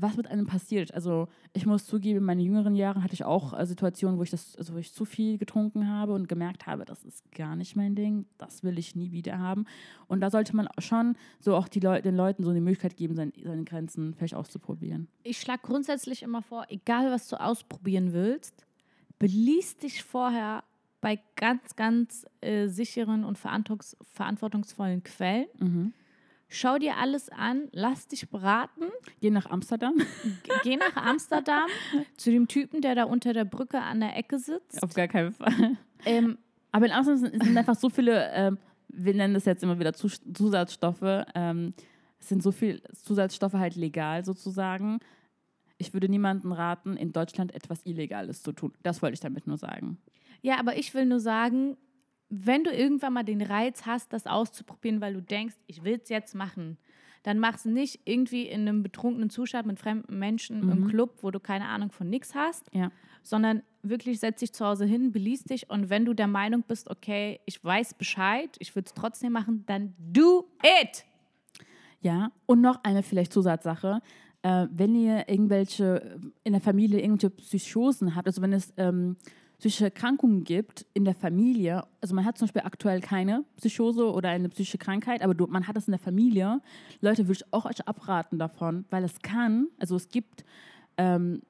was 0.00 0.16
mit 0.16 0.26
einem 0.26 0.46
passiert. 0.46 0.94
Also 0.94 1.28
ich 1.52 1.66
muss 1.66 1.86
zugeben, 1.86 2.18
in 2.18 2.24
meinen 2.24 2.40
jüngeren 2.40 2.74
Jahren 2.74 3.02
hatte 3.02 3.14
ich 3.14 3.24
auch 3.24 3.58
äh, 3.58 3.66
Situationen, 3.66 4.18
wo 4.18 4.22
ich 4.22 4.30
das, 4.30 4.56
also 4.56 4.74
wo 4.74 4.78
ich 4.78 4.92
zu 4.92 5.04
viel 5.04 5.38
getrunken 5.38 5.88
habe 5.88 6.14
und 6.14 6.28
gemerkt 6.28 6.66
habe, 6.66 6.84
das 6.84 7.04
ist 7.04 7.30
gar 7.32 7.56
nicht 7.56 7.76
mein 7.76 7.94
Ding, 7.94 8.26
das 8.38 8.62
will 8.62 8.78
ich 8.78 8.94
nie 8.94 9.12
wieder 9.12 9.38
haben. 9.38 9.66
Und 10.06 10.20
da 10.20 10.30
sollte 10.30 10.54
man 10.56 10.68
schon 10.78 11.16
so 11.40 11.56
auch 11.56 11.68
die 11.68 11.80
Leu 11.80 12.00
den 12.00 12.16
Leuten 12.16 12.42
so 12.42 12.50
eine 12.50 12.60
Möglichkeit 12.60 12.96
geben, 12.96 13.14
seine, 13.14 13.32
seine 13.42 13.64
Grenzen 13.64 14.14
vielleicht 14.14 14.34
auszuprobieren. 14.34 15.08
Ich 15.22 15.38
schlage 15.38 15.62
grundsätzlich 15.62 16.22
immer 16.22 16.42
vor, 16.42 16.66
egal 16.68 17.10
was 17.10 17.28
du 17.28 17.40
ausprobieren 17.40 18.12
willst, 18.12 18.66
beließ 19.18 19.78
dich 19.78 20.02
vorher 20.02 20.64
bei 21.00 21.20
ganz, 21.36 21.76
ganz 21.76 22.26
äh, 22.40 22.66
sicheren 22.66 23.24
und 23.24 23.38
verantwortungsvollen 23.38 25.02
Quellen. 25.02 25.46
Mhm 25.58 25.92
Schau 26.48 26.78
dir 26.78 26.96
alles 26.96 27.28
an, 27.28 27.68
lass 27.72 28.08
dich 28.08 28.28
beraten. 28.30 28.84
Geh 29.20 29.30
nach 29.30 29.46
Amsterdam. 29.46 29.94
Geh 30.62 30.76
nach 30.76 30.96
Amsterdam 30.96 31.68
zu 32.16 32.30
dem 32.30 32.48
Typen, 32.48 32.80
der 32.80 32.94
da 32.94 33.04
unter 33.04 33.34
der 33.34 33.44
Brücke 33.44 33.80
an 33.80 34.00
der 34.00 34.16
Ecke 34.16 34.38
sitzt. 34.38 34.82
Auf 34.82 34.94
gar 34.94 35.08
keinen 35.08 35.32
Fall. 35.32 35.76
Ähm, 36.06 36.38
Aber 36.72 36.86
in 36.86 36.92
Amsterdam 36.92 37.20
sind, 37.30 37.44
sind 37.44 37.56
einfach 37.56 37.74
so 37.74 37.90
viele, 37.90 38.30
ähm, 38.32 38.58
wir 38.88 39.14
nennen 39.14 39.34
das 39.34 39.44
jetzt 39.44 39.62
immer 39.62 39.78
wieder 39.78 39.92
Zusatzstoffe. 39.92 41.26
Ähm, 41.34 41.74
es 42.18 42.28
sind 42.28 42.42
so 42.42 42.50
viele 42.50 42.80
Zusatzstoffe 42.94 43.54
halt 43.54 43.76
legal 43.76 44.24
sozusagen. 44.24 45.00
Ich 45.76 45.92
würde 45.92 46.08
niemandem 46.08 46.52
raten, 46.52 46.96
in 46.96 47.12
Deutschland 47.12 47.54
etwas 47.54 47.84
Illegales 47.84 48.42
zu 48.42 48.52
tun. 48.52 48.72
Das 48.82 49.02
wollte 49.02 49.14
ich 49.14 49.20
damit 49.20 49.46
nur 49.46 49.58
sagen. 49.58 49.98
Ja, 50.40 50.58
aber 50.58 50.76
ich 50.76 50.94
will 50.94 51.04
nur 51.04 51.20
sagen, 51.20 51.76
wenn 52.30 52.64
du 52.64 52.70
irgendwann 52.70 53.14
mal 53.14 53.24
den 53.24 53.42
Reiz 53.42 53.86
hast, 53.86 54.12
das 54.12 54.26
auszuprobieren, 54.26 55.00
weil 55.00 55.14
du 55.14 55.22
denkst, 55.22 55.56
ich 55.66 55.84
will 55.84 55.98
es 56.02 56.08
jetzt 56.08 56.34
machen, 56.34 56.78
dann 57.22 57.38
mach 57.38 57.56
es 57.56 57.64
nicht 57.64 58.00
irgendwie 58.04 58.42
in 58.42 58.62
einem 58.62 58.82
betrunkenen 58.82 59.30
Zustand 59.30 59.66
mit 59.66 59.78
fremden 59.78 60.18
Menschen 60.18 60.64
mhm. 60.64 60.72
im 60.72 60.88
Club, 60.88 61.18
wo 61.22 61.30
du 61.30 61.40
keine 61.40 61.66
Ahnung 61.66 61.90
von 61.90 62.08
nichts 62.08 62.34
hast, 62.34 62.70
ja. 62.72 62.90
sondern 63.22 63.62
wirklich 63.82 64.20
setz 64.20 64.40
dich 64.40 64.52
zu 64.52 64.64
Hause 64.64 64.84
hin, 64.84 65.12
beließ 65.12 65.44
dich 65.44 65.70
und 65.70 65.90
wenn 65.90 66.04
du 66.04 66.14
der 66.14 66.26
Meinung 66.26 66.64
bist, 66.66 66.90
okay, 66.90 67.40
ich 67.46 67.62
weiß 67.62 67.94
Bescheid, 67.94 68.56
ich 68.58 68.74
würde 68.74 68.86
es 68.86 68.94
trotzdem 68.94 69.32
machen, 69.32 69.64
dann 69.66 69.94
do 69.98 70.48
it! 70.62 71.04
Ja, 72.00 72.30
und 72.46 72.60
noch 72.60 72.84
eine 72.84 73.02
vielleicht 73.02 73.32
Zusatzsache. 73.32 74.00
Äh, 74.42 74.68
wenn 74.70 74.94
ihr 74.94 75.28
irgendwelche 75.28 76.20
in 76.44 76.52
der 76.52 76.62
Familie 76.62 77.00
irgendwelche 77.00 77.30
Psychosen 77.30 78.14
habt, 78.14 78.28
also 78.28 78.40
wenn 78.40 78.52
es 78.52 78.72
ähm, 78.76 79.16
psychische 79.58 79.84
Erkrankungen 79.84 80.44
gibt 80.44 80.86
in 80.94 81.04
der 81.04 81.14
Familie, 81.14 81.84
also 82.00 82.14
man 82.14 82.24
hat 82.24 82.38
zum 82.38 82.46
Beispiel 82.46 82.62
aktuell 82.62 83.00
keine 83.00 83.44
Psychose 83.56 84.12
oder 84.12 84.28
eine 84.28 84.48
psychische 84.48 84.78
Krankheit, 84.78 85.20
aber 85.20 85.48
man 85.48 85.66
hat 85.66 85.76
das 85.76 85.88
in 85.88 85.92
der 85.92 85.98
Familie, 85.98 86.60
Leute, 87.00 87.26
würde 87.26 87.40
ich 87.44 87.52
auch 87.52 87.64
euch 87.64 87.86
abraten 87.86 88.38
davon, 88.38 88.84
weil 88.90 89.02
es 89.02 89.20
kann, 89.20 89.66
also 89.78 89.96
es 89.96 90.08
gibt 90.10 90.44
ähm, 90.96 91.42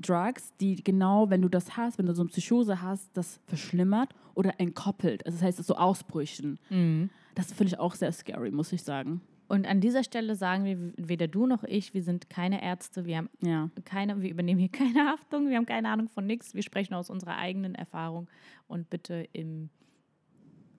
Drugs, 0.00 0.52
die 0.60 0.82
genau, 0.82 1.30
wenn 1.30 1.42
du 1.42 1.48
das 1.48 1.76
hast, 1.76 1.98
wenn 1.98 2.06
du 2.06 2.14
so 2.14 2.22
eine 2.22 2.30
Psychose 2.30 2.82
hast, 2.82 3.08
das 3.14 3.40
verschlimmert 3.46 4.14
oder 4.34 4.58
entkoppelt. 4.58 5.24
Also 5.26 5.38
das 5.38 5.44
heißt, 5.44 5.60
es 5.60 5.66
so 5.66 5.76
Ausbrüchen. 5.76 6.58
Mhm. 6.70 7.10
Das 7.34 7.52
finde 7.52 7.74
ich 7.74 7.78
auch 7.78 7.94
sehr 7.94 8.12
scary, 8.12 8.50
muss 8.50 8.72
ich 8.72 8.82
sagen. 8.82 9.20
Und 9.48 9.66
an 9.66 9.80
dieser 9.80 10.04
Stelle 10.04 10.36
sagen 10.36 10.64
wir, 10.64 10.92
weder 10.96 11.26
du 11.26 11.46
noch 11.46 11.64
ich, 11.64 11.94
wir 11.94 12.02
sind 12.02 12.28
keine 12.28 12.62
Ärzte, 12.62 13.06
wir 13.06 13.16
haben 13.16 13.30
ja. 13.40 13.70
keine, 13.84 14.20
wir 14.20 14.30
übernehmen 14.30 14.60
hier 14.60 14.68
keine 14.72 15.06
Haftung, 15.06 15.48
wir 15.48 15.56
haben 15.56 15.66
keine 15.66 15.88
Ahnung 15.88 16.08
von 16.08 16.26
nichts, 16.26 16.54
wir 16.54 16.62
sprechen 16.62 16.94
aus 16.94 17.10
unserer 17.10 17.36
eigenen 17.38 17.74
Erfahrung 17.74 18.28
und 18.66 18.90
bitte 18.90 19.26
im, 19.32 19.70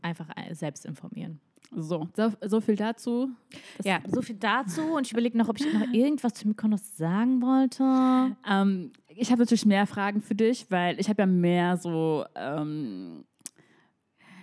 einfach 0.01 0.29
selbst 0.51 0.86
informieren. 0.86 1.39
So, 1.71 2.08
so, 2.15 2.32
so 2.41 2.62
viel 2.62 2.75
dazu. 2.75 3.29
Das 3.77 3.86
ja, 3.86 3.99
so 4.08 4.21
viel 4.21 4.38
dazu. 4.38 4.82
Und 4.95 5.05
ich 5.05 5.12
überlege 5.12 5.38
noch, 5.38 5.49
ob 5.49 5.60
ich 5.60 5.71
noch 5.71 5.93
irgendwas 5.93 6.34
zu 6.34 6.47
Mykonos 6.47 6.97
sagen 6.97 7.41
wollte. 7.41 8.36
Ähm, 8.47 8.91
ich 9.08 9.32
habe 9.32 9.41
natürlich 9.41 9.67
mehr 9.67 9.86
Fragen 9.86 10.21
für 10.21 10.34
dich, 10.34 10.71
weil 10.71 10.99
ich 10.99 11.10
habe 11.10 11.21
ja 11.21 11.25
mehr 11.27 11.77
so 11.77 12.25
ähm, 12.36 13.23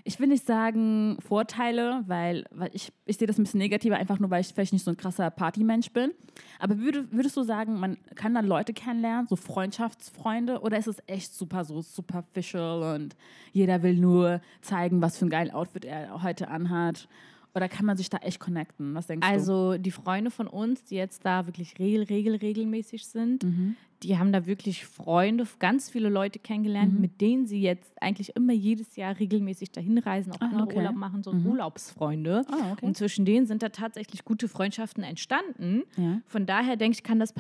ich 0.07 0.21
will 0.21 0.29
nicht 0.29 0.47
sagen 0.47 1.19
Vorteile, 1.21 2.05
weil, 2.07 2.45
weil 2.53 2.71
ich, 2.73 2.93
ich 3.07 3.17
sehe 3.17 3.27
das 3.27 3.39
ein 3.39 3.43
bisschen 3.43 3.59
negativer, 3.59 3.97
einfach 3.97 4.21
nur, 4.21 4.31
weil 4.31 4.41
ich 4.41 4.49
vielleicht 4.49 4.73
nicht 4.73 4.85
so 4.85 4.93
ein 4.93 4.97
krasser 4.97 5.31
Partymensch 5.31 5.91
bin. 5.91 6.13
Aber 6.61 6.79
würd, 6.79 7.13
würdest 7.13 7.37
du 7.37 7.43
sagen, 7.43 7.81
man 7.81 7.99
kann 8.15 8.33
dann 8.33 8.47
Leute 8.47 8.73
kennenlernen, 8.73 9.27
so 9.27 9.35
Freundschaftsfreunde, 9.35 10.61
oder 10.61 10.79
ist 10.79 10.87
es 10.87 11.03
echt 11.09 11.35
super 11.35 11.65
so 11.65 11.83
superficial 11.83 12.95
und 12.95 13.17
jeder 13.53 13.83
will 13.83 13.97
nur 13.97 14.41
zeigen, 14.63 15.03
was 15.03 15.19
für 15.19 15.27
ein 15.27 15.31
geiles 15.31 15.53
Outfit 15.53 15.85
er 15.85 16.23
heute 16.23 16.49
anhat? 16.49 17.09
Oder 17.55 17.69
kann 17.69 17.87
man 17.87 17.97
sich 17.97 18.11
da 18.11 18.19
echt 18.19 18.39
connecten? 18.39 18.95
Was 18.95 19.07
denkst 19.09 19.27
also, 19.27 19.53
du? 19.53 19.69
Also 19.71 19.83
die 19.83 19.91
Freunde 19.91 20.31
von 20.31 20.47
uns, 20.47 20.85
die 20.85 20.97
jetzt 20.97 21.25
da 21.25 21.47
wirklich 21.47 21.79
regel, 21.79 22.05
regel, 22.05 22.37
regelmäßig 22.37 23.07
sind, 23.07 23.43
mhm 23.43 23.77
die 24.03 24.19
haben 24.19 24.33
da 24.33 24.47
wirklich 24.47 24.87
Freunde, 24.87 25.47
ganz 25.59 25.91
viele 25.91 26.09
Leute 26.09 26.39
kennengelernt, 26.39 26.95
mhm. 26.95 27.01
mit 27.01 27.21
denen 27.21 27.47
sie 27.47 27.61
jetzt 27.61 27.91
eigentlich 28.03 28.37
immer 28.37 28.53
jedes 28.53 28.97
Jahr 28.97 29.19
regelmäßig 29.19 29.73
dahin 29.73 29.99
reisen, 29.99 30.33
auch 30.33 30.41
ah, 30.41 30.63
okay. 30.63 30.77
Urlaub 30.77 30.97
machen, 30.97 31.23
so 31.23 31.33
mhm. 31.33 31.47
Urlaubsfreunde. 31.47 32.45
Ah, 32.49 32.73
okay. 32.73 32.85
Und 32.85 32.97
zwischen 32.97 33.25
denen 33.25 33.47
sind 33.47 33.63
da 33.63 33.71
tatsächlich 33.71 34.25
gute 34.25 34.49
Freundschaften 34.49 35.03
entstanden. 35.03 35.83
Ja. 35.97 36.21
Von 36.27 36.47
daher 36.47 36.77
denke 36.77 36.97
ich, 36.97 37.03
kann 37.03 37.19
das, 37.19 37.35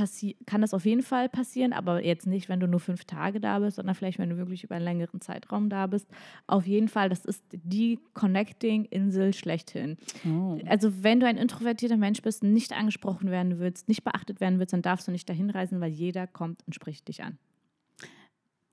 kann 0.47 0.61
das 0.61 0.75
auf 0.75 0.85
jeden 0.85 1.03
Fall 1.03 1.29
passieren, 1.29 1.73
aber 1.73 2.05
jetzt 2.05 2.27
nicht, 2.27 2.49
wenn 2.49 2.61
du 2.61 2.67
nur 2.67 2.81
fünf 2.81 3.05
Tage 3.05 3.41
da 3.41 3.59
bist, 3.59 3.77
sondern 3.77 3.95
vielleicht, 3.95 4.19
wenn 4.19 4.31
du 4.31 4.37
wirklich 4.37 4.65
über 4.65 4.77
einen 4.77 4.85
längeren 4.85 5.21
Zeitraum 5.21 5.69
da 5.69 5.87
bist. 5.87 6.09
Auf 6.47 6.67
jeden 6.67 6.89
Fall, 6.89 7.09
das 7.09 7.25
ist 7.25 7.43
die 7.53 7.99
Connecting-Insel 8.15 9.35
schlechthin. 9.35 9.97
Oh. 10.27 10.59
Also 10.67 11.03
wenn 11.03 11.21
du 11.21 11.27
ein 11.27 11.37
introvertierter 11.37 11.97
Mensch 11.97 12.23
bist, 12.23 12.43
nicht 12.43 12.73
angesprochen 12.73 13.31
werden 13.31 13.59
willst, 13.59 13.89
nicht 13.89 14.05
beachtet 14.05 14.41
werden 14.41 14.59
willst, 14.59 14.73
dann 14.73 14.83
darfst 14.83 15.07
du 15.07 15.13
nicht 15.13 15.29
dahin 15.29 15.51
reisen, 15.51 15.81
weil 15.81 15.91
jeder 15.91 16.27
kommt 16.27 16.46
kommt 16.47 16.67
und 16.67 16.75
spricht 16.75 17.09
dich 17.09 17.23
an. 17.23 17.39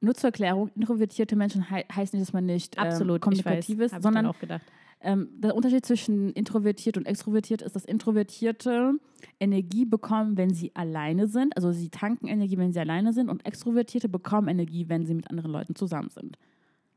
Nur 0.01 0.15
zur 0.15 0.29
Erklärung, 0.29 0.69
introvertierte 0.75 1.35
Menschen 1.35 1.69
he 1.69 1.85
heißt 1.93 2.13
nicht, 2.13 2.25
dass 2.25 2.33
man 2.33 2.45
nicht 2.45 2.75
ähm, 2.77 3.19
kommunikativ 3.21 3.79
ist, 3.79 4.01
sondern 4.01 4.25
auch 4.25 4.37
gedacht. 4.37 4.61
ähm, 4.99 5.29
der 5.39 5.55
Unterschied 5.55 5.85
zwischen 5.85 6.33
introvertiert 6.33 6.97
und 6.97 7.05
extrovertiert 7.05 7.61
ist, 7.61 7.73
dass 7.73 7.85
Introvertierte 7.85 8.99
Energie 9.39 9.85
bekommen, 9.85 10.35
wenn 10.35 10.53
sie 10.53 10.75
alleine 10.75 11.27
sind. 11.27 11.55
Also 11.55 11.71
sie 11.71 11.89
tanken 11.89 12.27
Energie, 12.27 12.57
wenn 12.57 12.73
sie 12.73 12.81
alleine 12.81 13.13
sind. 13.13 13.29
Und 13.29 13.45
Extrovertierte 13.45 14.09
bekommen 14.09 14.49
Energie, 14.49 14.89
wenn 14.89 15.05
sie 15.05 15.13
mit 15.13 15.29
anderen 15.29 15.51
Leuten 15.51 15.73
zusammen 15.75 16.09
sind. 16.09 16.37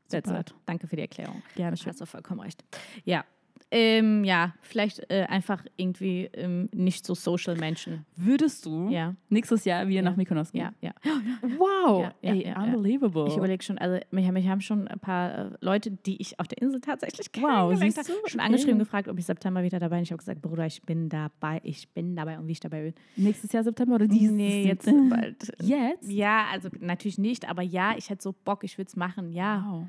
That's 0.09 0.27
Super. 0.27 0.41
it. 0.41 0.55
Danke 0.65 0.87
für 0.87 0.97
die 0.97 1.03
Erklärung. 1.03 1.41
Gerne 1.55 1.77
Du 1.77 1.85
hast 1.85 2.01
doch 2.01 2.07
vollkommen 2.07 2.41
recht. 2.41 2.63
Ja. 3.05 3.23
Ähm, 3.69 4.23
ja, 4.23 4.53
vielleicht 4.61 5.11
äh, 5.11 5.23
einfach 5.23 5.65
irgendwie 5.75 6.29
ähm, 6.33 6.69
nicht 6.73 7.05
so 7.05 7.13
social 7.13 7.57
Menschen. 7.57 8.05
Würdest 8.15 8.65
du 8.65 8.89
Ja, 8.89 9.13
nächstes 9.27 9.65
Jahr 9.65 9.85
wieder 9.89 9.97
Ja. 9.97 10.09
nach 10.09 10.15
Mykonos 10.15 10.53
gehen? 10.53 10.69
ja, 10.79 10.93
ja. 11.03 11.11
Wow, 11.57 12.13
Ja, 12.21 12.31
ey, 12.31 12.53
unbelievable. 12.57 13.25
Ich 13.27 13.35
überlege 13.35 13.61
schon, 13.63 13.77
also 13.77 13.99
mich, 14.11 14.31
mich 14.31 14.47
haben 14.47 14.61
schon 14.61 14.87
ein 14.87 14.99
paar 14.99 15.51
äh, 15.51 15.57
Leute, 15.59 15.91
die 15.91 16.21
ich 16.21 16.39
auf 16.39 16.47
der 16.47 16.61
Insel 16.61 16.79
tatsächlich 16.79 17.27
Wow, 17.41 17.75
siehst 17.77 17.97
habe, 17.97 18.09
schon 18.29 18.39
angeschrieben, 18.39 18.79
gefragt, 18.79 19.09
ob 19.09 19.19
ich 19.19 19.25
September 19.25 19.61
wieder 19.63 19.79
dabei 19.79 19.97
bin. 19.97 20.03
Ich 20.03 20.11
habe 20.11 20.19
gesagt, 20.19 20.41
Bruder, 20.41 20.65
ich 20.65 20.81
bin 20.83 21.09
dabei, 21.09 21.59
ich 21.63 21.89
bin 21.89 22.15
dabei 22.15 22.39
und 22.39 22.47
wie 22.47 22.53
ich 22.53 22.61
dabei 22.61 22.83
bin. 22.83 22.93
Nächstes 23.17 23.51
Jahr 23.51 23.63
September 23.65 23.95
oder 23.95 24.07
dieses? 24.07 24.33
nee, 24.33 24.63
jetzt 24.65 24.85
bald. 25.09 25.51
Jetzt? 25.61 26.09
Ja, 26.09 26.45
also 26.53 26.69
natürlich 26.79 27.17
nicht, 27.17 27.49
aber 27.49 27.63
ja, 27.63 27.95
ich 27.97 28.09
hätte 28.09 28.23
so 28.23 28.33
Bock, 28.45 28.63
ich 28.63 28.77
würde 28.77 28.87
es 28.87 28.95
machen, 28.95 29.33
ja. 29.33 29.65
Wow. 29.67 29.87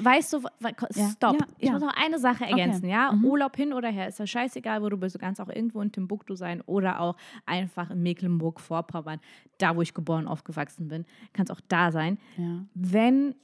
Weißt 0.00 0.32
du, 0.32 0.40
stopp. 0.40 1.34
ja, 1.40 1.46
Ich 1.58 1.66
ja. 1.66 1.72
muss 1.72 1.82
noch 1.82 1.94
eine 1.96 2.18
Sache 2.18 2.44
ergänzen, 2.44 2.88
ja? 2.88 3.12
Mhm. 3.12 3.24
Urlaub 3.24 3.54
hin 3.56 3.72
oder 3.72 3.88
her, 3.90 4.08
ist 4.08 4.18
ja 4.18 4.26
scheißegal, 4.26 4.82
wo 4.82 4.88
du 4.88 4.96
bist. 4.96 5.14
Du 5.14 5.18
kannst 5.18 5.40
auch 5.40 5.48
irgendwo 5.48 5.80
in 5.82 5.92
Timbuktu 5.92 6.34
sein 6.36 6.62
oder 6.62 7.00
auch 7.00 7.16
einfach 7.46 7.90
in 7.90 8.02
Mecklenburg-Vorpommern, 8.02 9.20
da 9.58 9.76
wo 9.76 9.82
ich 9.82 9.92
geboren, 9.94 10.26
aufgewachsen 10.26 10.88
bin. 10.88 11.04
Kannst 11.32 11.52
auch 11.52 11.60
da 11.68 11.92
sein. 11.92 12.18
Ja. 12.38 12.64
Wenn 12.74 13.34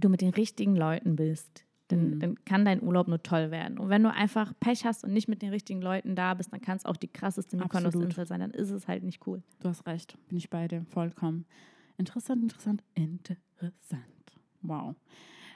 du 0.00 0.08
mit 0.08 0.20
den 0.20 0.30
richtigen 0.30 0.76
Leuten 0.76 1.16
bist, 1.16 1.64
dann, 1.88 2.10
Mhm. 2.16 2.20
dann 2.20 2.44
kann 2.44 2.64
dein 2.64 2.82
Urlaub 2.82 3.08
nur 3.08 3.22
toll 3.22 3.50
werden. 3.50 3.78
Und 3.78 3.88
wenn 3.88 4.02
du 4.02 4.12
einfach 4.12 4.52
Pech 4.60 4.84
hast 4.84 5.04
und 5.04 5.12
nicht 5.12 5.28
mit 5.28 5.40
den 5.40 5.50
richtigen 5.50 5.80
Leuten 5.80 6.14
da 6.16 6.34
bist, 6.34 6.52
dann 6.52 6.60
kann 6.60 6.76
es 6.76 6.84
auch 6.84 6.96
die 6.96 7.08
krasseste. 7.08 7.56
Mykonos-Insel 7.56 8.26
sein. 8.26 8.40
Dann 8.40 8.50
ist 8.50 8.70
es 8.70 8.86
halt 8.88 9.02
nicht 9.04 9.26
cool. 9.26 9.42
Du 9.60 9.68
hast 9.68 9.86
recht, 9.86 10.18
bin 10.28 10.36
ich 10.36 10.50
bei 10.50 10.68
dir, 10.68 10.84
vollkommen. 10.90 11.46
Interessant, 11.96 12.42
interessant, 12.42 12.82
interessant. 12.94 14.02
Wow. 14.62 14.94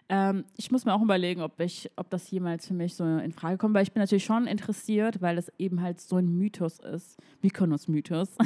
Ähm, 0.09 0.45
ich 0.57 0.71
muss 0.71 0.85
mir 0.85 0.95
auch 0.95 1.03
überlegen, 1.03 1.41
ob, 1.41 1.59
ich, 1.61 1.91
ob 1.97 2.11
das 2.11 2.31
jemals 2.31 2.67
für 2.67 2.75
mich 2.75 2.95
so 2.95 3.05
in 3.05 3.33
Frage 3.33 3.57
kommt, 3.57 3.75
weil 3.75 3.83
ich 3.83 3.93
bin 3.93 4.01
natürlich 4.01 4.25
schon 4.25 4.47
interessiert, 4.47 5.23
weil 5.23 5.39
es 5.39 5.51
eben 5.59 5.81
halt 5.81 6.01
so 6.01 6.17
ein 6.17 6.29
Mythos 6.37 6.79
ist. 6.81 7.19
Mykonos-Mythos. 7.43 8.37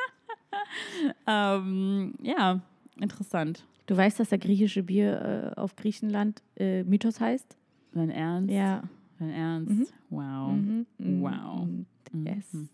ähm, 1.26 2.14
ja, 2.22 2.60
interessant. 3.00 3.64
Du 3.86 3.96
weißt, 3.96 4.20
dass 4.20 4.30
der 4.30 4.38
griechische 4.38 4.82
Bier 4.82 5.52
äh, 5.56 5.60
auf 5.60 5.76
Griechenland 5.76 6.42
äh, 6.56 6.84
Mythos 6.84 7.20
heißt? 7.20 7.56
Dein 7.92 8.10
Ernst? 8.10 8.52
Ja. 8.52 8.82
Dein 9.18 9.30
Ernst? 9.30 9.70
Mhm. 9.70 9.86
Wow. 10.10 10.52
Mhm. 10.52 10.86
Mhm. 10.98 11.22
Wow. 11.22 11.66
Mhm. 11.66 12.26
Yes. 12.26 12.52
Mhm. 12.52 12.68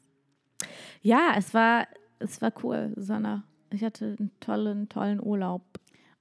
Ja, 1.02 1.34
es 1.36 1.54
war, 1.54 1.86
es 2.18 2.40
war 2.42 2.52
cool, 2.62 2.92
Sanna. 2.96 3.44
Ich 3.70 3.82
hatte 3.82 4.16
einen 4.18 4.30
tollen, 4.40 4.88
tollen 4.88 5.20
Urlaub. 5.22 5.62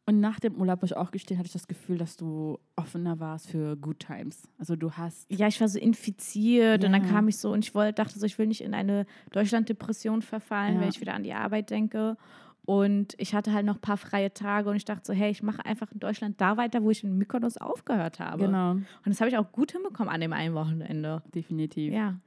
Und 0.10 0.20
nach 0.22 0.40
dem 0.40 0.56
Urlaub, 0.56 0.82
muss 0.82 0.90
ich 0.90 0.98
auch 0.98 1.12
gestehen, 1.12 1.38
hatte 1.38 1.46
ich 1.48 1.54
das 1.54 1.68
Gefühl, 1.68 2.00
dass 2.00 2.18
du 2.18 2.58
offener 2.76 3.20
warst 3.20 3.48
für 3.52 3.76
Good 3.78 4.00
Times. 4.00 4.42
Also 4.58 4.76
du 4.76 4.92
hast 4.94 5.32
Ja, 5.32 5.48
ich 5.48 5.62
war 5.62 5.68
so 5.68 5.78
infiziert 5.78 6.84
und 6.84 6.92
dann 6.94 7.04
Ja. 7.04 7.10
kam 7.12 7.28
ich 7.28 7.38
so 7.38 7.52
und 7.52 7.64
ich 7.64 7.76
wollte, 7.76 7.94
dachte 7.94 8.18
so, 8.18 8.26
ich 8.26 8.40
will 8.40 8.48
nicht 8.48 8.62
in 8.62 8.74
eine 8.74 9.06
Deutschland-Depression 9.32 10.24
verfallen, 10.24 10.76
Ja. 10.76 10.82
wenn 10.82 10.90
ich 10.90 11.00
wieder 11.00 11.14
an 11.14 11.22
die 11.22 11.34
Arbeit 11.34 11.70
denke. 11.70 12.18
Und 12.66 13.14
ich 13.20 13.36
hatte 13.36 13.54
halt 13.54 13.68
noch 13.68 13.76
ein 13.76 13.82
paar 13.82 13.98
freie 13.98 14.34
Tage 14.34 14.70
und 14.72 14.76
ich 14.78 14.86
dachte 14.86 15.04
so, 15.06 15.14
hey, 15.14 15.30
ich 15.30 15.44
mache 15.44 15.64
einfach 15.64 15.92
in 15.92 16.00
Deutschland 16.00 16.42
da 16.42 16.58
weiter, 16.58 16.82
wo 16.84 16.90
ich 16.90 17.04
in 17.04 17.16
Mykonos 17.18 17.58
aufgehört 17.58 18.20
habe. 18.20 18.46
Genau, 18.46 18.72
Und 18.72 18.86
das 19.06 19.22
habe 19.22 19.30
ich 19.30 19.38
auch 19.38 19.52
gut 19.52 19.72
hinbekommen 19.74 20.12
an 20.12 20.22
dem 20.22 20.34
einen 20.34 20.56
Wochenende. 20.56 21.22
definitiv. 21.36 21.94
Ja. 21.94 22.20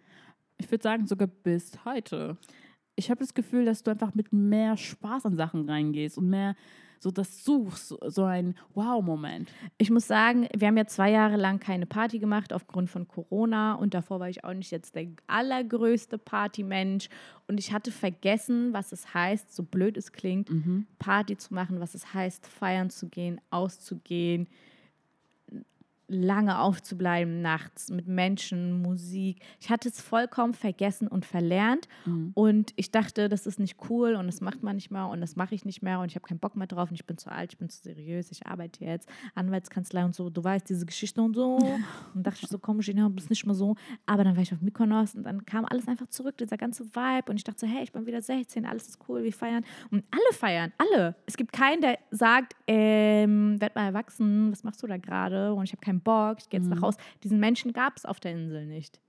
Ich 0.59 0.71
würde 0.71 0.83
sagen, 0.85 1.09
sogar 1.09 1.27
bis 1.27 1.85
heute. 1.85 2.37
Ich 2.95 3.11
habe 3.11 3.19
das 3.19 3.35
Gefühl, 3.35 3.65
dass 3.65 3.83
du 3.83 3.91
einfach 3.91 4.15
mit 4.15 4.33
mehr 4.33 4.77
Spaß 4.77 5.27
an 5.27 5.37
Sachen 5.37 5.69
reingehst 5.69 6.19
und 6.19 6.29
mehr 6.29 6.55
so 7.03 7.11
das 7.11 7.45
suchst, 7.45 7.89
so- 8.07 8.23
ein 8.25 8.55
Wow-Moment. 8.75 9.51
Ich 9.79 9.91
muss 9.91 10.07
sagen, 10.07 10.47
wir 10.57 10.69
haben 10.69 10.77
ja 10.77 10.87
zwei 10.87 11.11
Jahre 11.11 11.37
lang 11.37 11.59
keine 11.59 11.85
Party 11.87 12.19
gemacht 12.21 12.53
aufgrund 12.53 12.89
von 12.91 13.09
Corona 13.09 13.75
und 13.75 13.93
davor 13.95 14.21
war 14.21 14.29
ich 14.29 14.45
auch 14.45 14.55
nicht 14.55 14.71
jetzt 14.71 14.95
der 14.95 15.09
allergrößte 15.27 16.17
Partymensch 16.19 17.09
und 17.49 17.59
ich 17.59 17.73
hatte 17.73 17.91
vergessen, 17.91 18.73
was 18.73 18.93
es 18.93 19.13
heißt, 19.13 19.53
so 19.55 19.63
blöd 19.65 19.97
es 19.97 20.13
klingt, 20.13 20.49
Mhm. 20.51 20.87
Party 20.99 21.37
zu 21.37 21.53
machen, 21.55 21.81
was 21.81 21.95
es 21.95 22.15
heißt, 22.15 22.47
feiern 22.47 22.89
zu 22.91 23.09
gehen, 23.09 23.41
auszugehen, 23.51 24.47
lange 26.15 26.59
aufzubleiben 26.61 27.43
nachts 27.43 27.91
mit 27.91 28.07
Menschen, 28.07 28.83
Musik. 28.83 29.41
Ich 29.61 29.71
hatte 29.71 29.89
es 29.89 30.01
vollkommen 30.01 30.55
vergessen 30.55 31.09
und 31.09 31.25
verlernt 31.25 31.89
Mhm. 32.07 32.31
und 32.35 32.73
ich 32.77 32.91
dachte, 32.91 33.29
das 33.29 33.47
ist 33.47 33.59
nicht 33.59 33.77
cool 33.91 34.15
und 34.15 34.27
das 34.27 34.41
macht 34.41 34.63
man 34.63 34.77
nicht 34.77 34.91
mehr 34.91 35.07
und 35.09 35.21
das 35.21 35.37
mache 35.37 35.55
ich 35.55 35.65
nicht 35.65 35.83
mehr 35.83 36.01
und 36.01 36.07
ich 36.07 36.15
habe 36.17 36.27
keinen 36.27 36.39
Bock 36.39 36.57
mehr 36.57 36.67
drauf 36.67 36.91
und 36.91 36.95
ich 36.95 37.07
bin 37.07 37.19
zu 37.19 37.31
alt, 37.31 37.53
ich 37.53 37.59
bin 37.59 37.69
zu 37.69 37.83
seriös, 37.83 38.31
ich 38.31 38.47
arbeite 38.47 38.85
jetzt, 38.85 39.09
Anwaltskanzlei 39.35 40.05
und 40.05 40.15
so, 40.15 40.31
du 40.31 40.43
weißt, 40.45 40.69
diese 40.69 40.87
Geschichte 40.87 41.21
und 41.23 41.35
so. 41.35 41.59
Und 42.15 42.27
dachte 42.27 42.41
ich 42.43 42.49
so, 42.49 42.59
komm, 42.59 42.81
Gina, 42.81 43.05
du 43.09 43.11
bist 43.15 43.31
nicht 43.31 43.47
mehr 43.47 43.55
so. 43.55 43.75
Aber 44.07 44.23
dann 44.25 44.37
war 44.37 44.43
ich 44.43 44.53
auf 44.53 44.61
Mykonos 44.61 45.15
und 45.15 45.23
dann 45.25 45.47
kam 45.47 45.65
alles 45.65 45.89
einfach 45.89 46.07
zurück, 46.09 46.37
dieser 46.37 46.57
ganze 46.59 46.85
Vibe 46.85 47.31
und 47.31 47.37
ich 47.37 47.45
dachte 47.45 47.61
so, 47.61 47.67
hey, 47.67 47.83
ich 47.83 47.93
bin 47.93 48.05
wieder 48.07 48.21
16, 48.21 48.67
alles 48.67 48.89
ist 48.89 48.99
cool, 49.09 49.23
wir 49.23 49.33
feiern. 49.33 49.65
Und 49.91 50.05
alle 50.11 50.35
feiern, 50.37 50.73
alle. 50.79 51.15
Es 51.27 51.37
gibt 51.37 51.53
keinen, 51.53 51.81
der 51.81 51.99
sagt, 52.11 52.55
ähm, 52.67 53.61
werd 53.61 53.75
mal 53.75 53.87
erwachsen, 53.87 54.53
was 54.53 54.63
machst 54.65 54.83
du 54.83 54.87
da 54.87 54.97
gerade? 54.99 55.55
Und 55.55 55.65
ich 55.65 55.73
habe 55.73 55.81
keinen 55.81 56.01
Bock, 56.03 56.39
ich 56.39 56.49
gehe 56.49 56.61
jetzt 56.61 56.69
nach 56.69 56.83
Hause. 56.83 56.99
Diesen 57.23 57.41
Menschen 57.41 57.73
gab 57.73 57.97
es 57.97 58.05
auf 58.05 58.21
der 58.21 58.33
Insel 58.33 58.67
nicht. 58.67 59.01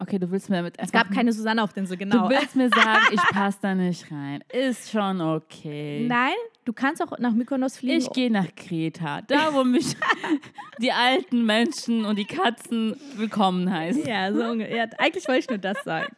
Okay, 0.00 0.20
du 0.20 0.30
willst 0.30 0.48
mir 0.48 0.62
mit 0.62 0.74
Es 0.78 0.92
gab 0.92 1.10
keine 1.10 1.32
Susanne 1.32 1.60
auf 1.60 1.72
der 1.72 1.82
Insel, 1.82 1.96
genau. 1.96 2.28
Du 2.28 2.30
willst 2.30 2.54
mir 2.54 2.68
sagen, 2.74 3.06
ich 3.10 3.20
passe 3.20 3.58
da 3.62 3.74
nicht 3.74 4.10
rein. 4.12 4.44
Ist 4.52 4.92
schon 4.92 5.20
okay. 5.20 6.06
Nein, 6.08 6.36
du 6.64 6.72
kannst 6.72 7.02
auch 7.02 7.18
nach 7.18 7.32
Mykonos 7.32 7.78
fliegen. 7.78 7.98
Ich 7.98 8.10
gehe 8.12 8.30
nach 8.30 8.46
Kreta, 8.54 9.22
da 9.22 9.52
wo 9.52 9.64
mich 9.64 9.96
die 10.80 10.92
alten 10.92 11.44
Menschen 11.44 12.04
und 12.04 12.16
die 12.16 12.26
Katzen 12.26 12.96
willkommen 13.16 13.72
heißen. 13.72 14.06
Ja, 14.06 14.32
so 14.32 14.54
ja, 14.54 14.84
eigentlich 14.98 15.26
wollte 15.26 15.40
ich 15.40 15.48
nur 15.48 15.58
das 15.58 15.82
sagen. 15.82 16.14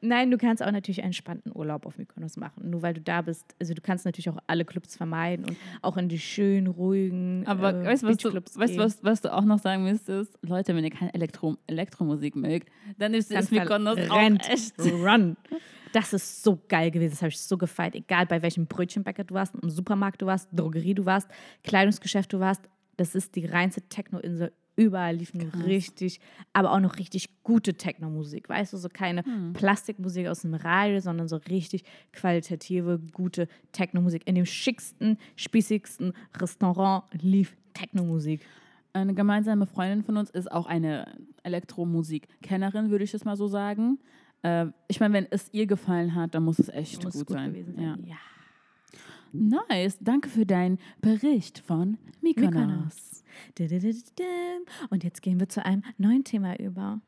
Nein, 0.00 0.30
du 0.30 0.38
kannst 0.38 0.62
auch 0.62 0.70
natürlich 0.70 1.00
einen 1.00 1.08
entspannten 1.08 1.52
Urlaub 1.54 1.86
auf 1.86 1.98
Mykonos 1.98 2.36
machen, 2.36 2.70
nur 2.70 2.82
weil 2.82 2.94
du 2.94 3.00
da 3.00 3.22
bist. 3.22 3.54
Also 3.60 3.74
du 3.74 3.80
kannst 3.80 4.04
natürlich 4.04 4.28
auch 4.30 4.38
alle 4.46 4.64
Clubs 4.64 4.96
vermeiden 4.96 5.44
und 5.44 5.56
auch 5.82 5.96
in 5.96 6.08
die 6.08 6.18
schönen, 6.18 6.66
ruhigen 6.66 7.44
Aber 7.46 7.74
äh, 7.74 7.86
weißt 7.86 8.04
was, 8.04 8.16
du, 8.18 8.34
weißt, 8.34 8.78
was, 8.78 9.04
was 9.04 9.20
du 9.20 9.32
auch 9.32 9.44
noch 9.44 9.58
sagen 9.58 9.84
müsstest? 9.84 10.38
Leute, 10.42 10.74
wenn 10.74 10.84
ihr 10.84 10.90
keine 10.90 11.12
Elektro 11.14 11.56
Elektromusik 11.66 12.36
mögt, 12.36 12.68
dann 12.98 13.14
ist, 13.14 13.30
ist 13.30 13.50
Mykonos 13.50 13.96
rennt, 13.96 14.44
auch 14.44 14.48
echt. 14.48 14.78
Run. 14.80 15.36
Das 15.92 16.12
ist 16.12 16.42
so 16.42 16.58
geil 16.68 16.90
gewesen, 16.90 17.12
das 17.12 17.22
habe 17.22 17.30
ich 17.30 17.40
so 17.40 17.56
gefeiert. 17.56 17.94
Egal 17.94 18.26
bei 18.26 18.42
welchem 18.42 18.66
Brötchenbäcker 18.66 19.24
du 19.24 19.34
warst, 19.34 19.54
im 19.54 19.70
Supermarkt 19.70 20.20
du 20.20 20.26
warst, 20.26 20.48
Drogerie 20.52 20.94
du 20.94 21.06
warst, 21.06 21.28
Kleidungsgeschäft 21.64 22.32
du 22.32 22.40
warst, 22.40 22.62
das 22.96 23.14
ist 23.14 23.36
die 23.36 23.46
reinste 23.46 23.82
Techno-Insel. 23.82 24.52
Überall 24.78 25.16
liefen 25.16 25.50
Krass. 25.50 25.64
richtig, 25.64 26.20
aber 26.52 26.72
auch 26.72 26.78
noch 26.80 26.98
richtig 26.98 27.42
gute 27.42 27.74
Techno-Musik. 27.74 28.48
Weißt 28.48 28.72
du, 28.72 28.76
so 28.76 28.88
keine 28.88 29.24
Hm. 29.24 29.52
Plastikmusik 29.52 30.28
aus 30.28 30.42
dem 30.42 30.54
Radio, 30.54 31.00
sondern 31.00 31.26
so 31.26 31.36
richtig 31.36 31.82
qualitative, 32.12 33.00
gute 33.12 33.48
Techno-Musik. 33.72 34.22
In 34.26 34.36
dem 34.36 34.46
schicksten, 34.46 35.18
spießigsten 35.36 36.12
Restaurant 36.40 37.04
lief 37.20 37.56
Techno-Musik. 37.74 38.40
Eine 38.92 39.14
gemeinsame 39.14 39.66
Freundin 39.66 40.02
von 40.04 40.16
uns 40.16 40.30
ist 40.30 40.50
auch 40.50 40.66
eine 40.66 41.12
Elektromusikkennerin, 41.42 42.90
würde 42.90 43.04
ich 43.04 43.14
es 43.14 43.24
mal 43.24 43.36
so 43.36 43.48
sagen. 43.48 43.98
Äh, 44.42 44.66
ich 44.86 45.00
meine, 45.00 45.14
wenn 45.14 45.26
es 45.30 45.48
ihr 45.52 45.66
gefallen 45.66 46.14
hat, 46.14 46.34
dann 46.34 46.44
muss 46.44 46.58
es 46.60 46.68
echt 46.68 47.02
Muss 47.04 47.14
gut, 47.18 47.30
sein. 47.30 47.52
gewesen 47.52 47.74
Ja. 47.80 47.94
sein. 47.96 48.04
Ja. 48.06 48.16
Nice, 49.32 49.98
danke 50.00 50.28
für 50.28 50.46
deinen 50.46 50.78
Bericht 51.02 51.58
von 51.58 51.98
Mykonos. 52.22 52.54
Mykonos. 52.54 53.24
Und 54.90 55.04
jetzt 55.04 55.22
gehen 55.22 55.40
wir 55.40 55.48
zu 55.48 55.64
einem 55.64 55.82
neuen 55.96 56.24
Thema 56.24 56.58
über. 56.58 57.00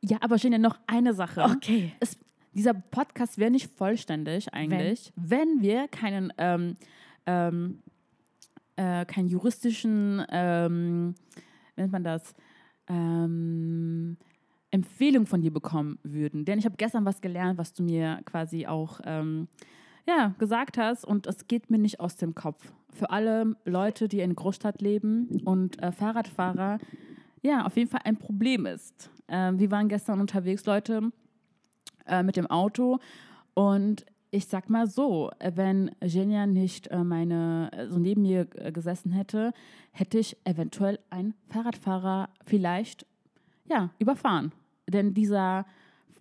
Ja, 0.00 0.18
aber 0.20 0.36
Genia, 0.36 0.58
noch 0.58 0.78
eine 0.86 1.14
Sache. 1.14 1.42
Okay. 1.42 1.92
es, 2.00 2.18
dieser 2.52 2.74
Podcast 2.74 3.38
wäre 3.38 3.50
nicht 3.50 3.70
vollständig 3.76 4.52
eigentlich, 4.54 5.12
wenn, 5.16 5.60
wir 5.60 5.88
keinen, 5.88 6.32
ähm, 6.38 6.74
ähm, 7.26 7.78
äh, 8.76 9.04
keinen 9.04 9.28
juristischen, 9.28 10.24
ähm, 10.30 11.14
wie 11.74 11.80
nennt 11.80 11.92
man 11.92 12.04
das, 12.04 12.34
ähm, 12.88 14.16
Empfehlung 14.70 15.26
von 15.26 15.40
dir 15.40 15.52
bekommen 15.52 15.98
würden. 16.02 16.44
Denn 16.44 16.58
ich 16.58 16.64
habe 16.64 16.76
gestern 16.76 17.04
was 17.04 17.20
gelernt, 17.20 17.58
was 17.58 17.72
du 17.72 17.82
mir 17.82 18.20
quasi 18.24 18.66
auch 18.66 19.00
ähm, 19.04 19.48
ja, 20.08 20.34
gesagt 20.38 20.78
hast 20.78 21.04
und 21.04 21.26
es 21.26 21.46
geht 21.48 21.70
mir 21.70 21.78
nicht 21.78 22.00
aus 22.00 22.16
dem 22.16 22.34
Kopf. 22.34 22.72
Für 22.94 23.10
alle 23.10 23.56
Leute, 23.66 24.08
die 24.08 24.20
in 24.20 24.34
Großstadt 24.34 24.80
leben 24.80 25.42
und 25.44 25.80
äh, 25.82 25.92
Fahrradfahrer, 25.92 26.78
ja, 27.42 27.66
auf 27.66 27.76
jeden 27.76 27.90
Fall 27.90 28.00
ein 28.04 28.16
Problem 28.16 28.64
ist. 28.64 29.10
Ähm, 29.28 29.58
wir 29.58 29.70
waren 29.70 29.88
gestern 29.88 30.20
unterwegs, 30.20 30.64
Leute, 30.64 31.12
äh, 32.06 32.22
mit 32.22 32.36
dem 32.36 32.46
Auto 32.46 33.00
und 33.52 34.06
ich 34.30 34.46
sag 34.46 34.70
mal 34.70 34.86
so, 34.86 35.30
äh, 35.40 35.52
wenn 35.56 35.90
Genia 36.00 36.46
nicht 36.46 36.86
äh, 36.86 37.04
meine, 37.04 37.70
äh, 37.72 37.88
so 37.88 37.98
neben 37.98 38.22
mir 38.22 38.46
äh, 38.54 38.72
gesessen 38.72 39.12
hätte, 39.12 39.52
hätte 39.92 40.18
ich 40.18 40.38
eventuell 40.44 40.98
einen 41.10 41.34
Fahrradfahrer 41.50 42.30
vielleicht, 42.46 43.04
ja, 43.66 43.90
überfahren. 43.98 44.52
Denn 44.86 45.12
dieser 45.12 45.66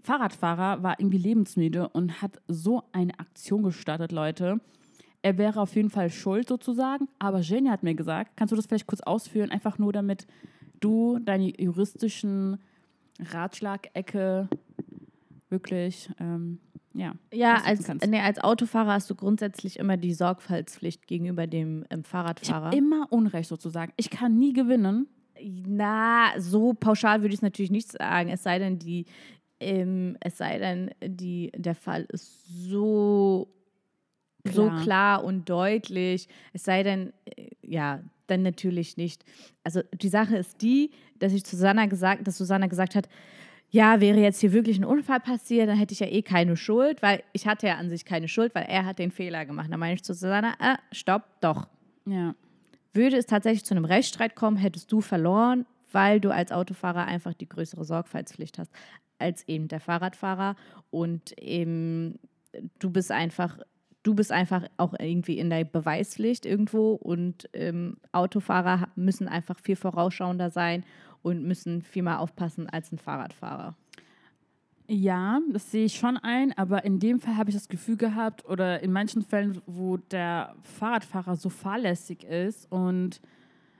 Fahrradfahrer 0.07 0.83
war 0.83 0.99
irgendwie 0.99 1.17
lebensmüde 1.17 1.89
und 1.89 2.21
hat 2.21 2.41
so 2.47 2.83
eine 2.93 3.19
Aktion 3.19 3.63
gestartet, 3.63 4.13
Leute. 4.13 4.61
Er 5.21 5.37
wäre 5.37 5.59
auf 5.59 5.75
jeden 5.75 5.89
Fall 5.89 6.09
schuld 6.09 6.47
sozusagen, 6.47 7.09
aber 7.19 7.41
Genia 7.41 7.73
hat 7.73 7.83
mir 7.83 7.93
gesagt, 7.93 8.37
kannst 8.37 8.53
du 8.53 8.55
das 8.55 8.67
vielleicht 8.67 8.87
kurz 8.87 9.01
ausführen, 9.01 9.51
einfach 9.51 9.77
nur 9.77 9.91
damit 9.91 10.25
du 10.79 11.19
deine 11.19 11.59
juristischen 11.61 12.57
Ratschlagecke 13.19 14.47
wirklich, 15.49 16.09
ähm, 16.19 16.59
ja. 16.93 17.13
Ja, 17.33 17.61
als, 17.65 17.85
nee, 18.07 18.21
als 18.21 18.39
Autofahrer 18.39 18.93
hast 18.93 19.09
du 19.09 19.15
grundsätzlich 19.15 19.77
immer 19.77 19.97
die 19.97 20.13
Sorgfaltspflicht 20.13 21.05
gegenüber 21.07 21.47
dem 21.47 21.85
ähm, 21.89 22.01
Ich 22.01 22.07
Fahrradfahrer. 22.07 22.65
habe 22.67 22.77
immer 22.77 23.07
Unrecht 23.11 23.49
sozusagen. 23.49 23.91
Ich 23.97 24.09
kann 24.09 24.37
nie 24.37 24.53
gewinnen. 24.53 25.07
Na, 25.43 26.31
so 26.39 26.73
pauschal 26.73 27.21
würde 27.21 27.33
ich 27.33 27.39
es 27.39 27.43
natürlich 27.43 27.69
nicht 27.71 27.91
sagen. 27.91 28.29
Es 28.29 28.41
sei 28.43 28.57
denn, 28.57 28.79
die, 28.79 29.05
ähm, 29.59 30.17
es 30.19 30.37
sei 30.37 30.59
denn, 30.59 30.91
die, 31.03 31.51
der 31.55 31.75
Fall 31.75 32.05
ist 32.09 32.45
so, 32.69 33.47
so 34.45 34.67
Klar. 34.67 34.81
klar 34.81 35.23
und 35.23 35.49
deutlich. 35.49 36.27
Es 36.53 36.63
sei 36.63 36.83
denn, 36.83 37.13
äh, 37.25 37.49
ja, 37.61 38.01
dann 38.27 38.43
natürlich 38.43 38.97
nicht. 38.97 39.23
Also 39.63 39.81
die 39.93 40.09
Sache 40.09 40.37
ist 40.37 40.61
die, 40.61 40.91
dass 41.17 41.33
ich 41.33 41.45
Susanna 41.45 41.85
gesagt, 41.85 42.27
dass 42.27 42.37
Susanna 42.37 42.67
gesagt 42.67 42.95
hat, 42.95 43.07
ja, 43.69 43.99
wäre 43.99 44.19
jetzt 44.19 44.39
hier 44.39 44.53
wirklich 44.53 44.77
ein 44.77 44.85
Unfall 44.85 45.19
passiert, 45.19 45.67
dann 45.67 45.77
hätte 45.77 45.93
ich 45.93 45.99
ja 45.99 46.07
eh 46.07 46.21
keine 46.21 46.55
Schuld, 46.55 47.01
weil 47.01 47.23
ich 47.33 47.47
hatte 47.47 47.67
ja 47.67 47.75
an 47.75 47.89
sich 47.89 48.05
keine 48.05 48.29
Schuld, 48.29 48.55
weil 48.55 48.63
er 48.63 48.85
hat 48.85 48.99
den 48.99 49.11
Fehler 49.11 49.45
gemacht. 49.45 49.67
Dann 49.69 49.79
meine 49.79 49.95
ich 49.95 50.03
zu 50.03 50.13
Susanna, 50.13 50.53
äh, 50.59 50.77
stopp, 50.93 51.23
doch. 51.41 51.67
Ja. 52.05 52.35
Würde 52.93 53.17
es 53.17 53.25
tatsächlich 53.25 53.65
zu 53.65 53.73
einem 53.73 53.85
Rechtsstreit 53.85 54.35
kommen, 54.35 54.55
hättest 54.55 54.91
du 54.91 55.01
verloren, 55.01 55.65
weil 55.91 56.21
du 56.21 56.31
als 56.31 56.51
Autofahrer 56.51 57.05
einfach 57.05 57.33
die 57.33 57.49
größere 57.49 57.83
Sorgfaltspflicht 57.83 58.57
hast 58.57 58.71
als 59.19 59.47
eben 59.47 59.67
der 59.67 59.79
Fahrradfahrer. 59.79 60.55
Und 60.89 61.37
eben 61.39 62.19
du 62.79 62.89
bist 62.89 63.11
einfach 63.11 63.59
du 64.03 64.15
bist 64.15 64.31
einfach 64.31 64.63
auch 64.77 64.93
irgendwie 64.97 65.37
in 65.37 65.49
der 65.49 65.65
Beweispflicht 65.65 66.45
irgendwo. 66.45 66.93
Und 66.93 67.49
ähm, 67.53 67.97
Autofahrer 68.13 68.87
müssen 68.95 69.27
einfach 69.27 69.59
viel 69.59 69.75
vorausschauender 69.75 70.49
sein 70.49 70.85
und 71.21 71.43
müssen 71.43 71.81
viel 71.81 72.03
mehr 72.03 72.21
aufpassen 72.21 72.69
als 72.69 72.91
ein 72.91 72.99
Fahrradfahrer. 72.99 73.75
Ja, 74.89 75.41
das 75.51 75.69
sehe 75.69 75.85
ich 75.85 75.95
schon 75.95 76.15
ein, 76.15 76.57
aber 76.57 76.85
in 76.85 76.99
dem 76.99 77.19
Fall 77.19 77.35
habe 77.35 77.49
ich 77.49 77.55
das 77.57 77.67
Gefühl 77.67 77.97
gehabt, 77.97 78.45
oder 78.45 78.81
in 78.81 78.93
manchen 78.93 79.21
Fällen, 79.21 79.61
wo 79.65 79.97
der 79.97 80.55
Fahrradfahrer 80.61 81.35
so 81.35 81.49
fahrlässig 81.49 82.23
ist 82.23 82.71
und 82.71 83.19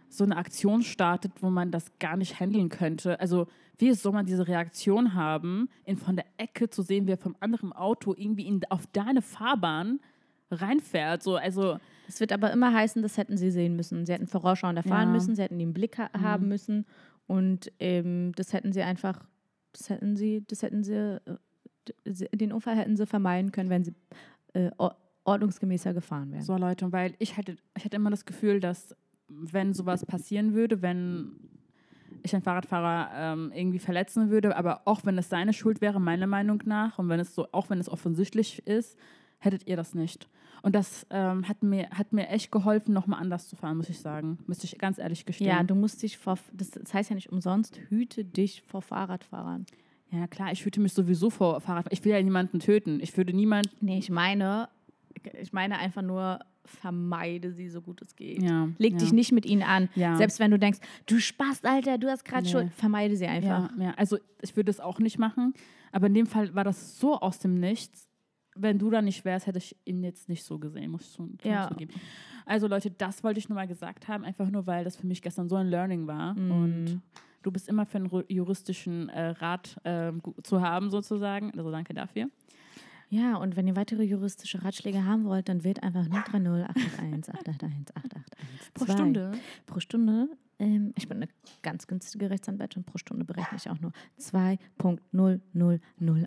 so 0.10 0.24
eine 0.24 0.38
Aktion 0.38 0.84
startet, 0.84 1.32
wo 1.42 1.50
man 1.50 1.72
das 1.72 1.98
gar 2.00 2.18
nicht 2.18 2.40
handeln 2.40 2.70
könnte. 2.70 3.20
Also, 3.20 3.48
wie 3.78 3.94
soll 3.94 4.14
man 4.14 4.26
diese 4.26 4.48
Reaktion 4.48 5.14
haben, 5.14 5.70
in 5.86 5.98
von 5.98 6.16
der 6.16 6.26
Ecke 6.38 6.70
zu 6.70 6.82
sehen, 6.82 7.06
wer 7.08 7.18
vom 7.18 7.36
anderen 7.40 7.74
Auto 7.74 8.14
irgendwie 8.18 8.48
in, 8.48 8.62
auf 8.70 8.88
deine 8.88 9.22
Fahrbahn 9.22 10.00
reinfährt? 10.50 11.22
So, 11.24 11.36
also, 11.36 11.78
Es 12.08 12.20
wird 12.20 12.32
aber 12.32 12.52
immer 12.52 12.74
heißen, 12.74 13.02
das 13.02 13.18
hätten 13.18 13.38
sie 13.38 13.52
sehen 13.52 13.76
müssen. 13.76 14.06
Sie 14.06 14.14
hätten 14.14 14.28
vorausschauender 14.28 14.84
fahren 14.84 15.00
Ja. 15.02 15.06
Mhm. 15.08 15.12
müssen, 15.12 15.36
sie 15.36 15.42
hätten 15.44 15.60
den 15.60 15.74
Blick 15.74 15.98
ha 15.98 16.10
haben 16.14 16.48
müssen 16.48 16.86
und 17.28 17.72
ähm, 17.80 18.32
das 18.36 18.54
hätten 18.54 18.72
sie 18.72 18.82
einfach, 18.82 19.26
das 19.74 19.90
hätten 19.90 20.16
sie, 20.16 20.44
das 20.48 20.62
hätten 20.64 20.84
sie, 20.84 21.20
äh, 21.26 22.28
den 22.36 22.52
Unfall 22.54 22.76
hätten 22.78 22.96
sie 22.96 23.06
vermeiden 23.06 23.52
können, 23.52 23.70
wenn 23.70 23.84
sie 23.84 23.94
äh, 24.54 24.72
or- 24.78 24.96
ordnungsgemäßer 25.26 25.94
gefahren 25.94 26.32
wären. 26.32 26.42
So 26.44 26.56
Leute, 26.58 26.90
weil 26.94 27.14
ich 27.20 27.36
hatte, 27.38 27.58
ich 27.78 27.84
hatte 27.86 27.98
immer 27.98 28.10
das 28.10 28.26
Gefühl, 28.26 28.60
dass 28.62 28.96
wenn 29.28 29.74
sowas 29.74 30.06
passieren 30.06 30.54
würde, 30.54 30.82
wenn 30.82 31.32
ich 32.24 32.34
einen 32.34 32.44
Fahrradfahrer 32.44 33.10
ähm, 33.14 33.52
irgendwie 33.54 33.80
verletzen 33.80 34.30
würde, 34.30 34.56
aber 34.56 34.82
auch 34.86 35.06
wenn 35.06 35.18
es 35.18 35.30
seine 35.30 35.54
Schuld 35.54 35.82
wäre, 35.82 36.00
meiner 36.00 36.28
Meinung 36.28 36.62
nach, 36.66 37.00
und 37.00 37.10
wenn 37.10 37.20
es 37.20 37.36
so, 37.36 37.48
auch 37.52 37.70
wenn 37.70 37.80
es 37.80 37.90
offensichtlich 37.90 38.66
ist, 38.68 38.98
hättet 39.40 39.68
ihr 39.68 39.78
das 39.78 39.94
nicht. 39.94 40.28
Und 40.64 40.74
das 40.74 41.06
ähm, 41.12 41.48
hat, 41.48 41.62
mir, 41.64 41.90
hat 41.92 42.14
mir 42.14 42.28
echt 42.30 42.52
geholfen, 42.52 42.94
nochmal 42.94 43.22
anders 43.22 43.48
zu 43.48 43.56
fahren, 43.56 43.78
muss 43.78 43.90
ich 43.90 44.00
sagen. 44.00 44.40
Müsste 44.48 44.66
ich 44.66 44.78
ganz 44.78 44.98
ehrlich 44.98 45.26
gestehen. 45.26 45.48
Ja, 45.48 45.64
du 45.64 45.76
musst 45.76 46.02
dich 46.02 46.18
vor, 46.18 46.38
das, 46.52 46.72
das 46.72 46.94
heißt 46.94 47.10
ja 47.10 47.16
nicht 47.16 47.32
umsonst, 47.32 47.80
hüte 47.90 48.26
dich 48.26 48.64
vor 48.64 48.82
Fahrradfahrern. 48.82 49.66
ja, 50.12 50.28
klar, 50.28 50.52
ich 50.52 50.66
hüte 50.66 50.82
mich 50.82 50.94
sowieso 50.94 51.30
vor 51.30 51.62
Fahrradfahrern. 51.62 51.94
Ich 51.94 52.04
will 52.04 52.12
ja 52.12 52.22
niemanden 52.22 52.60
töten. 52.60 53.00
Ich 53.02 53.16
würde 53.16 53.34
niemand. 53.34 53.70
Nee, 53.82 54.00
ich 54.00 54.10
meine, 54.10 54.70
ich 55.40 55.54
meine 55.54 55.78
einfach 55.78 56.02
nur, 56.02 56.40
vermeide 56.68 57.52
sie 57.52 57.70
so 57.70 57.82
gut 57.82 58.02
es 58.02 58.16
geht. 58.16 58.42
Ja, 58.44 58.70
Leg 58.78 58.94
ja. 58.94 59.00
dich 59.00 59.12
nicht 59.14 59.32
mit 59.32 59.46
ihnen 59.46 59.64
an. 59.64 59.90
Ja. 59.96 60.16
Selbst 60.16 60.40
wenn 60.40 60.52
du 60.52 60.60
denkst, 60.60 60.80
du 61.06 61.20
Spaß, 61.20 61.64
Alter, 61.64 61.98
du 61.98 62.08
hast 62.10 62.24
gerade 62.26 62.44
Nee. 62.44 62.50
Schuld, 62.52 62.74
vermeide 62.74 63.16
sie 63.16 63.26
einfach. 63.28 63.70
Also 63.96 64.18
ich 64.42 64.56
würde 64.56 64.70
es 64.72 64.80
auch 64.80 65.00
nicht 65.00 65.18
machen, 65.18 65.54
aber 65.92 66.08
in 66.08 66.14
dem 66.14 66.26
Fall 66.28 66.54
war 66.54 66.64
das 66.64 67.00
so 67.00 67.20
aus 67.20 67.40
dem 67.40 67.60
Nichts. 67.60 68.08
Wenn 68.60 68.80
du 68.80 68.90
da 68.90 69.02
nicht 69.04 69.24
wärst, 69.24 69.46
hätte 69.46 69.60
ich 69.60 69.76
ihn 69.86 70.04
jetzt 70.04 70.30
nicht 70.30 70.44
so 70.44 70.58
gesehen, 70.58 70.90
muss 70.92 71.18
ich 71.40 71.46
Ja. 71.46 71.68
zugeben. 71.68 71.94
Also 72.46 72.68
Leute, 72.68 72.90
das 72.90 73.24
wollte 73.24 73.40
ich 73.40 73.50
nur 73.50 73.56
mal 73.56 73.68
gesagt 73.68 74.08
haben, 74.08 74.24
einfach 74.24 74.50
nur, 74.50 74.66
weil 74.66 74.84
das 74.84 74.96
für 74.96 75.06
mich 75.06 75.22
gestern 75.22 75.48
so 75.48 75.56
ein 75.58 75.68
Learning 75.68 76.08
war. 76.08 76.34
Mhm. 76.34 76.52
Und 76.52 77.02
du 77.44 77.52
bist 77.52 77.68
immer 77.70 77.86
für 77.86 77.98
einen 78.00 78.10
juristischen 78.30 79.10
äh, 79.10 79.28
Rat 79.30 79.78
gu- 79.84 80.34
zu 80.44 80.62
haben, 80.62 80.90
sozusagen. 80.90 81.52
Also 81.56 81.70
danke 81.72 81.94
dafür. 81.94 82.30
Ja, 83.10 83.38
und 83.38 83.56
wenn 83.56 83.68
ihr 83.68 83.76
weitere 83.78 84.04
juristische 84.04 84.64
Ratschläge 84.64 85.06
haben 85.06 85.26
wollt, 85.26 85.48
dann 85.48 85.64
wählt 85.64 85.82
einfach 85.82 86.06
030 86.08 86.18
881 86.66 87.34
881 87.34 87.96
881. 87.96 88.74
Pro 88.74 88.86
Stunde. 88.86 89.32
Pro 89.66 89.80
Stunde. 89.80 90.28
Ähm, 90.60 90.92
ich 90.98 91.08
bin 91.08 91.18
eine 91.18 91.28
ganz 91.62 91.88
günstige 91.88 92.30
Rechtsanwältin. 92.30 92.84
Pro 92.84 92.98
Stunde 92.98 93.24
berechne 93.26 93.58
ich 93.58 93.70
auch 93.70 93.80
nur 93.80 93.92
2,000 94.18 95.02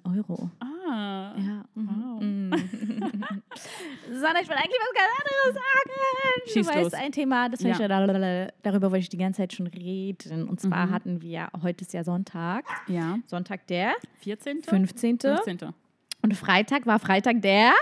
Euro. 0.07 0.51
Ah. 0.61 1.35
Ja. 1.37 1.65
Wow. 1.75 2.21
Mhm. 2.23 2.51
Sanna, 4.13 4.41
ich 4.41 4.49
will 4.49 4.57
eigentlich 4.57 4.81
was 4.81 4.95
ganz 4.95 5.13
anderes 5.21 5.55
sagen. 5.55 6.47
Schieß 6.47 6.67
du 6.67 6.73
weißt, 6.73 6.83
los. 6.85 6.95
ein 6.95 7.13
Thema, 7.13 7.49
das 7.49 7.61
Ja. 7.61 7.73
ich, 7.73 8.53
darüber 8.63 8.91
wollte 8.91 8.99
ich 9.03 9.09
die 9.09 9.17
ganze 9.19 9.39
Zeit 9.39 9.53
schon 9.53 9.67
reden. 9.67 10.49
Und 10.49 10.61
zwar 10.61 10.87
Mhm. 10.87 10.91
hatten 10.91 11.23
wir, 11.23 11.49
heute 11.63 11.83
ist 11.85 11.93
ja 11.93 12.05
Sonntag, 12.05 12.65
Ja. 12.89 13.19
Sonntag 13.27 13.67
der 13.67 13.93
14. 14.21 14.63
15. 14.63 15.19
15. 15.19 15.73
Und 16.23 16.37
Freitag 16.37 16.87
war 16.87 16.99
Freitag 16.99 17.43
der 17.43 17.73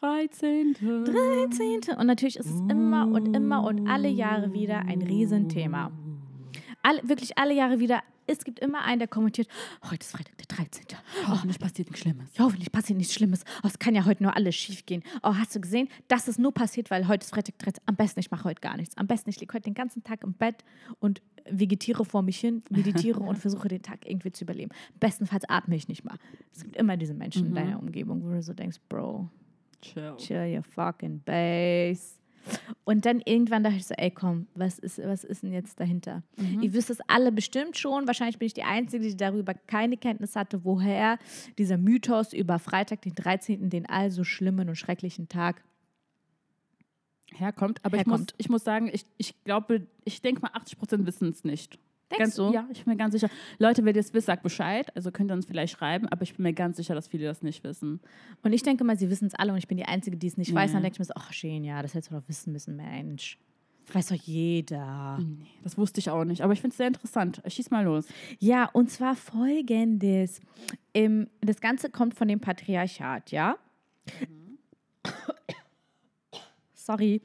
13. 0.00 0.74
13. 0.74 1.96
Und 1.96 2.06
natürlich 2.06 2.36
ist 2.36 2.46
es 2.46 2.60
immer 2.68 3.06
und 3.06 3.34
immer 3.34 3.64
und 3.64 3.88
alle 3.88 4.08
Jahre 4.08 4.52
wieder 4.52 4.78
ein 4.80 5.02
Riesenthema. 5.02 5.90
Alle, 6.86 7.00
wirklich 7.02 7.36
alle 7.36 7.52
Jahre 7.52 7.80
wieder. 7.80 8.04
Es 8.28 8.44
gibt 8.44 8.60
immer 8.60 8.84
einen, 8.84 9.00
der 9.00 9.08
kommentiert, 9.08 9.48
heute 9.90 10.02
ist 10.02 10.12
Freitag 10.12 10.38
der 10.38 10.46
13. 10.46 10.84
Hoffentlich 11.26 11.58
passiert 11.58 11.88
nichts 11.88 12.02
Schlimmes. 12.02 12.28
Ja, 12.36 12.44
hoffentlich 12.44 12.70
passiert 12.70 12.96
nichts 12.96 13.12
Schlimmes. 13.12 13.42
Oh, 13.64 13.66
es 13.66 13.80
kann 13.80 13.96
ja 13.96 14.04
heute 14.04 14.22
nur 14.22 14.36
alles 14.36 14.54
schief 14.54 14.86
gehen. 14.86 15.02
Oh, 15.24 15.34
hast 15.34 15.52
du 15.56 15.60
gesehen? 15.60 15.88
Das 16.06 16.28
ist 16.28 16.38
nur 16.38 16.54
passiert, 16.54 16.88
weil 16.92 17.08
heute 17.08 17.24
ist 17.24 17.30
Freitag 17.30 17.58
13. 17.58 17.82
Am 17.86 17.96
besten, 17.96 18.20
ich 18.20 18.30
mache 18.30 18.44
heute 18.44 18.60
gar 18.60 18.76
nichts. 18.76 18.96
Am 18.96 19.08
besten, 19.08 19.30
ich 19.30 19.40
liege 19.40 19.52
heute 19.52 19.64
den 19.64 19.74
ganzen 19.74 20.04
Tag 20.04 20.22
im 20.22 20.32
Bett 20.32 20.64
und 21.00 21.22
vegetiere 21.50 22.04
vor 22.04 22.22
mich 22.22 22.38
hin, 22.38 22.62
meditiere 22.70 23.18
und 23.18 23.36
versuche 23.40 23.66
den 23.66 23.82
Tag 23.82 24.08
irgendwie 24.08 24.30
zu 24.30 24.44
überleben. 24.44 24.70
Bestenfalls 25.00 25.42
atme 25.48 25.74
ich 25.74 25.88
nicht 25.88 26.04
mal. 26.04 26.18
Es 26.52 26.62
gibt 26.62 26.76
immer 26.76 26.96
diese 26.96 27.14
Menschen 27.14 27.46
in 27.46 27.54
deiner 27.56 27.80
Umgebung, 27.80 28.22
wo 28.22 28.30
du 28.30 28.42
so 28.42 28.52
denkst, 28.52 28.78
Bro, 28.88 29.28
Ciao. 29.82 30.16
chill 30.18 30.54
your 30.54 30.62
fucking 30.62 31.20
base. 31.24 32.16
Und 32.84 33.04
dann 33.04 33.20
irgendwann 33.24 33.64
dachte 33.64 33.76
ich 33.76 33.86
so, 33.86 33.94
ey 33.96 34.10
komm, 34.10 34.46
was 34.54 34.78
ist, 34.78 34.98
was 34.98 35.24
ist 35.24 35.42
denn 35.42 35.52
jetzt 35.52 35.80
dahinter? 35.80 36.22
Ihr 36.60 36.72
wisst 36.72 36.90
es 36.90 36.98
alle 37.08 37.32
bestimmt 37.32 37.76
schon. 37.76 38.06
Wahrscheinlich 38.06 38.38
bin 38.38 38.46
ich 38.46 38.54
die 38.54 38.62
Einzige, 38.62 39.04
die 39.04 39.16
darüber 39.16 39.54
keine 39.54 39.96
Kenntnis 39.96 40.36
hatte, 40.36 40.64
woher 40.64 41.18
dieser 41.58 41.78
Mythos 41.78 42.32
über 42.32 42.58
Freitag, 42.58 43.02
den 43.02 43.14
13., 43.14 43.70
den 43.70 43.86
also 43.86 44.24
schlimmen 44.24 44.68
und 44.68 44.76
schrecklichen 44.76 45.28
Tag. 45.28 45.62
herkommt. 47.32 47.84
Aber 47.84 47.96
ich 47.98 48.06
muss, 48.06 48.20
Herkommt. 48.20 48.34
ich 48.38 48.48
muss 48.48 48.64
sagen, 48.64 48.88
ich, 48.92 49.04
ich 49.16 49.34
glaube, 49.44 49.86
ich 50.04 50.22
denke 50.22 50.42
mal, 50.42 50.50
80 50.52 50.78
Prozent 50.78 51.06
wissen 51.06 51.28
es 51.30 51.44
nicht. 51.44 51.78
Denkst 52.10 52.18
ganz, 52.18 52.34
du? 52.36 52.52
Ja, 52.52 52.68
ich 52.70 52.84
bin 52.84 52.92
mir 52.92 52.96
ganz 52.96 53.12
sicher. 53.12 53.28
Leute, 53.58 53.84
wenn 53.84 53.94
ihr 53.94 54.00
es 54.00 54.14
wisst, 54.14 54.26
sagt 54.26 54.42
Bescheid. 54.42 54.94
Also 54.94 55.10
könnt 55.10 55.30
ihr 55.30 55.34
uns 55.34 55.46
vielleicht 55.46 55.76
schreiben, 55.76 56.06
aber 56.08 56.22
ich 56.22 56.36
bin 56.36 56.44
mir 56.44 56.52
ganz 56.52 56.76
sicher, 56.76 56.94
dass 56.94 57.08
viele 57.08 57.24
das 57.24 57.42
nicht 57.42 57.64
wissen. 57.64 58.00
Und 58.42 58.52
ich 58.52 58.62
denke 58.62 58.84
mal, 58.84 58.96
sie 58.96 59.10
wissen 59.10 59.26
es 59.26 59.34
alle 59.34 59.52
und 59.52 59.58
ich 59.58 59.66
bin 59.66 59.76
die 59.76 59.86
Einzige, 59.86 60.16
die 60.16 60.28
es 60.28 60.36
nicht 60.36 60.54
weiß. 60.54 60.70
Nee. 60.70 60.74
Dann 60.74 60.82
denke 60.82 60.94
ich 60.94 60.98
mir 61.00 61.04
so, 61.04 61.14
ach 61.16 61.32
schön, 61.32 61.64
ja, 61.64 61.82
das 61.82 61.94
hättest 61.94 62.12
du 62.12 62.16
doch 62.16 62.28
wissen 62.28 62.52
müssen, 62.52 62.76
Mensch. 62.76 63.38
Das 63.86 63.94
weiß 63.94 64.08
doch 64.08 64.24
jeder. 64.24 65.18
Nee, 65.18 65.46
das 65.62 65.78
wusste 65.78 66.00
ich 66.00 66.10
auch 66.10 66.24
nicht. 66.24 66.42
Aber 66.42 66.52
ich 66.52 66.60
finde 66.60 66.72
es 66.72 66.76
sehr 66.76 66.88
interessant. 66.88 67.42
Schieß 67.46 67.70
mal 67.70 67.84
los. 67.84 68.06
Ja, 68.38 68.68
und 68.72 68.90
zwar 68.90 69.14
folgendes. 69.14 70.40
Ähm, 70.94 71.28
das 71.40 71.60
Ganze 71.60 71.90
kommt 71.90 72.14
von 72.14 72.28
dem 72.28 72.40
Patriarchat, 72.40 73.30
ja? 73.30 73.56
Sorry. 76.72 77.20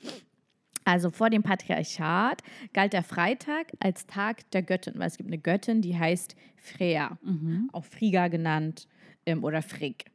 Also 0.84 1.09
vor 1.11 1.29
dem 1.29 1.43
Patriarchat 1.43 2.41
galt 2.73 2.93
der 2.93 3.03
Freitag 3.03 3.67
als 3.79 4.07
Tag 4.07 4.49
der 4.51 4.63
Göttin, 4.63 4.93
weil 4.97 5.07
es 5.07 5.17
gibt 5.17 5.27
eine 5.29 5.38
Göttin, 5.38 5.82
die 5.82 5.97
heißt 5.97 6.36
Freya, 6.57 7.17
auch 7.71 7.86
Frigga 7.86 8.27
genannt 8.27 8.88
ähm, 9.25 9.43
oder 9.43 9.61
Frigg. 9.61 10.05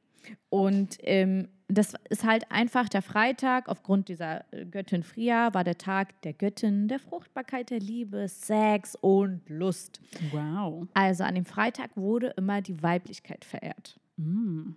Und 0.51 0.99
ähm, 1.03 1.49
das 1.69 1.95
ist 2.11 2.25
halt 2.25 2.51
einfach 2.51 2.89
der 2.89 3.03
Freitag, 3.03 3.69
aufgrund 3.69 4.09
dieser 4.09 4.45
äh, 4.53 4.65
Göttin 4.65 5.03
Fria, 5.05 5.53
war 5.55 5.63
der 5.65 5.79
Tag 5.79 6.21
der 6.23 6.33
Göttin 6.33 6.89
der 6.89 6.99
Fruchtbarkeit, 6.99 7.71
der 7.71 7.79
Liebe, 7.81 8.27
Sex 8.29 8.97
und 9.01 9.43
Lust. 9.49 10.01
Wow. 10.33 10.87
Also 10.95 11.23
an 11.25 11.35
dem 11.37 11.45
Freitag 11.45 11.91
wurde 11.97 12.29
immer 12.37 12.61
die 12.61 12.83
Weiblichkeit 12.83 13.45
verehrt. 13.45 13.99
Mm. 14.17 14.71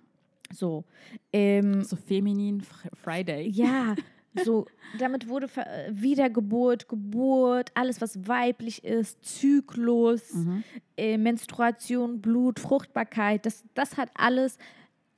So. 0.51 0.83
Ähm, 1.31 1.83
So 1.83 1.95
feminin 1.95 2.61
Fr- 2.61 2.95
Friday. 3.03 3.49
ja, 3.49 3.95
so, 4.43 4.65
damit 4.97 5.27
wurde 5.27 5.47
äh, 5.55 5.89
Wiedergeburt, 5.91 6.87
Geburt, 6.87 7.71
alles, 7.73 7.99
was 8.01 8.27
weiblich 8.27 8.83
ist, 8.83 9.23
Zyklus, 9.23 10.33
Mhm. 10.33 10.63
äh, 10.97 11.17
Menstruation, 11.17 12.21
Blut, 12.21 12.59
Fruchtbarkeit, 12.59 13.45
das, 13.45 13.63
das 13.73 13.97
hat 13.97 14.09
alles 14.15 14.57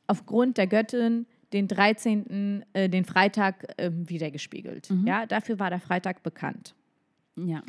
aufgrund 0.08 0.58
der 0.58 0.68
Göttin 0.68 1.26
den 1.54 1.68
13., 1.68 2.64
äh, 2.74 2.88
den 2.90 3.04
Freitag 3.06 3.74
ähm, 3.78 4.10
wiedergespiegelt. 4.10 4.90
Mhm. 4.90 5.06
Ja, 5.08 5.26
dafür 5.26 5.60
war 5.60 5.70
der 5.70 5.82
Freitag 5.82 6.24
bekannt. 6.24 6.74
Ja. 7.36 7.62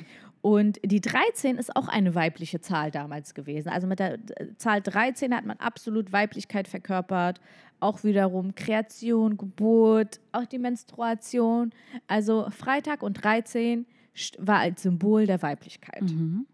Und 0.42 0.80
die 0.84 1.00
13 1.00 1.56
ist 1.56 1.74
auch 1.76 1.86
eine 1.86 2.16
weibliche 2.16 2.60
Zahl 2.60 2.90
damals 2.90 3.32
gewesen. 3.32 3.68
Also 3.68 3.86
mit 3.86 4.00
der 4.00 4.14
äh, 4.14 4.48
Zahl 4.56 4.82
13 4.82 5.34
hat 5.34 5.46
man 5.46 5.56
absolut 5.58 6.12
Weiblichkeit 6.12 6.66
verkörpert. 6.66 7.40
Auch 7.78 8.02
wiederum 8.02 8.54
Kreation, 8.56 9.36
Geburt, 9.36 10.20
auch 10.32 10.44
die 10.46 10.58
Menstruation. 10.58 11.70
Also 12.08 12.48
Freitag 12.50 13.04
und 13.04 13.22
13 13.22 13.86
st- 14.16 14.36
war 14.38 14.58
als 14.58 14.82
Symbol 14.82 15.26
der 15.26 15.42
Weiblichkeit. 15.42 16.02
Mhm. 16.02 16.46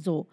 So. 0.00 0.28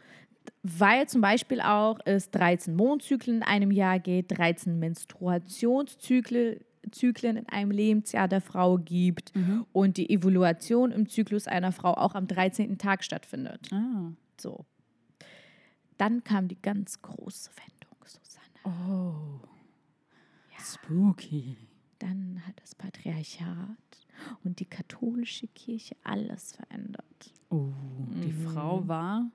Weil 0.62 1.08
zum 1.08 1.22
Beispiel 1.22 1.62
auch 1.62 1.98
es 2.06 2.30
13 2.30 2.76
Mondzyklen 2.76 3.38
in 3.38 3.44
einem 3.44 3.72
Jahr 3.72 3.98
geht, 3.98 4.38
13 4.38 4.78
Menstruationszyklen 4.78 6.60
Zyklen 6.92 7.38
in 7.38 7.50
einem 7.50 7.72
Lebensjahr 7.72 8.28
der 8.28 8.42
Frau 8.42 8.78
gibt 8.78 9.36
Mhm. 9.36 9.66
und 9.74 9.98
die 9.98 10.10
Evaluation 10.10 10.92
im 10.92 11.08
Zyklus 11.10 11.48
einer 11.48 11.72
Frau 11.72 11.94
auch 11.94 12.16
am 12.16 12.28
13. 12.28 12.78
Tag 12.78 13.04
stattfindet. 13.04 13.72
Ah. 13.74 14.12
So. 14.40 14.66
Dann 15.98 16.24
kam 16.24 16.48
die 16.48 16.62
ganz 16.62 17.02
große 17.02 17.50
Wendung, 17.56 17.98
Susanne. 18.06 18.78
Oh. 18.78 19.40
Spooky. 20.60 21.58
Dann 22.00 22.42
hat 22.46 22.60
das 22.62 22.76
Patriarchat 22.76 23.68
und 24.44 24.60
die 24.60 24.66
katholische 24.66 25.48
Kirche 25.48 25.96
alles 26.04 26.54
verändert. 26.54 27.34
Oh, 27.50 27.70
die 28.24 28.32
Mhm. 28.34 28.48
Frau 28.50 28.88
war. 28.88 29.30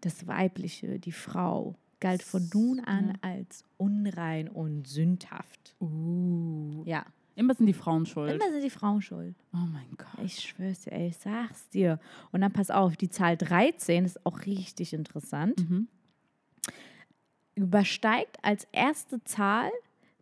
Das 0.00 0.26
Weibliche, 0.26 0.98
die 0.98 1.12
Frau, 1.12 1.76
galt 2.00 2.22
von 2.22 2.48
nun 2.52 2.80
an 2.80 3.18
als 3.22 3.64
unrein 3.76 4.48
und 4.48 4.86
sündhaft. 4.86 5.74
Uh. 5.80 6.82
Ja, 6.86 7.04
Immer 7.36 7.54
sind 7.54 7.66
die 7.66 7.72
Frauen 7.72 8.06
schuld. 8.06 8.30
immer 8.32 8.50
sind 8.52 8.62
die 8.62 8.70
Frauen 8.70 9.02
schuld. 9.02 9.34
Oh 9.52 9.56
mein 9.72 9.88
Gott. 9.96 10.24
Ich 10.24 10.38
schwör's 10.40 10.82
dir, 10.82 10.92
ey, 10.92 11.08
ich 11.08 11.16
sag's 11.16 11.68
dir. 11.70 11.98
Und 12.30 12.42
dann 12.42 12.52
pass 12.52 12.70
auf, 12.70 12.96
die 12.96 13.08
Zahl 13.10 13.36
13 13.36 14.04
ist 14.04 14.24
auch 14.24 14.46
richtig 14.46 14.92
interessant. 14.92 15.58
Mhm. 15.68 15.88
Übersteigt 17.56 18.36
als 18.42 18.66
erste 18.72 19.22
Zahl 19.24 19.70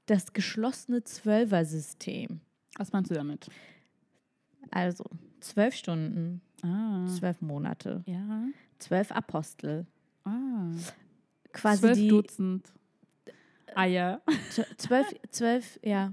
das 0.07 0.33
geschlossene 0.33 1.03
Zwölfer-System. 1.05 2.41
Was 2.77 2.93
meinst 2.93 3.11
du 3.11 3.15
damit? 3.15 3.49
Also 4.71 5.05
zwölf 5.41 5.75
Stunden, 5.75 6.41
Ah. 6.63 7.07
zwölf 7.09 7.41
Monate, 7.43 8.03
Ja. 8.07 8.45
zwölf 8.79 9.11
Apostel. 9.13 9.87
Ah. 10.25 10.71
Quasi 11.53 11.81
Zwölf 11.83 11.99
die 11.99 12.09
Dutzend 12.09 12.73
Eier. 13.75 14.21
zwölf, 14.79 15.07
zwölf, 15.31 15.79
ja, 15.83 16.13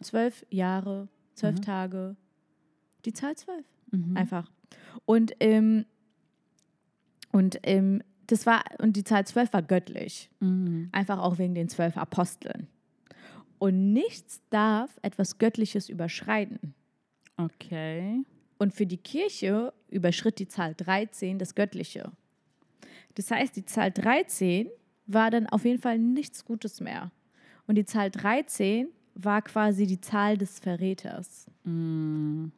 zwölf 0.00 0.46
Jahre, 0.50 1.08
zwölf 1.34 1.56
Mhm. 1.56 1.62
Tage. 1.62 2.16
Die 3.04 3.12
Zahl 3.12 3.36
zwölf. 3.36 3.66
Mhm. 3.90 4.16
Einfach. 4.16 4.50
Und, 5.04 5.32
ähm, 5.40 5.84
und 7.32 7.58
ähm, 7.62 8.02
das 8.26 8.46
war, 8.46 8.62
und 8.78 8.96
die 8.96 9.04
Zahl 9.04 9.26
zwölf 9.26 9.52
war 9.52 9.62
göttlich. 9.62 10.30
Mhm. 10.40 10.88
Einfach 10.92 11.18
auch 11.18 11.38
wegen 11.38 11.54
den 11.54 11.68
zwölf 11.68 11.96
Aposteln. 11.96 12.68
Und 13.58 13.92
nichts 13.92 14.40
darf 14.50 14.98
etwas 15.02 15.38
Göttliches 15.38 15.88
überschreiten. 15.88 16.74
Okay. 17.36 18.22
Und 18.58 18.74
für 18.74 18.86
die 18.86 18.96
Kirche 18.98 19.72
überschritt 19.88 20.38
die 20.38 20.48
Zahl 20.48 20.74
13 20.74 21.38
das 21.38 21.54
Göttliche. 21.54 22.12
Das 23.20 23.30
heißt, 23.30 23.54
die 23.54 23.66
Zahl 23.66 23.90
13 23.90 24.68
war 25.06 25.30
dann 25.30 25.46
auf 25.46 25.66
jeden 25.66 25.80
Fall 25.80 25.98
nichts 25.98 26.42
Gutes 26.46 26.80
mehr. 26.80 27.10
Und 27.66 27.74
die 27.74 27.84
Zahl 27.84 28.10
13 28.10 28.88
war 29.14 29.42
quasi 29.42 29.86
die 29.86 30.00
Zahl 30.00 30.38
des 30.38 30.58
Verräters 30.58 31.46
Mhm. 31.64 32.50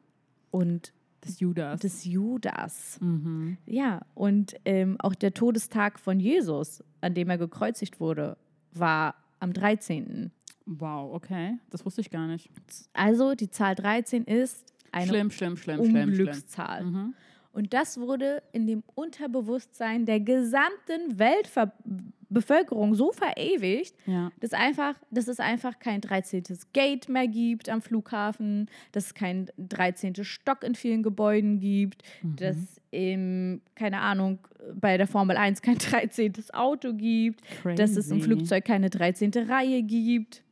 und 0.53 0.93
Des 1.25 1.41
Judas. 1.41 1.81
des 1.81 2.05
Judas. 2.05 2.99
mhm. 3.01 3.57
Ja, 3.67 4.03
und 4.15 4.55
ähm, 4.65 4.97
auch 5.01 5.17
der 5.17 5.35
Todestag 5.35 5.99
von 5.99 6.21
Jesus, 6.21 6.85
an 7.01 7.15
dem 7.15 7.29
er 7.29 7.39
gekreuzigt 7.39 7.99
wurde, 7.99 8.37
war 8.73 9.17
am 9.41 9.53
13. 9.53 10.31
Wow, 10.67 11.13
okay. 11.13 11.59
Das 11.71 11.85
wusste 11.85 12.03
ich 12.03 12.11
gar 12.11 12.29
nicht. 12.29 12.51
Also 12.93 13.35
die 13.35 13.51
Zahl 13.51 13.75
13 13.75 14.23
ist 14.25 14.65
eine 14.93 15.09
schlimm, 15.09 15.31
schlimm, 15.33 15.57
schlimm, 15.57 15.79
schlimm, 15.79 15.91
schlimm. 15.91 16.09
Unglückszahl. 16.11 16.85
Mhm. 16.85 17.15
Und 17.53 17.75
das 17.75 18.01
wurde 18.01 18.43
in 18.53 18.67
dem 18.67 18.83
Unterbewusstsein 18.95 20.07
der 20.07 20.21
gesamten 20.21 21.19
Weltbevölkerung 21.19 22.95
so 22.95 23.13
verewigt, 23.13 23.95
Ja. 24.07 24.31
dass, 24.41 24.53
einfach, 24.53 24.95
dass 25.11 25.29
es 25.29 25.39
einfach 25.41 25.79
kein 25.79 26.01
13. 26.01 26.45
Gate 26.73 27.09
mehr 27.09 27.29
gibt 27.29 27.69
am 27.69 27.83
Flughafen, 27.83 28.71
dass 28.93 29.07
es 29.07 29.15
kein 29.15 29.51
13. 29.59 30.25
Stock 30.25 30.65
in 30.65 30.75
vielen 30.75 31.03
Gebäuden 31.03 31.61
gibt, 31.61 32.03
Mhm. 32.23 32.37
dass, 32.37 32.57
im, 32.91 33.61
keine 33.75 34.01
Ahnung, 34.01 34.39
bei 34.75 34.97
der 34.97 35.07
Formel 35.07 35.37
1 35.37 35.61
kein 35.63 35.79
13. 35.79 36.33
Auto 36.53 36.95
gibt, 36.95 37.41
dass 37.77 37.97
es 37.97 38.11
im 38.11 38.19
Crazy. 38.19 38.29
Flugzeug 38.31 38.65
keine 38.65 38.91
13. 38.91 39.31
Reihe 39.49 39.83
gibt. 39.83 40.43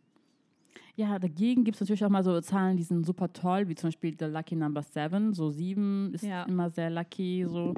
Ja, 1.00 1.18
dagegen 1.18 1.64
gibt 1.64 1.76
es 1.76 1.80
natürlich 1.80 2.04
auch 2.04 2.10
mal 2.10 2.22
so 2.22 2.38
Zahlen, 2.42 2.76
die 2.76 2.82
sind 2.82 3.06
super 3.06 3.32
toll, 3.32 3.68
wie 3.68 3.74
zum 3.74 3.88
Beispiel 3.88 4.14
der 4.14 4.28
Lucky 4.28 4.54
Number 4.54 4.82
7. 4.82 5.32
So 5.32 5.48
7 5.48 6.12
ist 6.12 6.24
Ja. 6.24 6.42
immer 6.42 6.68
sehr 6.68 6.90
lucky. 6.90 7.46
So. 7.48 7.72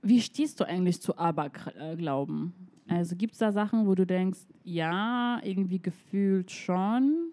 Wie 0.00 0.20
stehst 0.20 0.60
du 0.60 0.64
eigentlich 0.64 1.02
zu 1.02 1.18
Aberglauben? 1.18 2.52
Also 2.86 3.16
gibt 3.16 3.32
es 3.32 3.40
da 3.40 3.50
Sachen, 3.50 3.88
wo 3.88 3.96
du 3.96 4.06
denkst, 4.06 4.38
ja, 4.62 5.40
irgendwie 5.42 5.80
gefühlt 5.80 6.52
schon? 6.52 7.30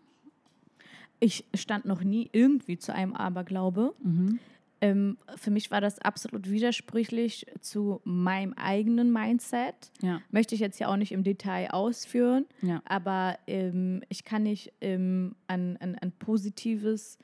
Ich 1.20 1.46
stand 1.54 1.86
noch 1.86 2.04
nie 2.04 2.28
irgendwie 2.32 2.80
zu 2.80 2.92
einem 2.92 3.14
Aberglaube. 3.14 3.94
Mhm. 4.04 4.40
Ähm, 4.84 5.18
für 5.38 5.50
mich 5.50 5.72
war 5.72 5.80
das 5.80 6.00
absolut 6.00 6.50
widersprüchlich 6.50 7.46
zu 7.62 8.02
meinem 8.04 8.54
eigenen 8.54 9.14
Mindset. 9.14 9.92
Ja, 10.02 10.22
Möchte 10.30 10.56
ich 10.56 10.62
jetzt 10.62 10.78
ja 10.80 10.90
auch 10.90 10.98
nicht 10.98 11.14
im 11.14 11.24
Detail 11.24 11.72
ausführen, 11.72 12.46
ja. 12.62 12.82
aber 12.84 13.38
ähm, 13.48 14.02
ich 14.10 14.26
kann 14.26 14.44
nicht 14.44 14.74
ähm, 14.82 15.36
an, 15.48 15.78
an, 15.78 15.96
an 15.96 16.12
positives 16.12 17.18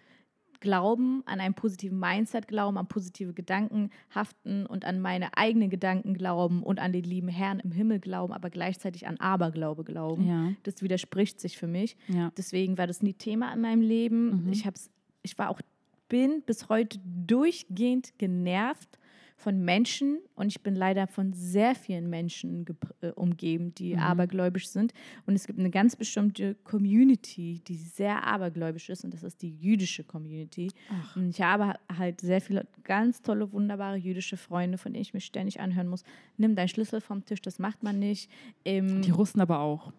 Glauben, 0.62 1.24
an 1.26 1.39
einen 1.39 1.53
positiven 1.53 1.99
Mindset 1.99 2.47
glauben, 2.47 2.78
an 2.78 2.88
positive 2.88 3.34
Gedanken 3.34 3.91
haften 4.14 4.66
und 4.66 4.84
an 4.86 4.99
meine 4.99 5.38
eigenen 5.38 5.70
Gedanken 5.70 6.14
glauben 6.14 6.64
und 6.64 6.80
an 6.80 6.91
den 6.93 7.03
lieben 7.03 7.30
Herrn 7.30 7.60
im 7.60 7.72
Himmel 7.72 7.99
glauben, 7.99 8.34
aber 8.34 8.49
gleichzeitig 8.49 9.07
an 9.07 9.18
Aberglaube 9.18 9.84
glauben. 9.84 10.28
Ja, 10.28 10.51
Das 10.64 10.82
widerspricht 10.82 11.39
sich 11.39 11.57
für 11.57 11.68
mich. 11.68 11.97
ja. 12.07 12.32
Deswegen 12.38 12.78
war 12.78 12.88
das 12.88 13.01
nie 13.01 13.14
Thema 13.14 13.53
in 13.53 13.62
meinem 13.62 13.82
Leben. 13.82 14.45
Mhm. 14.45 14.51
Ich, 14.51 14.66
hab's, 14.66 14.89
ich 15.24 15.38
war 15.38 15.49
auch, 15.49 15.62
bin 16.10 16.41
bis 16.45 16.68
heute 16.70 16.99
durchgehend 17.03 18.18
genervt 18.18 18.97
von 19.38 19.64
Menschen 19.64 20.20
und 20.36 20.47
ich 20.47 20.60
bin 20.62 20.76
leider 20.76 21.07
von 21.07 21.32
sehr 21.32 21.74
vielen 21.74 22.10
Menschen 22.10 22.66
äh, 22.99 23.12
umgeben, 23.12 23.74
die 23.74 23.93
Mhm. 23.93 23.99
abergläubisch 24.01 24.68
sind. 24.68 24.91
Und 25.26 25.34
es 25.34 25.47
gibt 25.47 25.60
eine 25.60 25.70
ganz 25.70 25.95
bestimmte 25.95 26.55
Community, 26.66 27.62
die 27.66 27.78
sehr 27.78 28.26
abergläubisch 28.26 28.89
ist 28.89 29.05
und 29.05 29.14
das 29.14 29.24
ist 29.24 29.41
die 29.41 29.55
jüdische 29.55 30.03
Community. 30.03 30.70
Ach. 30.91 31.16
Und 31.16 31.30
ich 31.30 31.41
habe 31.41 31.76
halt 31.97 32.20
sehr 32.20 32.41
viele 32.41 32.68
ganz 32.84 33.22
tolle, 33.22 33.53
wunderbare 33.53 33.95
jüdische 33.95 34.36
Freunde, 34.36 34.78
von 34.78 34.91
denen 34.91 35.03
ich 35.03 35.14
mich 35.14 35.24
ständig 35.24 35.62
anhören 35.62 35.88
muss. 35.88 36.03
Nimm 36.36 36.55
deinen 36.55 36.68
Schlüssel 36.68 36.99
vom 36.99 37.24
Tisch, 37.24 37.41
das 37.41 37.60
macht 37.60 37.82
man 37.82 37.97
nicht. 37.97 38.30
Ähm, 38.66 39.01
Die 39.03 39.12
Russen 39.12 39.39
aber 39.39 39.60
auch. 39.60 39.93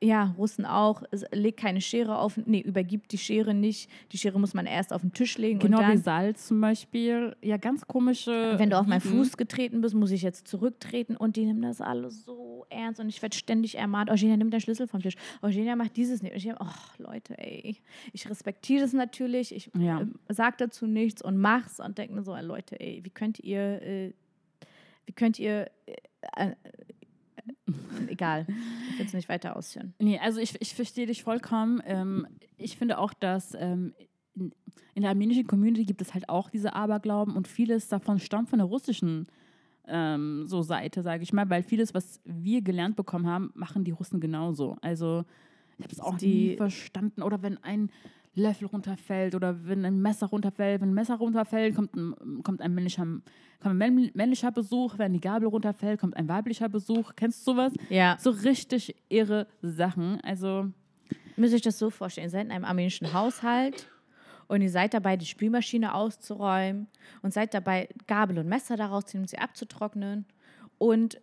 Ja, 0.00 0.34
Russen 0.38 0.64
auch. 0.64 1.02
Legt 1.32 1.58
keine 1.58 1.80
Schere 1.80 2.18
auf. 2.18 2.38
Nee, 2.46 2.60
übergibt 2.60 3.10
die 3.10 3.18
Schere 3.18 3.52
nicht. 3.52 3.90
Die 4.12 4.18
Schere 4.18 4.38
muss 4.38 4.54
man 4.54 4.66
erst 4.66 4.92
auf 4.92 5.00
den 5.00 5.12
Tisch 5.12 5.38
legen. 5.38 5.58
Genau 5.58 5.80
wie 5.88 5.96
Salz 5.96 6.46
zum 6.46 6.60
Beispiel. 6.60 7.34
Ja, 7.42 7.56
ganz 7.56 7.86
komische. 7.86 8.54
wenn 8.58 8.70
du 8.70 8.78
auf 8.78 8.86
meinen. 8.86 9.00
Fuß 9.00 9.36
getreten 9.36 9.80
bist, 9.80 9.94
muss 9.96 10.10
ich 10.12 10.22
jetzt 10.22 10.46
zurücktreten. 10.46 11.16
Und 11.16 11.34
die 11.36 11.44
nehmen 11.46 11.62
das 11.62 11.80
alles 11.80 12.24
so 12.24 12.64
ernst. 12.70 13.00
Und 13.00 13.08
ich 13.08 13.20
werde 13.22 13.36
ständig 13.36 13.76
ermahnt. 13.76 14.08
Eugenia, 14.10 14.36
nimm 14.36 14.50
deinen 14.50 14.60
Schlüssel 14.60 14.86
vom 14.86 15.02
Tisch. 15.02 15.14
Eugenia, 15.42 15.74
mach 15.74 15.88
dieses 15.88 16.22
nicht. 16.22 16.34
Eugenia, 16.34 16.56
oh, 16.60 17.02
Leute, 17.02 17.36
ey. 17.38 17.76
Ich 18.12 18.28
respektiere 18.30 18.82
das 18.82 18.92
natürlich. 18.92 19.52
Ich 19.54 19.70
Ja. 19.76 20.02
äh, 20.02 20.06
sag 20.28 20.58
dazu 20.58 20.86
nichts 20.86 21.22
und 21.22 21.38
mach's. 21.38 21.80
Und 21.80 21.98
denke 21.98 22.14
mir 22.14 22.22
so, 22.22 22.36
Leute, 22.36 22.78
ey, 22.78 23.00
wie 23.02 23.10
könnt 23.10 23.40
ihr, 23.40 23.82
äh, 23.82 24.12
wie 25.06 25.12
könnt 25.12 25.38
ihr 25.40 25.70
äh, 26.36 26.50
Egal. 28.08 28.46
Ich 28.92 28.98
will 28.98 29.06
es 29.06 29.12
nicht 29.12 29.28
weiter 29.28 29.56
ausführen. 29.56 29.94
Nee, 29.98 30.18
also 30.18 30.40
ich, 30.40 30.60
ich 30.60 30.74
verstehe 30.74 31.06
dich 31.06 31.22
vollkommen. 31.22 31.80
Ähm, 31.84 32.26
ich 32.56 32.76
finde 32.76 32.98
auch, 32.98 33.12
dass 33.14 33.54
ähm, 33.54 33.94
in, 34.34 34.52
in 34.94 35.02
der 35.02 35.10
armenischen 35.10 35.46
Community 35.46 35.84
gibt 35.84 36.00
es 36.02 36.14
halt 36.14 36.28
auch 36.28 36.50
diese 36.50 36.74
Aberglauben 36.74 37.36
und 37.36 37.48
vieles 37.48 37.88
davon 37.88 38.18
stammt 38.18 38.48
von 38.50 38.58
der 38.58 38.66
russischen 38.66 39.26
ähm, 39.86 40.44
so 40.46 40.62
Seite, 40.62 41.02
sage 41.02 41.22
ich 41.22 41.32
mal, 41.32 41.48
weil 41.50 41.62
vieles, 41.62 41.94
was 41.94 42.20
wir 42.24 42.62
gelernt 42.62 42.96
bekommen 42.96 43.26
haben, 43.26 43.50
machen 43.54 43.84
die 43.84 43.90
Russen 43.92 44.20
genauso. 44.20 44.76
Also 44.82 45.24
ich 45.78 45.84
habe 45.84 45.92
es 45.92 46.00
auch 46.00 46.16
Die- 46.18 46.26
nie 46.50 46.56
verstanden. 46.56 47.22
Oder 47.22 47.42
wenn 47.42 47.62
ein 47.64 47.90
Löffel 48.38 48.66
runterfällt 48.68 49.34
oder 49.34 49.66
wenn 49.66 49.84
ein 49.84 50.00
Messer 50.00 50.26
runterfällt, 50.28 50.80
wenn 50.80 50.90
ein 50.90 50.94
Messer 50.94 51.16
runterfällt, 51.16 51.74
kommt 51.74 51.94
ein, 51.94 52.42
kommt 52.42 52.60
ein, 52.62 52.74
männlicher, 52.74 53.02
kommt 53.04 53.22
ein 53.64 53.76
männ- 53.76 54.10
männlicher 54.14 54.50
Besuch, 54.52 54.98
wenn 54.98 55.12
die 55.12 55.20
Gabel 55.20 55.48
runterfällt, 55.48 56.00
kommt 56.00 56.16
ein 56.16 56.28
weiblicher 56.28 56.68
Besuch. 56.68 57.12
Kennst 57.16 57.46
du 57.46 57.52
sowas? 57.52 57.72
Ja. 57.90 58.16
So 58.20 58.30
richtig 58.30 58.94
irre 59.08 59.46
Sachen. 59.62 60.20
Also 60.22 60.70
Müsst 61.36 61.52
ihr 61.52 61.56
euch 61.56 61.62
das 61.62 61.78
so 61.78 61.90
vorstellen, 61.90 62.26
ihr 62.26 62.30
seid 62.30 62.46
in 62.46 62.50
einem 62.52 62.64
armenischen 62.64 63.12
Haushalt 63.12 63.88
und 64.48 64.60
ihr 64.60 64.70
seid 64.70 64.92
dabei, 64.94 65.16
die 65.16 65.26
Spülmaschine 65.26 65.94
auszuräumen 65.94 66.88
und 67.22 67.32
seid 67.32 67.54
dabei, 67.54 67.88
Gabel 68.08 68.38
und 68.38 68.48
Messer 68.48 68.76
daraus 68.76 69.06
zu 69.06 69.16
nehmen, 69.16 69.24
um 69.24 69.28
sie 69.28 69.38
abzutrocknen. 69.38 70.26
Und 70.78 71.14
äh, 71.14 71.20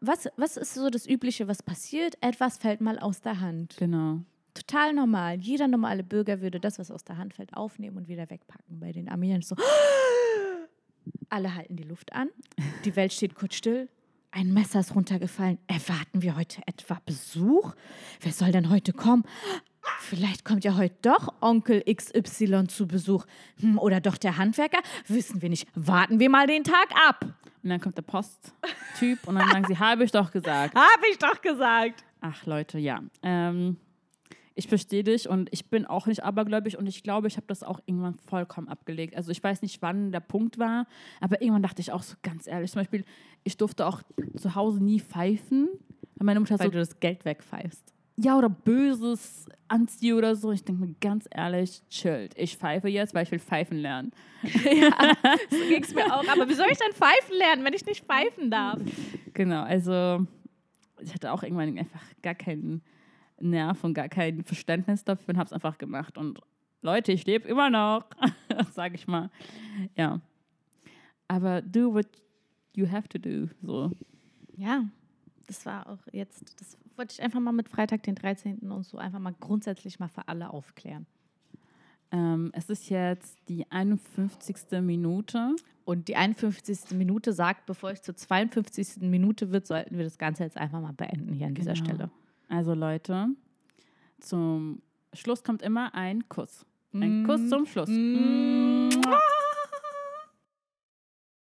was, 0.00 0.28
was 0.36 0.56
ist 0.56 0.74
so 0.74 0.90
das 0.90 1.06
Übliche, 1.08 1.46
was 1.46 1.62
passiert? 1.62 2.16
Etwas 2.20 2.56
fällt 2.58 2.80
mal 2.80 2.98
aus 2.98 3.20
der 3.20 3.40
Hand. 3.40 3.76
genau. 3.78 4.22
Total 4.54 4.92
normal. 4.92 5.38
Jeder 5.40 5.66
normale 5.68 6.02
Bürger 6.02 6.40
würde 6.40 6.60
das, 6.60 6.78
was 6.78 6.90
aus 6.90 7.04
der 7.04 7.16
Hand 7.16 7.34
fällt, 7.34 7.54
aufnehmen 7.54 7.96
und 7.96 8.08
wieder 8.08 8.28
wegpacken. 8.28 8.80
Bei 8.80 8.92
den 8.92 9.08
Armeniern 9.08 9.42
so, 9.42 9.56
alle 11.30 11.54
halten 11.54 11.76
die 11.76 11.84
Luft 11.84 12.12
an, 12.12 12.28
die 12.84 12.94
Welt 12.96 13.12
steht 13.12 13.34
kurz 13.34 13.54
still. 13.54 13.88
Ein 14.34 14.54
Messer 14.54 14.80
ist 14.80 14.94
runtergefallen. 14.94 15.58
Erwarten 15.66 16.22
wir 16.22 16.36
heute 16.36 16.62
etwa 16.66 16.98
Besuch? 17.04 17.74
Wer 18.20 18.32
soll 18.32 18.50
denn 18.50 18.70
heute 18.70 18.94
kommen? 18.94 19.24
Vielleicht 20.00 20.44
kommt 20.44 20.64
ja 20.64 20.76
heute 20.76 20.94
doch 21.02 21.34
Onkel 21.42 21.82
XY 21.82 22.66
zu 22.68 22.86
Besuch. 22.86 23.26
Hm, 23.60 23.78
oder 23.78 24.00
doch 24.00 24.16
der 24.16 24.38
Handwerker? 24.38 24.78
Wissen 25.06 25.42
wir 25.42 25.50
nicht. 25.50 25.68
Warten 25.74 26.18
wir 26.18 26.30
mal 26.30 26.46
den 26.46 26.64
Tag 26.64 26.88
ab. 27.08 27.26
Und 27.62 27.68
dann 27.68 27.80
kommt 27.80 27.96
der 27.98 28.02
Posttyp 28.02 29.26
und 29.26 29.34
dann 29.34 29.48
sagen 29.50 29.66
sie, 29.68 29.78
habe 29.78 30.04
ich 30.04 30.10
doch 30.10 30.30
gesagt. 30.30 30.74
Hab 30.74 31.00
ich 31.10 31.18
doch 31.18 31.40
gesagt. 31.42 32.02
Ach 32.22 32.46
Leute, 32.46 32.78
ja. 32.78 33.02
Ähm, 33.22 33.76
ich 34.54 34.68
verstehe 34.68 35.02
dich 35.04 35.28
und 35.28 35.48
ich 35.52 35.70
bin 35.70 35.86
auch 35.86 36.06
nicht 36.06 36.22
abergläubig 36.24 36.76
und 36.78 36.86
ich 36.86 37.02
glaube, 37.02 37.26
ich 37.28 37.36
habe 37.36 37.46
das 37.46 37.62
auch 37.62 37.80
irgendwann 37.86 38.14
vollkommen 38.14 38.68
abgelegt. 38.68 39.16
Also 39.16 39.30
ich 39.30 39.42
weiß 39.42 39.62
nicht, 39.62 39.80
wann 39.82 40.12
der 40.12 40.20
Punkt 40.20 40.58
war, 40.58 40.86
aber 41.20 41.40
irgendwann 41.40 41.62
dachte 41.62 41.80
ich 41.80 41.92
auch 41.92 42.02
so 42.02 42.16
ganz 42.22 42.46
ehrlich, 42.46 42.70
zum 42.70 42.80
Beispiel, 42.80 43.04
ich 43.44 43.56
durfte 43.56 43.86
auch 43.86 44.02
zu 44.36 44.54
Hause 44.54 44.82
nie 44.82 45.00
pfeifen, 45.00 45.68
weil 46.16 46.26
meine 46.26 46.40
Mutter 46.40 46.58
Weil 46.58 46.66
so, 46.66 46.72
du 46.72 46.78
das 46.78 47.00
Geld 47.00 47.24
wegpfeifst. 47.24 47.92
ja 48.16 48.36
oder 48.36 48.50
Böses 48.50 49.46
anziehe 49.68 50.14
oder 50.16 50.36
so. 50.36 50.52
Ich 50.52 50.64
denke 50.64 50.84
mir 50.86 50.94
ganz 51.00 51.26
ehrlich, 51.30 51.82
chillt. 51.88 52.34
Ich 52.36 52.58
pfeife 52.58 52.88
jetzt, 52.88 53.14
weil 53.14 53.22
ich 53.24 53.30
will 53.30 53.38
pfeifen 53.38 53.78
lernen. 53.78 54.12
So 55.50 55.56
ging 55.68 55.82
es 55.82 55.94
mir 55.94 56.04
auch. 56.06 56.26
Aber 56.28 56.48
wie 56.48 56.54
soll 56.54 56.66
ich 56.70 56.78
denn 56.78 56.92
pfeifen 56.92 57.36
lernen, 57.38 57.64
wenn 57.64 57.72
ich 57.72 57.86
nicht 57.86 58.04
pfeifen 58.04 58.50
darf? 58.50 58.80
Genau, 59.32 59.62
also 59.62 60.26
ich 61.00 61.14
hatte 61.14 61.32
auch 61.32 61.42
irgendwann 61.42 61.78
einfach 61.78 62.02
gar 62.22 62.34
keinen 62.34 62.82
Nerv 63.42 63.82
und 63.84 63.94
gar 63.94 64.08
kein 64.08 64.44
Verständnis 64.44 65.04
dafür 65.04 65.34
und 65.34 65.38
habe 65.38 65.46
es 65.46 65.52
einfach 65.52 65.78
gemacht. 65.78 66.16
Und 66.18 66.40
Leute, 66.80 67.12
ich 67.12 67.26
lebe 67.26 67.48
immer 67.48 67.70
noch, 67.70 68.04
sage 68.72 68.94
ich 68.94 69.06
mal. 69.06 69.30
Ja. 69.96 70.20
Aber 71.28 71.62
do 71.62 71.92
what 71.94 72.06
you 72.74 72.90
have 72.90 73.08
to 73.08 73.18
do. 73.18 73.48
So. 73.62 73.92
Ja, 74.56 74.84
das 75.46 75.64
war 75.66 75.86
auch 75.88 75.98
jetzt, 76.12 76.60
das 76.60 76.76
wollte 76.96 77.14
ich 77.14 77.22
einfach 77.22 77.40
mal 77.40 77.52
mit 77.52 77.68
Freitag, 77.68 78.02
den 78.02 78.14
13. 78.14 78.58
und 78.70 78.84
so 78.84 78.98
einfach 78.98 79.18
mal 79.18 79.34
grundsätzlich 79.38 79.98
mal 79.98 80.08
für 80.08 80.28
alle 80.28 80.50
aufklären. 80.50 81.06
Ähm, 82.10 82.50
es 82.54 82.68
ist 82.68 82.90
jetzt 82.90 83.38
die 83.48 83.70
51. 83.70 84.80
Minute. 84.82 85.56
Und 85.84 86.06
die 86.08 86.14
51. 86.16 86.96
Minute 86.96 87.32
sagt, 87.32 87.66
bevor 87.66 87.90
es 87.90 88.02
zur 88.02 88.14
52. 88.14 89.00
Minute 89.00 89.50
wird, 89.50 89.66
sollten 89.66 89.96
wir 89.96 90.04
das 90.04 90.16
Ganze 90.18 90.44
jetzt 90.44 90.56
einfach 90.56 90.80
mal 90.80 90.92
beenden 90.92 91.32
hier 91.32 91.46
an 91.48 91.54
dieser 91.54 91.72
Genau. 91.72 91.84
Stelle. 91.84 92.10
Also 92.52 92.74
Leute, 92.74 93.28
zum 94.20 94.82
Schluss 95.14 95.42
kommt 95.42 95.62
immer 95.62 95.94
ein 95.94 96.28
Kuss. 96.28 96.66
Ein 96.92 97.24
Kuss 97.24 97.48
zum 97.48 97.64
Schluss. 97.64 97.88
Mm. 97.88 98.71